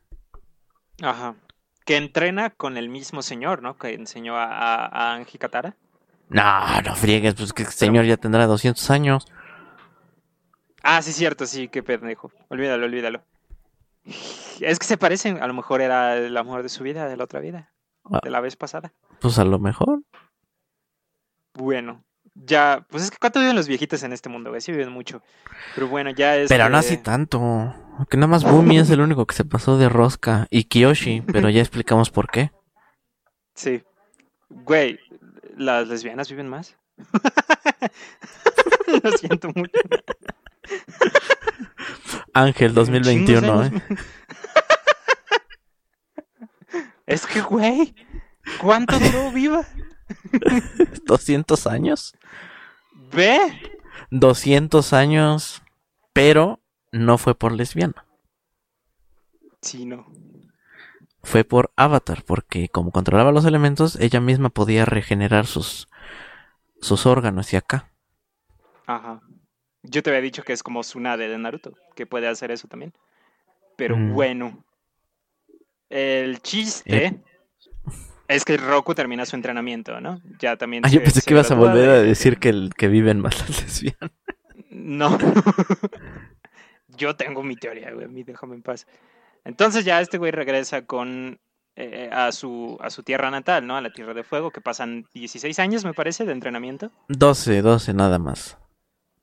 [1.02, 1.36] Ajá.
[1.86, 3.78] Que entrena con el mismo señor, ¿no?
[3.78, 5.76] Que enseñó a, a, a Anji Katara.
[6.30, 9.26] No, no friegues, pues que el señor ya tendrá 200 años.
[10.84, 12.32] Ah, sí, cierto, sí, qué pendejo.
[12.50, 13.24] Olvídalo, olvídalo.
[14.60, 17.24] Es que se parecen, a lo mejor era el amor de su vida, de la
[17.24, 17.71] otra vida.
[18.24, 18.94] De la vez pasada.
[19.20, 20.02] Pues a lo mejor.
[21.54, 22.04] Bueno,
[22.34, 24.62] ya, pues es que ¿cuánto viven los viejitos en este mundo, güey?
[24.62, 25.22] Sí viven mucho.
[25.76, 26.50] Pero bueno, ya es.
[26.50, 27.76] Pero no así tanto.
[28.10, 30.48] Que nada más Bumi es el único que se pasó de rosca.
[30.50, 32.52] Y Kiyoshi, pero ya explicamos por qué.
[33.54, 33.84] Sí.
[34.50, 35.00] Güey,
[35.58, 36.78] las lesbianas viven más.
[39.04, 39.72] Lo siento mucho.
[42.34, 43.74] Ángel Chingos 2021, años.
[43.74, 43.96] ¿eh?
[47.12, 47.94] Es que, güey,
[48.60, 49.66] ¿cuánto duró viva?
[51.06, 52.16] 200 años.
[53.14, 53.40] Ve.
[54.10, 55.62] 200 años.
[56.14, 56.60] Pero
[56.92, 58.06] no fue por lesbiana.
[59.62, 60.06] Sí, no.
[61.24, 62.24] Fue por Avatar.
[62.26, 65.88] Porque como controlaba los elementos, ella misma podía regenerar sus
[66.82, 67.92] sus órganos y acá.
[68.88, 69.22] Ajá.
[69.84, 72.94] Yo te había dicho que es como Tsunade de Naruto, que puede hacer eso también.
[73.78, 74.14] Pero Mm.
[74.14, 74.66] bueno.
[75.92, 77.20] El chiste Eh.
[78.28, 80.22] es que Roku termina su entrenamiento, ¿no?
[80.40, 80.86] Ya también.
[80.86, 83.38] Ah, yo pensé que ibas a volver a de- decir que, el, que viven más
[83.40, 84.12] las lesbianas.
[84.70, 85.18] No.
[86.98, 88.06] Yo tengo mi teoría, güey.
[88.06, 88.86] a mí Déjame en paz.
[89.46, 91.40] Entonces ya este güey regresa con
[91.76, 93.76] eh, a su a su tierra natal, ¿no?
[93.78, 96.92] A la Tierra de Fuego, que pasan 16 años, me parece, de entrenamiento.
[97.08, 98.58] 12, 12 nada más.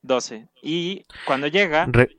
[0.01, 0.47] 12.
[0.61, 2.09] Y cuando llega, Re-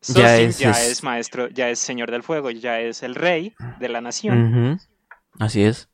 [0.00, 3.14] Sosin ya ya, es- es, es- maestro, ya es señor del fuego, ya es el
[3.14, 4.78] rey de la nación.
[5.38, 5.88] Así es.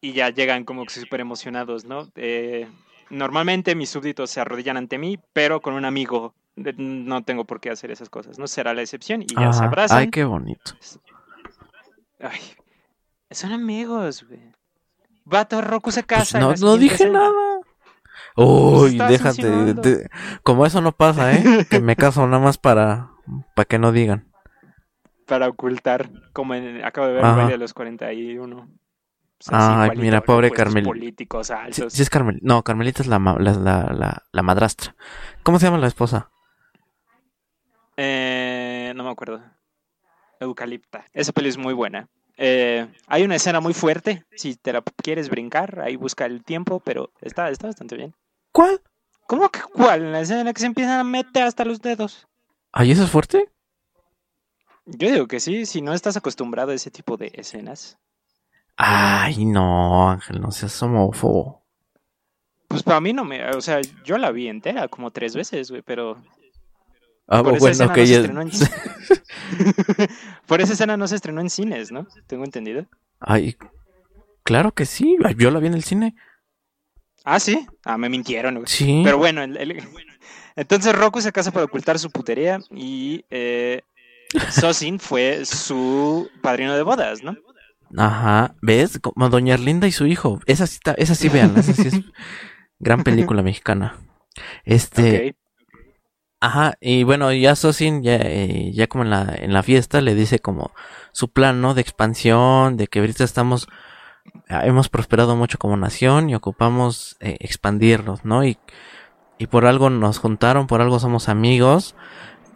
[0.00, 2.08] Y ya llegan como que súper emocionados, ¿no?
[2.14, 2.68] Eh,
[3.10, 7.70] normalmente mis súbditos se arrodillan ante mí, pero con un amigo no tengo por qué
[7.70, 8.46] hacer esas cosas, ¿no?
[8.48, 9.98] Será la excepción y ya se abrazan.
[9.98, 10.72] Ay, qué bonito.
[12.20, 12.40] Ay,
[13.30, 14.40] son amigos, güey.
[15.24, 16.38] Vato, Roku se Pues casa.
[16.38, 17.32] en no, no dije nada.
[18.36, 19.48] Uy, déjate.
[19.74, 20.08] de-
[20.42, 21.42] como eso no pasa, ¿eh?
[21.70, 23.10] Que me caso nada más para,
[23.54, 24.26] para que no digan.
[25.26, 27.42] Para ocultar, como en, acabo de ver Ajá.
[27.42, 28.56] el de los 41.
[28.58, 28.68] O
[29.52, 31.92] Ay, mira, pobre Carmel- políticos altos.
[31.92, 32.44] sí es Carmelita.
[32.46, 33.52] No, Carmelita es la, la,
[33.92, 34.96] la, la madrastra.
[35.44, 36.30] ¿Cómo se llama la esposa?
[37.96, 39.40] Eh, no me acuerdo.
[40.40, 41.04] Eucalipta.
[41.12, 42.08] Esa peli es muy buena.
[42.38, 44.24] Eh, hay una escena muy fuerte.
[44.36, 48.14] Si te la quieres brincar, ahí busca el tiempo, pero está, está bastante bien.
[48.52, 48.80] ¿Cuál?
[49.26, 50.02] ¿Cómo que cuál?
[50.02, 52.26] En la escena en la que se empiezan a meter hasta los dedos.
[52.72, 53.50] ¿Ay, eso es fuerte?
[54.86, 57.98] Yo digo que sí, si no estás acostumbrado a ese tipo de escenas.
[58.76, 61.62] Ay, no, Ángel, no seas homófobo.
[62.68, 63.44] Pues para mí no me.
[63.50, 66.16] O sea, yo la vi entera como tres veces, güey, pero.
[67.28, 68.18] Ah, Por esa bueno, escena que no se ya...
[68.20, 68.50] estrenó en
[70.46, 72.06] Por esa escena no se estrenó en cines, ¿no?
[72.26, 72.86] Tengo entendido.
[73.20, 73.56] Ay,
[74.44, 75.16] claro que sí.
[75.36, 76.14] Yo la vi en el cine.
[77.24, 77.66] Ah, sí.
[77.84, 78.62] Ah, me mintieron.
[78.66, 79.02] Sí.
[79.04, 79.82] Pero bueno, el- el-
[80.56, 83.82] entonces Roku se casa para ocultar su putería y eh,
[84.50, 87.36] Sosin fue su padrino de bodas, ¿no?
[87.96, 88.98] Ajá, ¿ves?
[89.00, 90.40] Como Doña Erlinda y su hijo.
[90.46, 91.94] Esa sí, está, esa sí vean, esa sí es
[92.78, 93.98] gran película mexicana.
[94.64, 95.36] Este.
[96.40, 100.14] Ajá, y bueno, ya Sosin, ya, eh, ya como en la, en la fiesta, le
[100.14, 100.72] dice como
[101.12, 101.74] su plan, ¿no?
[101.74, 103.68] De expansión, de que ahorita estamos,
[104.48, 108.44] ah, hemos prosperado mucho como nación y ocupamos eh, expandirnos, ¿no?
[108.44, 108.58] Y,
[109.38, 111.94] y por algo nos juntaron, por algo somos amigos,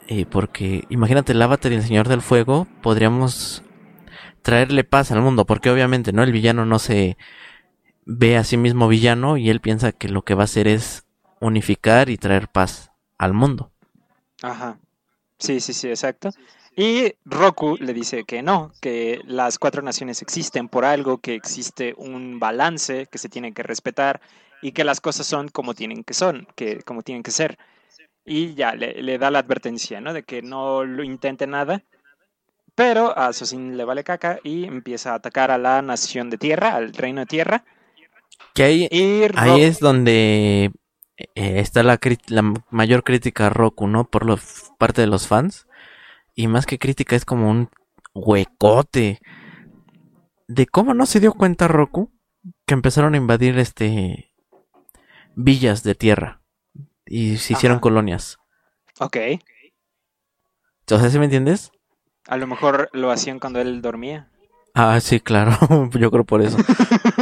[0.09, 3.62] y porque, imagínate, el Avatar y el Señor del Fuego, podríamos
[4.42, 6.22] traerle paz al mundo, porque obviamente, ¿no?
[6.22, 7.16] El villano no se
[8.04, 11.06] ve a sí mismo villano y él piensa que lo que va a hacer es
[11.40, 13.71] unificar y traer paz al mundo.
[14.43, 14.78] Ajá.
[15.39, 16.31] Sí, sí, sí, exacto.
[16.77, 21.94] Y Roku le dice que no, que las cuatro naciones existen por algo, que existe
[21.97, 24.20] un balance que se tiene que respetar
[24.62, 27.59] y que las cosas son como tienen que son, que como tienen que ser.
[28.24, 30.12] Y ya le, le da la advertencia, ¿no?
[30.12, 31.82] De que no lo intente nada.
[32.74, 36.74] Pero a Sosin le vale caca y empieza a atacar a la nación de tierra,
[36.74, 37.64] al reino de tierra.
[38.55, 40.70] Que ahí, Y ahí es donde
[41.16, 41.98] eh, está la,
[42.28, 44.09] la mayor crítica a Roku, ¿no?
[44.09, 44.26] Por
[44.78, 45.66] parte de los fans.
[46.34, 47.68] Y más que crítica es como un
[48.14, 49.20] huecote.
[50.48, 52.10] De cómo no se dio cuenta Roku
[52.66, 54.32] que empezaron a invadir este
[55.34, 56.43] villas de tierra.
[57.06, 57.82] Y se hicieron Ajá.
[57.82, 58.39] colonias.
[59.01, 59.16] Ok.
[60.90, 61.72] O sea, ¿sí me entiendes?
[62.28, 64.28] A lo mejor lo hacían cuando él dormía.
[64.74, 65.56] Ah, sí, claro,
[65.98, 66.56] yo creo por eso.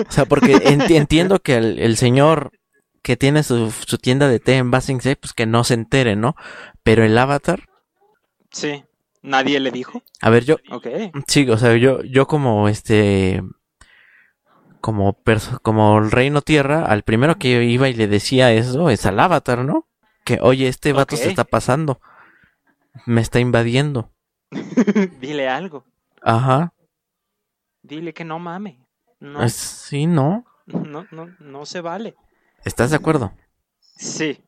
[0.09, 2.53] O sea, porque enti- entiendo que el, el señor
[3.03, 6.17] que tiene su, su tienda de té en Basing Sea, pues que no se entere,
[6.17, 6.35] ¿no?
[6.83, 7.65] Pero el avatar,
[8.53, 8.85] Sí.
[9.23, 10.03] Nadie le dijo.
[10.23, 10.87] a ver, yo, Ok.
[11.29, 13.43] sí, o sea, yo, yo como este,
[14.81, 15.17] como
[15.63, 19.65] como el reino tierra, al primero que iba y le decía eso es al avatar,
[19.65, 19.87] ¿no?
[20.25, 22.01] Que, oye, este vato se está pasando,
[23.07, 24.11] me está invadiendo.
[25.21, 25.85] Dile algo.
[26.23, 26.73] Ajá,
[27.83, 28.79] Dile que no mame.
[29.21, 30.45] No, es- sí, ¿no?
[30.67, 32.15] no, no, no se vale.
[32.65, 33.33] ¿Estás de acuerdo?
[33.97, 34.43] Sí.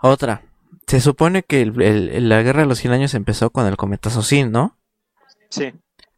[0.00, 0.42] Otra.
[0.86, 4.10] Se supone que el- el- la guerra de los 100 años empezó con el cometa
[4.10, 4.78] Sosin, ¿no?
[5.48, 5.72] Sí.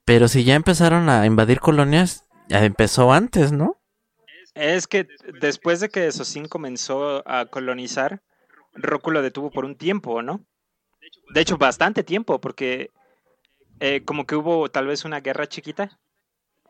[0.04, 3.76] Pero si ya empezaron a invadir colonias, ya empezó antes, ¿no?
[4.54, 5.06] Es que
[5.40, 8.22] después de que Sosin comenzó a colonizar,
[8.74, 10.44] Roku lo detuvo por un tiempo, ¿no?
[11.32, 12.90] De hecho, bastante tiempo, porque
[13.80, 15.98] eh, como que hubo tal vez una guerra chiquita,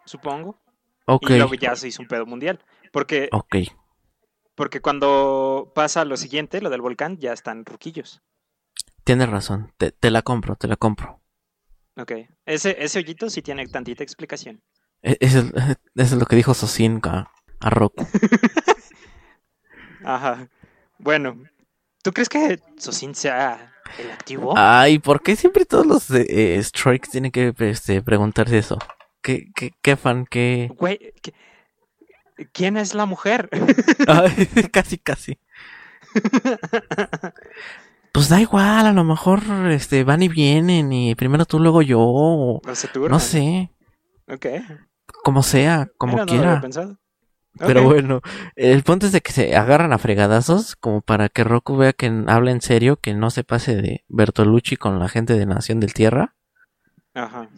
[0.07, 0.59] supongo,
[1.07, 2.61] Ok, y luego ya se hizo un pedo mundial.
[2.93, 3.57] Porque, ok.
[4.55, 8.23] Porque cuando pasa lo siguiente, lo del volcán, ya están ruquillos.
[9.05, 9.73] Tienes razón.
[9.77, 11.21] Te, te la compro, te la compro.
[11.97, 12.13] Ok.
[12.47, 14.63] Ese, ese hoyito sí tiene tantita explicación.
[15.03, 15.45] E- Eso,
[15.95, 18.07] es- lo que dijo Sosin a, a Roku.
[20.05, 20.49] Ajá.
[20.99, 21.43] Bueno,
[22.03, 24.55] ¿tú crees que Sosin sea el activo?
[24.57, 28.79] Ay, ¿por qué siempre todos los eh, Strikes tienen que este, preguntarse eso?
[29.23, 30.71] ¿Qué, qué, qué fan, qué...?
[30.77, 31.33] Güey, ¿qué-
[32.53, 33.49] ¿quién es la mujer?
[34.09, 35.39] Ay, casi, casi.
[38.13, 39.41] Pues da igual, a lo mejor
[39.71, 41.99] este, van y vienen y primero tú, luego yo.
[42.01, 43.09] o No.
[43.09, 43.71] No sé,
[44.29, 44.47] Ok.
[45.25, 46.61] como sea, como Mira, no quiera.
[46.61, 46.99] pensado.
[47.59, 48.21] Pero bueno,
[48.57, 52.07] el punto es de que se agarran a fregadazos como para que Roku vea que
[52.27, 55.95] habla en serio, que no se pase de Bertolucci con la gente de Nación del
[55.95, 56.35] Tierra.
[57.15, 57.49] Ajá.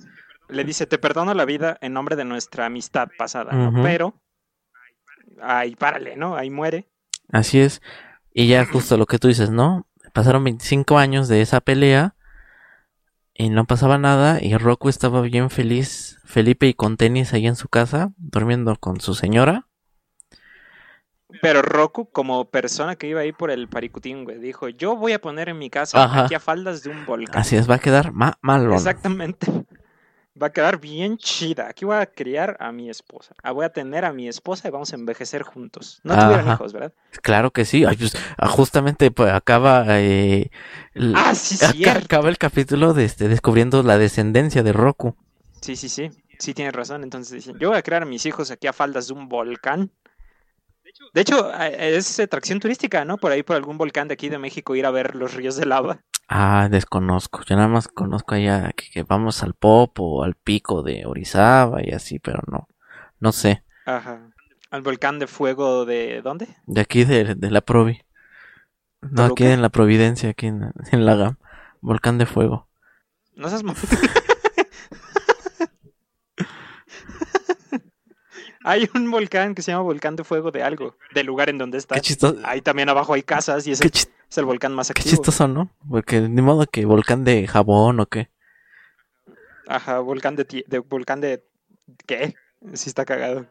[0.48, 3.82] Le dice, te perdono la vida en nombre de nuestra amistad pasada, ¿no?
[3.82, 4.15] Pero,
[5.42, 6.36] ahí párale, ¿no?
[6.36, 6.86] Ahí muere.
[7.30, 7.82] Así es.
[8.32, 9.86] Y ya justo lo que tú dices, ¿no?
[10.12, 12.14] Pasaron 25 años de esa pelea
[13.34, 17.56] y no pasaba nada y Roku estaba bien feliz, Felipe y con tenis ahí en
[17.56, 19.66] su casa, durmiendo con su señora.
[21.42, 25.20] Pero Roku, como persona que iba ahí por el Paricutín, güey, dijo, yo voy a
[25.20, 26.24] poner en mi casa Ajá.
[26.24, 27.40] aquí a faldas de un volcán.
[27.40, 28.74] Así es, va a quedar ma malo.
[28.74, 29.46] Exactamente.
[30.40, 31.68] Va a quedar bien chida.
[31.68, 33.34] Aquí voy a criar a mi esposa.
[33.42, 36.00] Ah, Voy a tener a mi esposa y vamos a envejecer juntos.
[36.04, 36.92] No tuvieron hijos, ¿verdad?
[37.22, 37.84] Claro que sí.
[37.86, 40.50] Ay, pues, ah, justamente pues, acaba, eh,
[40.94, 45.16] el, Ah, sí, acaba el capítulo de este, descubriendo la descendencia de Roku.
[45.62, 46.10] Sí, sí, sí.
[46.38, 47.02] Sí, tienes razón.
[47.02, 49.90] Entonces dicen, yo voy a crear a mis hijos aquí a faldas de un volcán.
[51.12, 53.16] De hecho, es atracción turística, ¿no?
[53.18, 55.66] Por ahí, por algún volcán de aquí de México, ir a ver los ríos de
[55.66, 56.00] lava.
[56.28, 57.42] Ah, desconozco.
[57.44, 61.82] Yo nada más conozco allá que, que vamos al Pop o al pico de Orizaba
[61.84, 62.68] y así, pero no,
[63.20, 63.62] no sé.
[63.84, 64.30] Ajá.
[64.70, 66.22] Al volcán de fuego de...
[66.22, 66.48] ¿Dónde?
[66.66, 68.02] De aquí de, de la Provi.
[69.00, 71.36] No, aquí en la Providencia, aquí en, en la GAM.
[71.80, 72.68] Volcán de Fuego.
[73.34, 73.62] No seas...
[78.68, 81.78] hay un volcán que se llama Volcán de Fuego de algo, del lugar en donde
[81.78, 81.94] está.
[81.94, 82.38] Qué chistoso.
[82.44, 84.93] Ahí también abajo hay casas y es, Qué, el, chis- es el volcán más qué
[84.93, 85.10] activo.
[85.10, 85.70] chistoso, ¿no?
[85.88, 88.28] Porque ni modo que volcán de jabón o qué.
[89.68, 91.44] Ajá, volcán de, de volcán de
[92.06, 92.34] ¿qué?
[92.74, 93.47] Sí está cagado.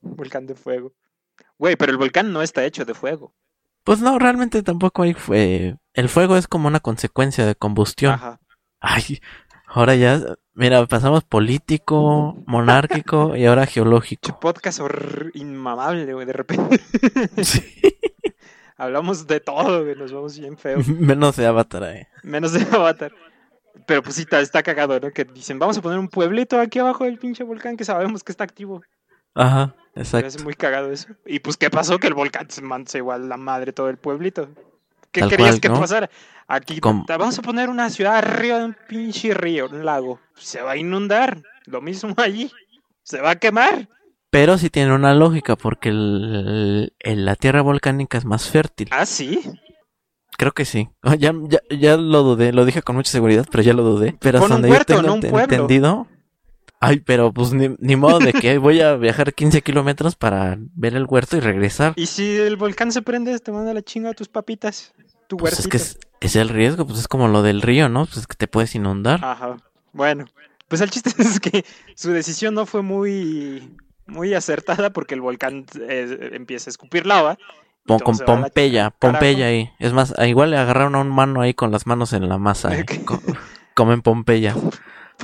[0.00, 0.92] Volcán de fuego.
[1.58, 3.34] Güey, pero el volcán no está hecho de fuego.
[3.84, 8.14] Pues no, realmente tampoco hay fue El fuego es como una consecuencia de combustión.
[8.14, 8.40] Ajá.
[8.80, 9.20] Ay,
[9.68, 10.20] ahora ya,
[10.54, 14.40] mira, pasamos político, monárquico y ahora Che, geológico.
[14.40, 16.80] podcast hor- inmamable, güey, de repente.
[17.44, 17.62] Sí.
[18.76, 20.86] Hablamos de todo, güey, nos vamos bien feos.
[20.86, 22.08] Menos de Avatar, eh.
[22.22, 23.12] Menos de Avatar.
[23.86, 25.10] Pero pues sí, está, está cagado, ¿no?
[25.10, 28.30] Que dicen, vamos a poner un pueblito aquí abajo del pinche volcán que sabemos que
[28.32, 28.82] está activo.
[29.34, 30.26] Ajá, Me exacto.
[30.28, 31.08] hace muy cagado eso.
[31.26, 31.98] Y pues, ¿qué pasó?
[31.98, 34.48] Que el volcán se mancha igual la madre todo el pueblito.
[35.12, 35.80] ¿Qué Tal querías cual, que ¿no?
[35.80, 36.10] pasara?
[36.46, 40.20] Aquí te- vamos a poner una ciudad arriba de un pinche río, un lago.
[40.36, 41.42] Se va a inundar.
[41.66, 42.50] Lo mismo allí.
[43.02, 43.88] Se va a quemar.
[44.30, 48.88] Pero sí tiene una lógica, porque el- el- la tierra volcánica es más fértil.
[48.90, 49.40] Ah, sí.
[50.36, 50.88] Creo que sí.
[51.18, 54.16] Ya, ya, ya lo dudé, lo dije con mucha seguridad, pero ya lo dudé.
[54.20, 56.06] Pero hasta un donde yo tengo no un entendido.
[56.80, 60.94] Ay, pero pues ni, ni modo de que voy a viajar 15 kilómetros para ver
[60.94, 61.92] el huerto y regresar.
[61.96, 64.92] Y si el volcán se prende, te manda la chinga a tus papitas.
[65.26, 68.06] Tu Pues es que es, es el riesgo, pues es como lo del río, ¿no?
[68.06, 69.24] Pues es que te puedes inundar.
[69.24, 69.56] Ajá.
[69.92, 70.26] Bueno,
[70.68, 71.64] pues el chiste es que
[71.94, 73.76] su decisión no fue muy,
[74.06, 77.36] muy acertada porque el volcán eh, empieza a escupir lava.
[77.86, 78.90] Pon- con Pompeya.
[78.90, 79.70] Pompeya ahí.
[79.78, 82.76] Es más, igual le agarraron a un mano ahí con las manos en la masa.
[82.78, 82.82] eh.
[82.82, 82.92] Ok.
[83.04, 83.22] Co-
[83.74, 84.54] Como en Pompeya.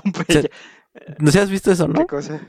[0.02, 0.42] Pompeya.
[0.42, 0.50] Se-
[1.18, 2.06] ¿No sé has visto eso, ¿Qué no?
[2.06, 2.40] cosa?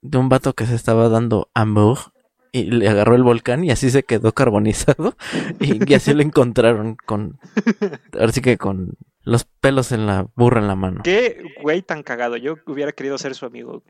[0.00, 2.12] De un vato que se estaba dando hamburg
[2.52, 5.16] y le agarró el volcán y así se quedó carbonizado
[5.60, 7.38] y, y así lo encontraron con
[8.12, 8.94] ahora sí que con
[9.24, 11.00] los pelos en la burra en la mano.
[11.04, 12.36] Qué güey tan cagado.
[12.36, 13.82] Yo hubiera querido ser su amigo.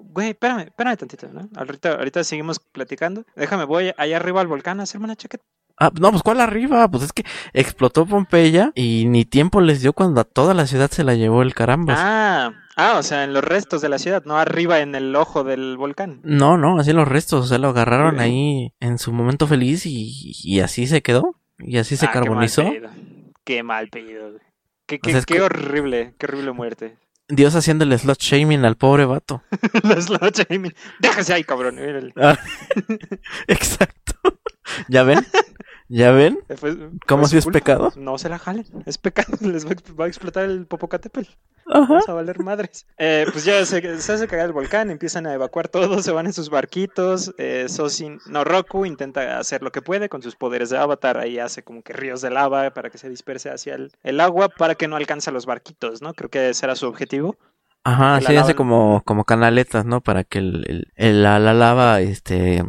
[0.00, 1.48] Güey, espérame, espérame tantito, ¿no?
[1.56, 3.24] Ahorita, ahorita seguimos platicando.
[3.36, 5.44] Déjame, voy allá arriba al volcán a hacerme una chaqueta.
[5.78, 6.88] Ah, no, pues ¿cuál arriba?
[6.88, 7.24] Pues es que
[7.54, 11.42] explotó Pompeya y ni tiempo les dio cuando a toda la ciudad se la llevó
[11.42, 11.98] el carambas.
[11.98, 15.44] Ah, ah, o sea, en los restos de la ciudad, no arriba en el ojo
[15.44, 16.20] del volcán.
[16.24, 20.32] No, no, así los restos, o sea, lo agarraron ahí en su momento feliz y,
[20.42, 21.36] y así se quedó.
[21.58, 22.62] Y así se Ah, carbonizó.
[22.64, 22.90] pedido.
[23.44, 24.30] Qué mal pedido.
[24.86, 26.96] Qué, O qué, sea, es qué que- horrible, qué horrible muerte.
[27.32, 29.42] Dios haciéndole slot shaming al pobre vato.
[29.84, 30.72] La slot shaming.
[30.98, 31.78] Déjese ahí, cabrón.
[32.16, 32.36] Ah,
[33.46, 34.14] Exacto.
[34.88, 35.20] ¿Ya ven?
[35.88, 36.38] ¿Ya ven?
[37.06, 37.58] ¿Cómo si es culpa.
[37.58, 37.92] pecado?
[37.96, 38.64] No se la jalen.
[38.86, 39.36] Es pecado.
[39.40, 41.30] Les va a explotar el Popocatépetl.
[41.70, 41.86] Ajá.
[41.88, 42.86] Vamos a valer madres.
[42.98, 46.26] Eh, pues ya se, se hace cagar el volcán, empiezan a evacuar todos, se van
[46.26, 47.34] en sus barquitos.
[47.38, 51.16] Eh, Sosin, no, Roku intenta hacer lo que puede con sus poderes de avatar.
[51.18, 54.48] Ahí hace como que ríos de lava para que se disperse hacia el, el agua
[54.50, 56.12] para que no alcance a los barquitos, ¿no?
[56.14, 57.36] Creo que ese era su objetivo.
[57.84, 60.02] Ajá, sí, hace como, como canaletas, ¿no?
[60.02, 62.62] Para que el, el- el- la, la lava, este,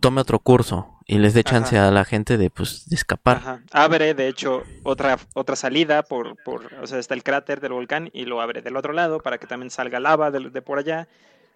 [0.00, 0.88] tome otro curso.
[1.06, 1.88] Y les dé chance Ajá.
[1.88, 3.36] a la gente de pues de escapar.
[3.38, 3.60] Ajá.
[3.72, 8.10] Abre, de hecho, otra, otra salida por, por, o sea, está el cráter del volcán
[8.12, 11.08] y lo abre del otro lado para que también salga lava de, de por allá.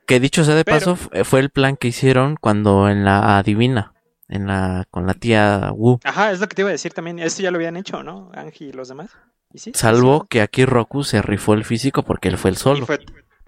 [0.06, 3.39] Que dicho sea de Pero- paso, f- fue el plan que hicieron cuando en la
[3.39, 3.93] adivina,
[4.28, 5.98] en la con la tía Wu.
[6.05, 7.18] Ajá, es lo que te iba a decir también.
[7.18, 8.31] Esto ya lo habían hecho, ¿no?
[8.35, 9.10] Angie y los demás.
[9.52, 9.73] ¿Y sí?
[9.74, 12.56] Salvo Sí, que aquí Roku se rifó el físico porque él fue el.
[12.56, 12.86] Y solo.
[12.86, 13.01] fue,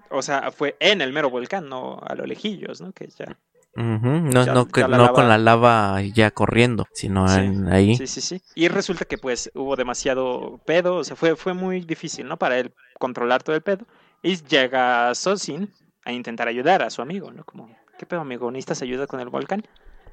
[0.09, 2.91] o sea, fue en el mero volcán, no a lo lejillos, ¿no?
[2.93, 3.37] Que ya.
[3.83, 7.39] No, Ya- no, que- ya la no lava- con la lava ya corriendo, sino Sí,
[7.39, 7.95] en- ahí.
[7.95, 8.41] Sí, sí, sí.
[8.55, 12.37] Y resulta que pues hubo demasiado pedo, o sea, fue, fue muy difícil, ¿no?
[12.37, 13.85] Para él controlar todo el pedo.
[14.21, 15.71] Y llega Sosin
[16.05, 17.43] a intentar ayudar a su amigo, ¿no?
[17.45, 18.51] Como, ¿qué pedo, amigo?
[18.51, 19.63] ¿Necesitas ayuda con el volcán?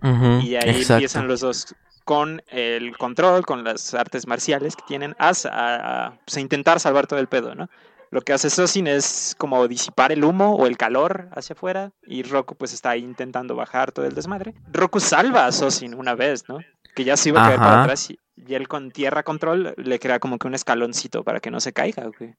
[0.02, 0.94] Y ahí exacto.
[0.94, 1.74] empiezan los dos
[2.05, 6.78] con el control, con las artes marciales que tienen, a, a- a, pues, a intentar
[6.78, 7.68] salvar todo el pedo, ¿no?
[8.10, 12.22] Lo que hace Sosin es como disipar el humo o el calor hacia afuera y
[12.22, 14.54] Roku pues está ahí intentando bajar todo el desmadre.
[14.72, 16.58] Roku salva a Sosin una vez, ¿no?
[16.94, 17.82] Que ya se iba a caer para Ajá.
[17.82, 21.50] atrás y, y él con tierra control le crea como que un escaloncito para que
[21.50, 22.34] no se caiga, güey.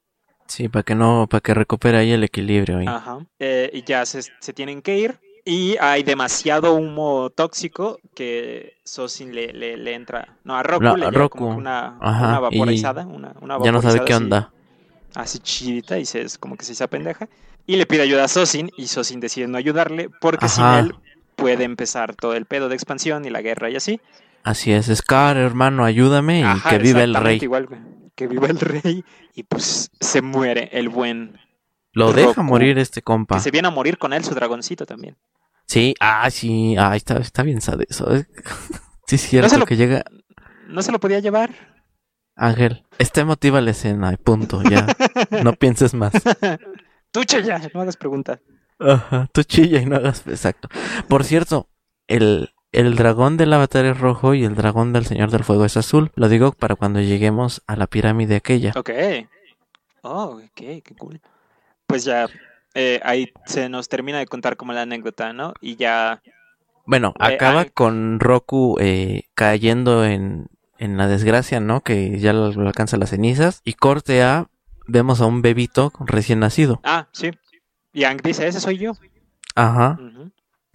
[0.47, 2.77] Sí, para que no, para que recupere ahí el equilibrio.
[2.77, 2.87] ahí.
[2.87, 3.19] Ajá.
[3.37, 5.19] Eh, y ya se, se tienen que ir.
[5.43, 10.37] Y hay demasiado humo tóxico que Sosin le, le, le entra.
[10.43, 11.37] No, a Roku La- le llega Roku.
[11.39, 13.05] como una, una vaporizada.
[13.05, 14.51] Una, una ya no sabe vaporizada qué onda.
[15.15, 17.27] Así, chidita y se, es como que se hizo pendeja.
[17.65, 20.95] Y le pide ayuda a Sosin y Sosin decide no ayudarle porque sin él
[21.35, 23.99] puede empezar todo el pedo de expansión y la guerra y así.
[24.43, 27.39] Así es, Scar, hermano, ayúdame y Ajá, que viva el rey.
[27.41, 27.67] Igual.
[28.15, 29.03] Que viva el rey
[29.35, 31.37] y pues se muere el buen.
[31.91, 33.35] Lo deja morir este compa.
[33.35, 35.17] Que se viene a morir con él su dragoncito también.
[35.65, 38.15] Sí, ah, sí, ah, está, está bien sad eso.
[38.15, 38.25] eh.
[39.07, 40.05] sí, es cierto lo- que llega
[40.67, 41.76] ¿No se lo podía llevar?
[42.37, 42.83] Ángel.
[42.99, 44.85] Está emotiva la escena, y punto, ya.
[45.43, 46.13] no pienses más.
[47.11, 48.39] Tú, ya, no hagas preguntas.
[48.79, 50.27] Ajá, tú chilla y no hagas.
[50.27, 50.69] Exacto.
[51.07, 51.67] Por cierto,
[52.05, 55.77] el, el dragón del avatar es rojo y el dragón del Señor del Fuego es
[55.77, 56.11] azul.
[56.15, 58.73] Lo digo para cuando lleguemos a la pirámide aquella.
[58.75, 58.91] Ok.
[60.03, 61.19] Oh, ok, qué cool.
[61.87, 62.27] Pues ya,
[62.75, 65.53] eh, ahí se nos termina de contar como la anécdota, ¿no?
[65.61, 66.21] Y ya,
[66.85, 70.47] Bueno, Eh, acaba ah, con Roku eh, cayendo en,
[70.79, 71.81] en la desgracia, ¿no?
[71.81, 73.61] Que ya lo, lo alcanza las cenizas.
[73.63, 74.49] Y corte A,
[74.87, 76.79] vemos a un bebito recién nacido.
[76.83, 77.31] ah, sí.
[77.93, 78.91] Y Ang dice, ese soy yo.
[79.55, 79.97] Ajá.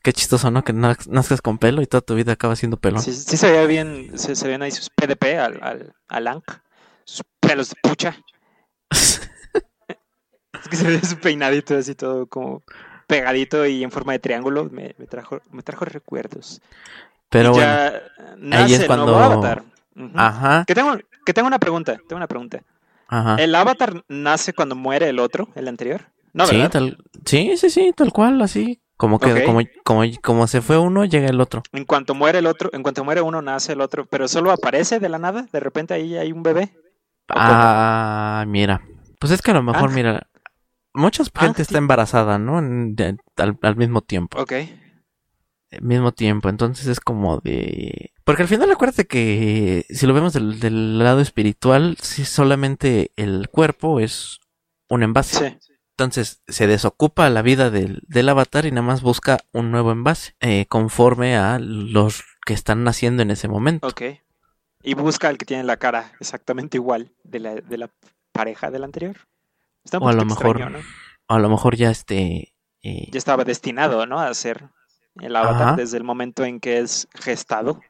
[0.03, 0.65] Qué chistoso, ¿no?
[0.65, 3.01] Que naz- nazcas con pelo y toda tu vida acaba siendo pelón.
[3.01, 6.43] Sí, sí se veía bien, se, se ven ahí sus PDP al, al, al Ang.
[7.05, 8.17] Sus pelos de pucha.
[8.91, 12.63] Es que se ve su peinadito así todo como
[13.07, 14.69] pegadito y en forma de triángulo.
[14.71, 16.61] Me, me trajo, me trajo recuerdos.
[17.29, 17.67] Pero Y bueno.
[17.71, 18.03] ya
[18.39, 19.41] nace es cuando-
[20.15, 22.63] Ajá, Que tengo, que tengo una pregunta, tengo una pregunta.
[23.09, 23.37] ajá.
[23.37, 26.03] ¿El avatar nace cuando muere el otro, el anterior?
[26.33, 26.63] No, sí,
[27.27, 28.81] sí, sí, sí, tal cual, así.
[28.97, 31.63] Como que, como, como, como se fue uno, llega el otro.
[31.73, 35.01] En cuanto muere el otro, en cuanto muere uno, nace el otro, pero solo aparece
[35.01, 36.71] de la nada, de repente ahí hay un bebé.
[37.29, 38.81] Ah, mira.
[39.19, 39.95] Pues es que a lo mejor, Ah.
[39.95, 40.27] mira,
[40.95, 41.79] mucha gente Ah, está sí.
[41.79, 42.59] embarazada, ¿no?
[42.59, 44.41] En- de- al, al mismo tiempo.
[44.41, 44.53] Ok.
[45.81, 48.13] Mismo tiempo, entonces es como de...
[48.25, 53.49] Porque al final acuérdate que si lo vemos del, del lado espiritual, si solamente el
[53.49, 54.41] cuerpo es
[54.89, 55.59] un envase.
[55.61, 55.75] Sí.
[55.97, 60.35] Entonces se desocupa la vida del, del avatar y nada más busca un nuevo envase,
[60.41, 63.87] eh, conforme a los que están naciendo en ese momento.
[63.87, 64.03] Ok.
[64.83, 67.91] Y busca al que tiene la cara exactamente igual de la, de la
[68.33, 69.17] pareja del anterior.
[69.85, 70.85] Está un O a lo mejor extraño, ¿no?
[71.29, 72.55] A lo mejor ya este...
[72.83, 74.19] eh, Ya estaba destinado, ¿no?
[74.19, 74.71] A ser
[75.21, 75.77] el avatar Ajá.
[75.77, 77.81] desde el momento en que es gestado.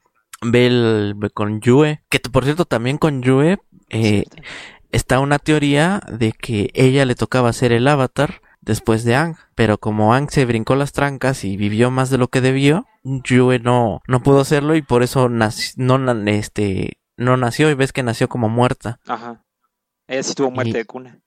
[0.43, 3.59] ve, el, ve con Yue, que por cierto también con Yue
[3.91, 4.25] eh,
[4.91, 9.79] está una teoría de que ella le tocaba ser el avatar después de Ang, pero
[9.79, 14.01] como Ang se brincó las trancas y vivió más de lo que debió, Yue no,
[14.07, 15.49] no pudo hacerlo y por eso no,
[16.27, 19.01] este, no nació y ves que nació como muerta.
[19.07, 19.45] Ajá.
[20.09, 21.19] Ella sí tuvo muerte Y- de cuna.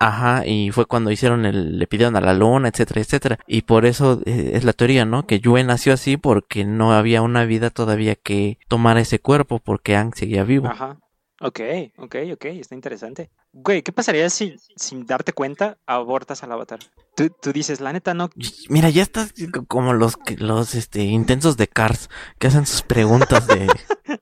[0.00, 3.38] Ajá, y fue cuando hicieron el, le pidieron a la luna, etcétera, etcétera.
[3.46, 5.26] Y por eso eh, es la teoría, ¿no?
[5.26, 9.96] Que Yue nació así porque no había una vida todavía que tomar ese cuerpo porque
[9.96, 10.68] Ang seguía vivo.
[10.68, 10.98] Ajá.
[11.40, 11.60] Ok,
[11.98, 13.30] ok, ok, está interesante.
[13.52, 16.80] Güey, ¿qué pasaría si sin darte cuenta abortas al avatar?
[17.14, 18.28] Tú, tú dices, la neta no.
[18.68, 22.10] Mira, ya estás co- como los los este intensos de Cars
[22.40, 23.68] que hacen sus preguntas de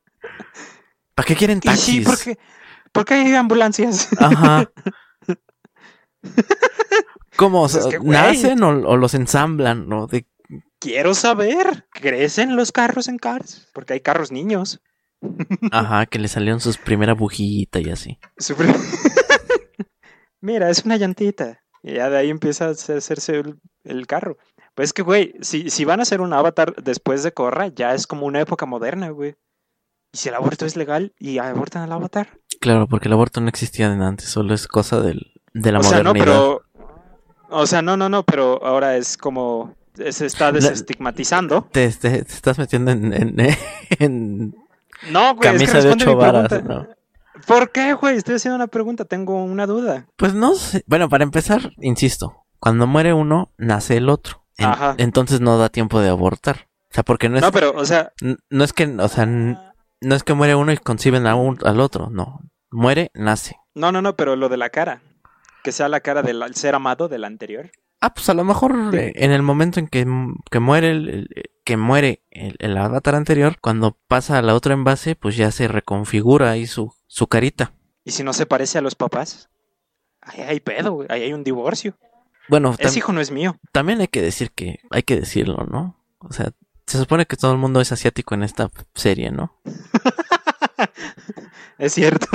[1.15, 2.05] ¿Para qué quieren Y sí, taxis?
[2.05, 2.39] ¿por qué,
[2.93, 4.09] por qué hay ambulancias?
[4.19, 4.71] Ajá.
[7.37, 7.63] ¿Cómo?
[7.63, 8.01] Pues es que.
[8.01, 9.89] ¿Nacen o, o los ensamblan?
[9.89, 10.07] ¿no?
[10.07, 10.27] De,
[10.79, 13.69] Quiero saber, ¿crecen los carros en Cars?
[13.73, 14.81] Porque hay carros niños.
[15.73, 18.19] ajá, que le salieron sus primera bujita y así.
[20.41, 21.63] Mira, es una llantita.
[21.83, 24.37] Y ya de ahí empieza a hacerse el, el carro.
[24.75, 27.95] Pues es que, güey, si, si van a hacer un avatar después de Korra, ya
[27.95, 29.37] es como una época moderna, güey.
[30.13, 32.39] Y si el aborto es legal y abortan al avatar.
[32.61, 36.03] Claro, porque el aborto no existía antes, solo es cosa del, de la o sea,
[36.03, 36.25] no, modernidad.
[36.25, 36.63] pero.
[37.49, 39.75] O sea, no, no, no, pero ahora es como.
[40.11, 41.63] Se está desestigmatizando.
[41.73, 43.37] Te, te- te estás metiendo en, en,
[43.99, 44.55] en
[45.11, 46.65] No, güey, es que camisa de ocho varas.
[46.65, 46.87] ¿no?
[47.47, 48.17] ¿Por qué, güey?
[48.17, 50.07] Estoy haciendo una pregunta, tengo una duda.
[50.17, 50.83] Pues no sé.
[50.87, 54.45] Bueno, para empezar, insisto, cuando muere uno, nace el otro.
[54.59, 54.95] En- Ajá.
[54.99, 56.69] entonces no da tiempo de abortar.
[56.91, 58.13] O sea, porque no es, No, pero, o sea.
[58.51, 61.81] no es que, o sea, no es que muere uno y conciben a un- al
[61.81, 62.41] otro, no.
[62.71, 63.57] Muere, nace.
[63.75, 65.01] No, no, no, pero lo de la cara.
[65.67, 67.73] Que sea la cara del ser amado del anterior.
[68.01, 70.07] Ah, pues a lo mejor eh, en el momento en que,
[70.49, 71.29] que muere el, el-
[71.65, 75.67] que muere el, el avatar anterior, cuando pasa a la otra envase, pues ya se
[75.67, 77.73] reconfigura ahí su, su carita.
[78.05, 79.51] Y si no se parece a los papás.
[80.21, 81.09] Ahí hay pedo, güey.
[81.11, 81.99] Ahí hay un divorcio.
[82.49, 83.57] Bueno, Ese hijo no es mío.
[83.73, 86.01] también hay que decir que, hay que decirlo, ¿no?
[86.21, 86.53] O sea,
[86.87, 89.61] se supone que todo el mundo es asiático en esta serie, ¿no?
[91.79, 92.27] Es cierto.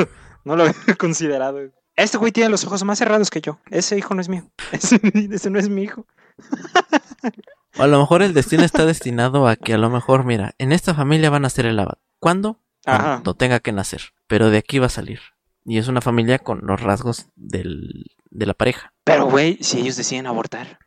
[0.43, 1.59] No lo había considerado.
[1.95, 3.59] Este güey tiene los ojos más cerrados que yo.
[3.69, 4.49] Ese hijo no es mío.
[4.71, 4.99] Ese,
[5.31, 6.05] ese no es mi hijo.
[7.77, 10.73] O a lo mejor el destino está destinado a que a lo mejor, mira, en
[10.73, 11.99] esta familia van a ser el avatar.
[12.19, 12.59] ¿Cuándo?
[12.85, 13.13] Ajá.
[13.13, 14.11] Cuando tenga que nacer.
[14.27, 15.21] Pero de aquí va a salir.
[15.63, 18.91] Y es una familia con los rasgos del, de la pareja.
[19.05, 20.79] Pero, güey, si ellos deciden abortar.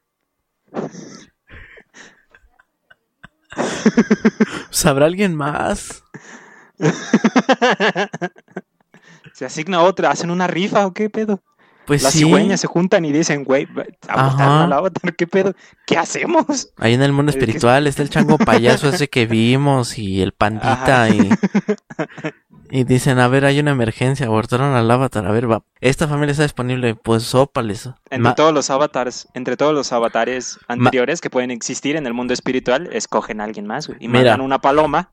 [4.70, 6.04] ¿Sabrá alguien más?
[9.34, 11.42] Se asigna otra, hacen una rifa o qué pedo.
[11.86, 12.20] Pues Las sí.
[12.20, 13.68] cigüeñas se juntan y dicen, güey,
[14.08, 14.64] abortar Ajá.
[14.64, 15.52] al avatar, qué pedo.
[15.86, 16.72] ¿Qué hacemos?
[16.78, 21.04] Ahí en el mundo espiritual está el chango payaso ese que vimos y el pandita
[21.04, 21.08] Ajá.
[21.10, 21.28] y,
[22.70, 25.62] y dicen, a ver, hay una emergencia, abortaron al avatar, a ver, va.
[25.80, 27.86] Esta familia está disponible, pues sópales.
[28.06, 32.14] Entre Ma- todos los avatars, entre todos los avatares anteriores que pueden existir en el
[32.14, 33.98] mundo espiritual, escogen a alguien más, güey.
[34.00, 34.20] Y Mira.
[34.30, 35.12] mandan una paloma.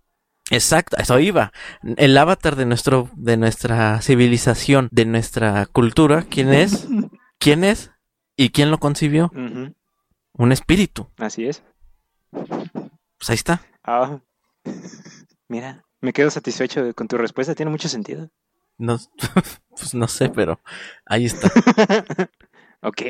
[0.51, 1.53] Exacto, eso iba.
[1.81, 6.87] El avatar de nuestro, de nuestra civilización, de nuestra cultura, ¿quién es?
[7.39, 7.91] ¿Quién es?
[8.35, 9.31] ¿Y quién lo concibió?
[9.33, 11.07] Un espíritu.
[11.17, 11.63] Así es.
[12.31, 13.61] Pues ahí está.
[13.83, 14.19] Ah.
[15.47, 18.29] Mira, me quedo satisfecho con tu respuesta, tiene mucho sentido.
[18.77, 18.97] No,
[19.69, 20.59] pues no sé, pero
[21.05, 21.49] ahí está.
[22.83, 23.03] Ok.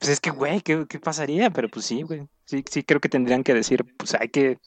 [0.00, 1.50] Pues es que, güey, ¿qué, qué pasaría?
[1.50, 2.26] Pero pues sí, güey.
[2.44, 4.58] Sí, sí creo que tendrían que decir, pues hay que,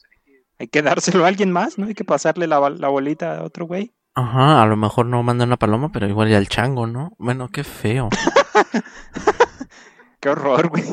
[0.60, 1.86] hay que dárselo a alguien más, ¿no?
[1.86, 3.92] Hay que pasarle la, la bolita a otro güey.
[4.14, 7.14] Ajá, a lo mejor no manda una paloma, pero igual ya el chango, ¿no?
[7.18, 8.10] Bueno, qué feo.
[10.20, 10.84] Qué horror, güey.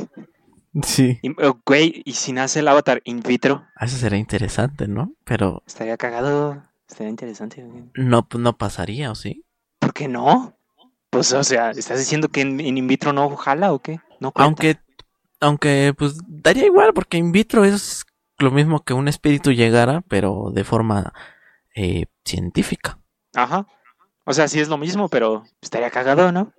[0.84, 1.19] Sí.
[1.22, 5.11] Y, oh, güey, y si nace el avatar in vitro, Eso sería interesante, ¿no?
[5.26, 6.64] Pero estaría cagado.
[6.88, 7.84] Estaría interesante, güey.
[7.95, 9.44] no, no pasaría, ¿o sí?
[9.80, 10.56] ¿Por qué no?
[11.10, 13.99] Pues, o sea, ¿estás diciendo que en, en in vitro no jala o qué?
[14.22, 14.45] No cuenta.
[14.45, 14.77] Aunque,
[15.41, 18.06] aunque, pues, daría igual, porque in vitro es
[18.39, 21.14] lo mismo que un espíritu llegara, pero de forma
[21.76, 22.99] eh, científica.
[23.35, 23.68] Ajá.
[24.26, 26.51] O sea, sí es lo mismo, pero estaría cagado, ¿no?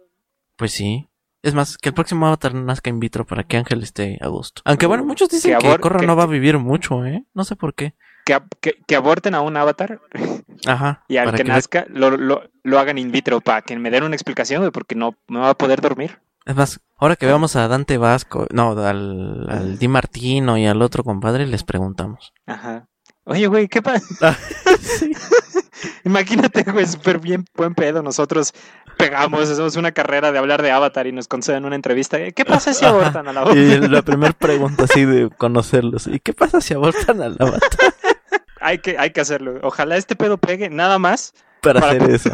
[0.57, 1.09] Pues sí.
[1.43, 4.61] Es más, que el próximo avatar nazca in vitro para que Ángel esté a gusto.
[4.65, 7.25] Aunque bueno, muchos dicen Que que, abor- Korra que- no va a vivir mucho, ¿eh?
[7.35, 7.95] No sé por qué.
[8.25, 10.01] Que, ab- que, que aborten a un avatar
[10.67, 11.05] Ajá.
[11.09, 14.17] y al que nazca lo, lo, lo hagan in vitro para que me den una
[14.17, 16.19] explicación, güey, porque no, no va a poder dormir.
[16.49, 20.81] Es más, ahora que veamos a Dante Vasco, no, al, al Di Martino y al
[20.81, 22.33] otro compadre, les preguntamos.
[22.47, 22.89] Ajá.
[23.25, 24.07] Oye, güey, ¿qué pasa?
[24.67, 25.13] Ah, sí.
[26.05, 28.03] Imagínate, güey, súper bien, buen pedo.
[28.03, 28.55] Nosotros
[28.97, 32.19] pegamos, hacemos una carrera de hablar de Avatar y nos conceden una entrevista.
[32.33, 36.07] ¿Qué pasa si abortan a la Y la primera pregunta así de conocerlos.
[36.07, 37.69] ¿Y qué pasa si abortan al avatar
[38.61, 39.61] Hay que, hay que hacerlo.
[39.63, 42.31] Ojalá este pedo pegue nada más para Para- hacer eso?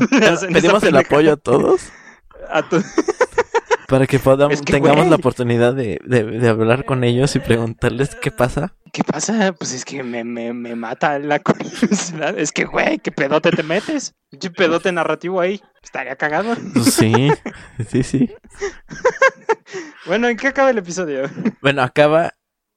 [0.53, 1.83] Pedimos el apoyo a todos
[2.51, 2.83] a tu-
[3.95, 5.11] para que podamos, Es que, tengamos güey.
[5.11, 8.75] la oportunidad de, de, de hablar con ellos y preguntarles qué pasa.
[8.93, 9.53] ¿Qué pasa?
[9.53, 12.37] Pues es que me, me, me mata la curiosidad.
[12.37, 14.13] Es que, güey, ¿qué pedote te metes?
[14.41, 15.61] ¿Qué pedote narrativo ahí?
[15.81, 16.57] Estaría cagado.
[16.73, 17.29] Pues sí,
[17.89, 18.35] sí, sí.
[20.07, 21.23] Bueno, ¿en qué acaba el episodio?
[21.63, 22.33] Bueno, acaba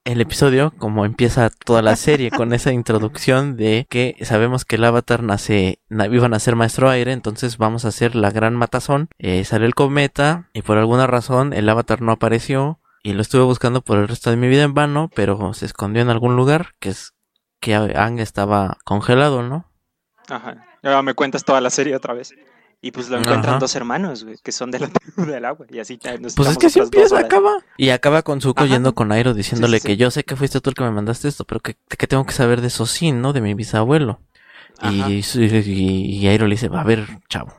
[0.07, 4.83] el episodio como empieza toda la serie con esa introducción de que sabemos que el
[4.85, 9.09] avatar nace, na- iba a nacer maestro aire, entonces vamos a hacer la gran matazón.
[9.19, 13.43] Eh, sale el cometa y por alguna razón el avatar no apareció y lo estuve
[13.43, 16.73] buscando por el resto de mi vida en vano, pero se escondió en algún lugar
[16.79, 17.13] que es
[17.59, 19.65] que Ang estaba congelado, ¿no?
[20.29, 20.65] Ajá.
[20.83, 22.33] Ahora me cuentas toda la serie otra vez.
[22.79, 23.59] Y pues lo encuentran Ajá.
[23.59, 25.65] dos hermanos, güey, que son de la tribu del agua.
[25.69, 27.53] Y así ya nos Pues es que así empieza, acaba.
[27.75, 28.73] Y acaba con Zuko Ajá.
[28.73, 29.97] yendo con Airo diciéndole Sí, sí, que sí.
[29.97, 32.33] yo sé que fuiste tú el que me mandaste esto, pero que, que tengo que
[32.33, 33.33] saber de Sosin, ¿no?
[33.33, 34.19] De mi bisabuelo.
[34.83, 37.51] Y, y, y Airo le dice, a ver, chavo,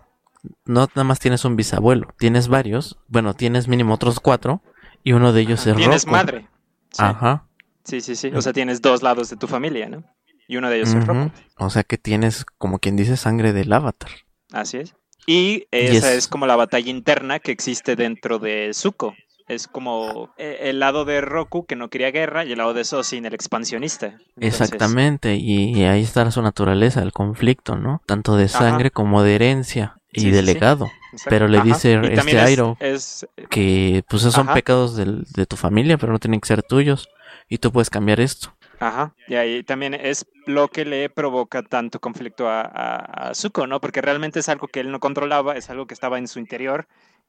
[0.65, 4.63] no nada más tienes un bisabuelo, tienes varios, bueno, tienes mínimo otros cuatro,
[5.03, 5.71] y uno de ellos Ajá.
[5.73, 6.13] es Tienes Rocco.
[6.17, 6.49] madre.
[6.93, 7.03] Sí.
[7.03, 7.45] Ajá.
[7.83, 8.31] Sí, sí, sí.
[8.35, 10.05] O sea, tienes dos lados de tu familia, ¿no?
[10.47, 11.33] Y uno de ellos es Roku.
[11.57, 14.11] O sea que tienes, como quien dice, sangre del avatar.
[14.53, 14.95] Así es.
[15.31, 19.15] Y esa es- es como la batalla interna que existe dentro de Zuko.
[19.47, 22.85] Es como eh, el lado de Roku que no quería guerra y el lado de
[22.85, 24.07] Sosin, el expansionista.
[24.37, 28.03] Entonces, Exactamente, y ahí está su naturaleza, el conflicto, ¿no?
[28.07, 28.59] Tanto de Ajá.
[28.59, 30.47] sangre como de herencia y Sí, de sí.
[30.47, 30.87] legado.
[31.13, 31.31] exacto.
[31.31, 31.67] Pero le Ajá.
[31.67, 34.55] dice este es- Airo es, que pues esos son Ajá.
[34.55, 37.09] pecados del- de tu familia, pero no tienen que ser tuyos.
[37.49, 38.55] Y tú puedes cambiar esto.
[38.81, 43.81] Ajá, y ahí también es lo que le provoca tanto conflicto a, a, Zuko, ¿no?
[43.81, 46.87] Porque realmente es algo que él no controlaba, es algo que estaba en su interior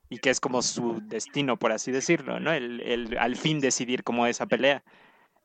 [0.10, 2.54] y que es como su destino, por así decirlo, ¿no?
[2.54, 4.84] El, el al fin decidir cómo esa pelea.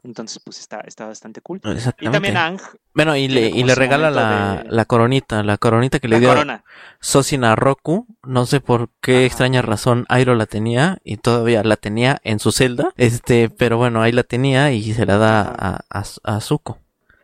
[0.05, 1.61] Entonces, pues está, está bastante cool.
[1.99, 2.61] Y también Ang,
[2.95, 6.63] Bueno, y le, y regala la, de- la coronita, la coronita que le dio corona.
[7.01, 8.07] Sosin a Roku.
[8.23, 9.25] No sé por qué Ajá.
[9.27, 12.91] extraña razón Airo la tenía y todavía la tenía en su celda.
[12.97, 16.79] Este, pero bueno, ahí la tenía y se la da a, a, a Zuko.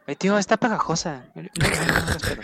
[0.06, 1.26] Ay, tío, está pegajosa.
[1.34, 2.42] No, no, no, no, espera.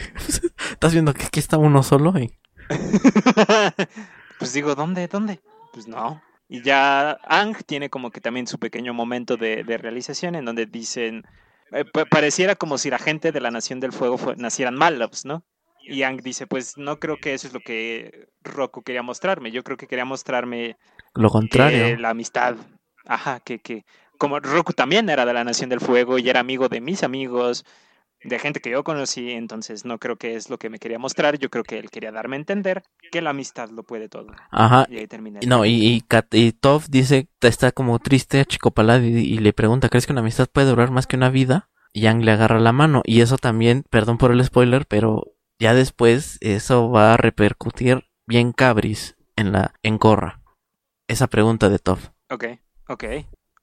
[0.73, 2.13] ¿Estás viendo que aquí está uno solo?
[2.19, 2.31] Y-
[4.39, 5.09] pues digo, ¿dónde?
[5.09, 5.41] ¿Dónde?
[5.73, 6.23] Pues no.
[6.49, 10.67] Y ya Ang tiene como que también su pequeño momento de, de realización en donde
[10.67, 11.25] dicen,
[11.73, 15.25] eh, pa- pareciera como si la gente de la Nación del Fuego fue- nacieran malos,
[15.25, 15.45] ¿no?
[15.89, 19.51] Y Ang dice, pues no creo que eso es lo que Roku quería mostrarme.
[19.53, 20.77] Yo creo que quería mostrarme
[21.15, 21.97] Lo contrario.
[21.99, 22.57] la amistad.
[23.07, 23.85] Ajá, que, que
[24.19, 27.65] como Roku también era de la Nación del Fuego y era amigo de mis amigos,
[28.25, 31.39] de gente que yo conocí, entonces no creo que es lo que me quería mostrar.
[31.39, 32.83] Yo creo que él quería darme a entender
[33.13, 34.29] que la amistad lo puede todo.
[34.51, 34.87] Ajá.
[34.89, 35.41] Y ahí termina.
[35.47, 39.39] No, y, y, Kat- y Toph dice, está como triste a Chico Palad y, y
[39.39, 41.69] le pregunta, ¿crees que una amistad puede durar más que una vida?
[41.93, 43.03] Y Yang le agarra la mano.
[43.05, 48.53] Y eso también, perdón por el spoiler, pero ya después eso va a repercutir bien
[48.53, 50.43] cabris en la en Korra.
[51.09, 52.09] Esa pregunta de Toph.
[52.29, 52.45] Ok,
[52.89, 53.05] ok,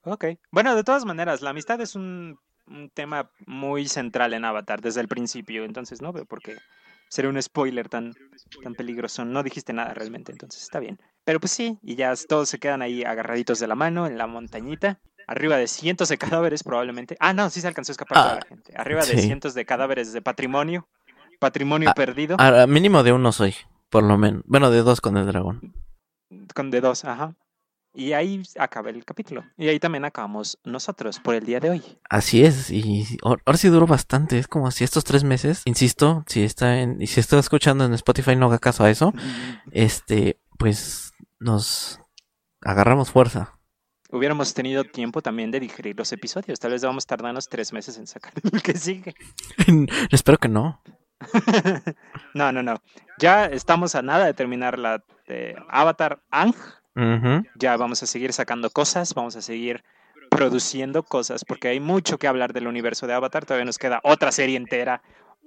[0.04, 0.26] ok.
[0.52, 5.02] Bueno, de todas maneras, la amistad es un, un tema muy central en Avatar desde
[5.02, 6.56] el principio, entonces no veo por qué
[7.10, 8.14] sería un spoiler tan,
[8.64, 9.26] tan peligroso.
[9.26, 11.00] No dijiste nada realmente, entonces está bien.
[11.26, 14.28] Pero pues sí, y ya todos se quedan ahí agarraditos de la mano en la
[14.28, 15.00] montañita.
[15.28, 17.16] Arriba de cientos de cadáveres probablemente.
[17.20, 18.74] Ah, no, sí se alcanzó a escapar toda Ah, la gente.
[18.76, 20.88] Arriba de cientos de cadáveres de patrimonio.
[21.40, 22.38] Patrimonio Ah, perdido.
[22.68, 23.56] Mínimo de uno soy,
[23.90, 24.44] por lo menos.
[24.46, 25.74] Bueno, de dos con el dragón.
[26.54, 27.36] Con de dos, ajá.
[27.96, 29.44] Y ahí acaba el capítulo.
[29.58, 31.84] Y ahí también acabamos nosotros por el día de hoy.
[32.10, 36.24] Así es, y ahor- ahora sí duró bastante, es como si estos tres meses, insisto,
[36.28, 39.14] si está en, y si está escuchando en Spotify no haga caso a eso,
[39.72, 42.00] este, pues nos
[42.62, 43.60] agarramos fuerza.
[44.10, 46.60] Hubiéramos tenido tiempo también de digerir los episodios.
[46.60, 49.16] Tal vez vamos a tardarnos tres meses en sacar el que sigue.
[50.12, 50.82] Espero que no.
[52.34, 52.82] no, no, no.
[53.20, 56.54] Ya estamos a nada de terminar la de Avatar Ang.
[57.56, 59.84] Ya vamos a seguir sacando cosas, vamos a seguir
[60.30, 63.46] produciendo cosas, porque hay mucho que hablar del universo de Avatar.
[63.46, 65.02] Todavía nos queda otra serie entera,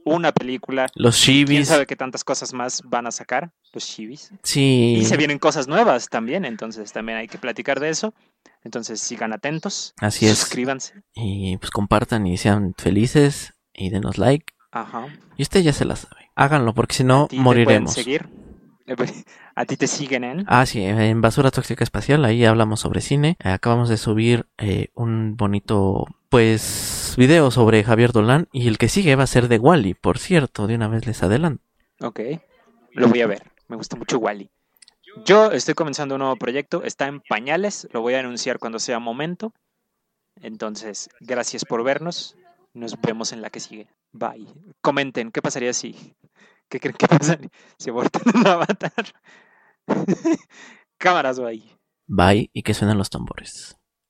[0.04, 0.86] una película.
[0.94, 3.50] Los ¿Quién shibis, sabe qué tantas cosas más van a sacar?
[3.72, 4.30] Los shibis.
[4.42, 8.14] sí, Y se vienen cosas nuevas también, entonces también hay que platicar de eso.
[8.62, 9.94] Entonces sigan atentos.
[10.00, 10.38] Así es.
[10.38, 10.94] Suscríbanse.
[11.14, 14.54] y pues compartan y sean felices y denos like.
[14.72, 15.06] Ajá.
[15.36, 16.30] Y usted ya se la sabe.
[16.34, 17.94] Háganlo porque si no ¿A ti te moriremos.
[17.94, 18.28] pueden seguir?
[19.54, 20.44] A ti te siguen en.
[20.46, 23.36] Ah, sí, en Basura Tóxica Espacial, ahí hablamos sobre cine.
[23.42, 28.48] Eh, Acabamos de subir eh, un bonito, pues, video sobre Javier Dolan.
[28.52, 31.22] Y el que sigue va a ser de Wally, por cierto, de una vez les
[31.22, 31.62] adelanto.
[32.00, 32.20] Ok.
[32.92, 33.42] Lo voy a ver.
[33.68, 34.50] Me gusta mucho Wally.
[35.24, 36.82] Yo estoy comenzando un nuevo proyecto.
[36.82, 37.88] Está en pañales.
[37.92, 39.52] Lo voy a anunciar cuando sea momento.
[40.40, 42.36] Entonces, gracias por vernos.
[42.74, 43.88] Nos vemos en la que sigue.
[44.12, 44.46] Bye.
[44.82, 46.14] Comenten, ¿qué pasaría si...
[46.68, 49.04] ¿Qué creen que pasaría si abortan un avatar?
[50.98, 51.62] Cámaras, bye.
[52.08, 53.76] Bye y que suenan los tambores.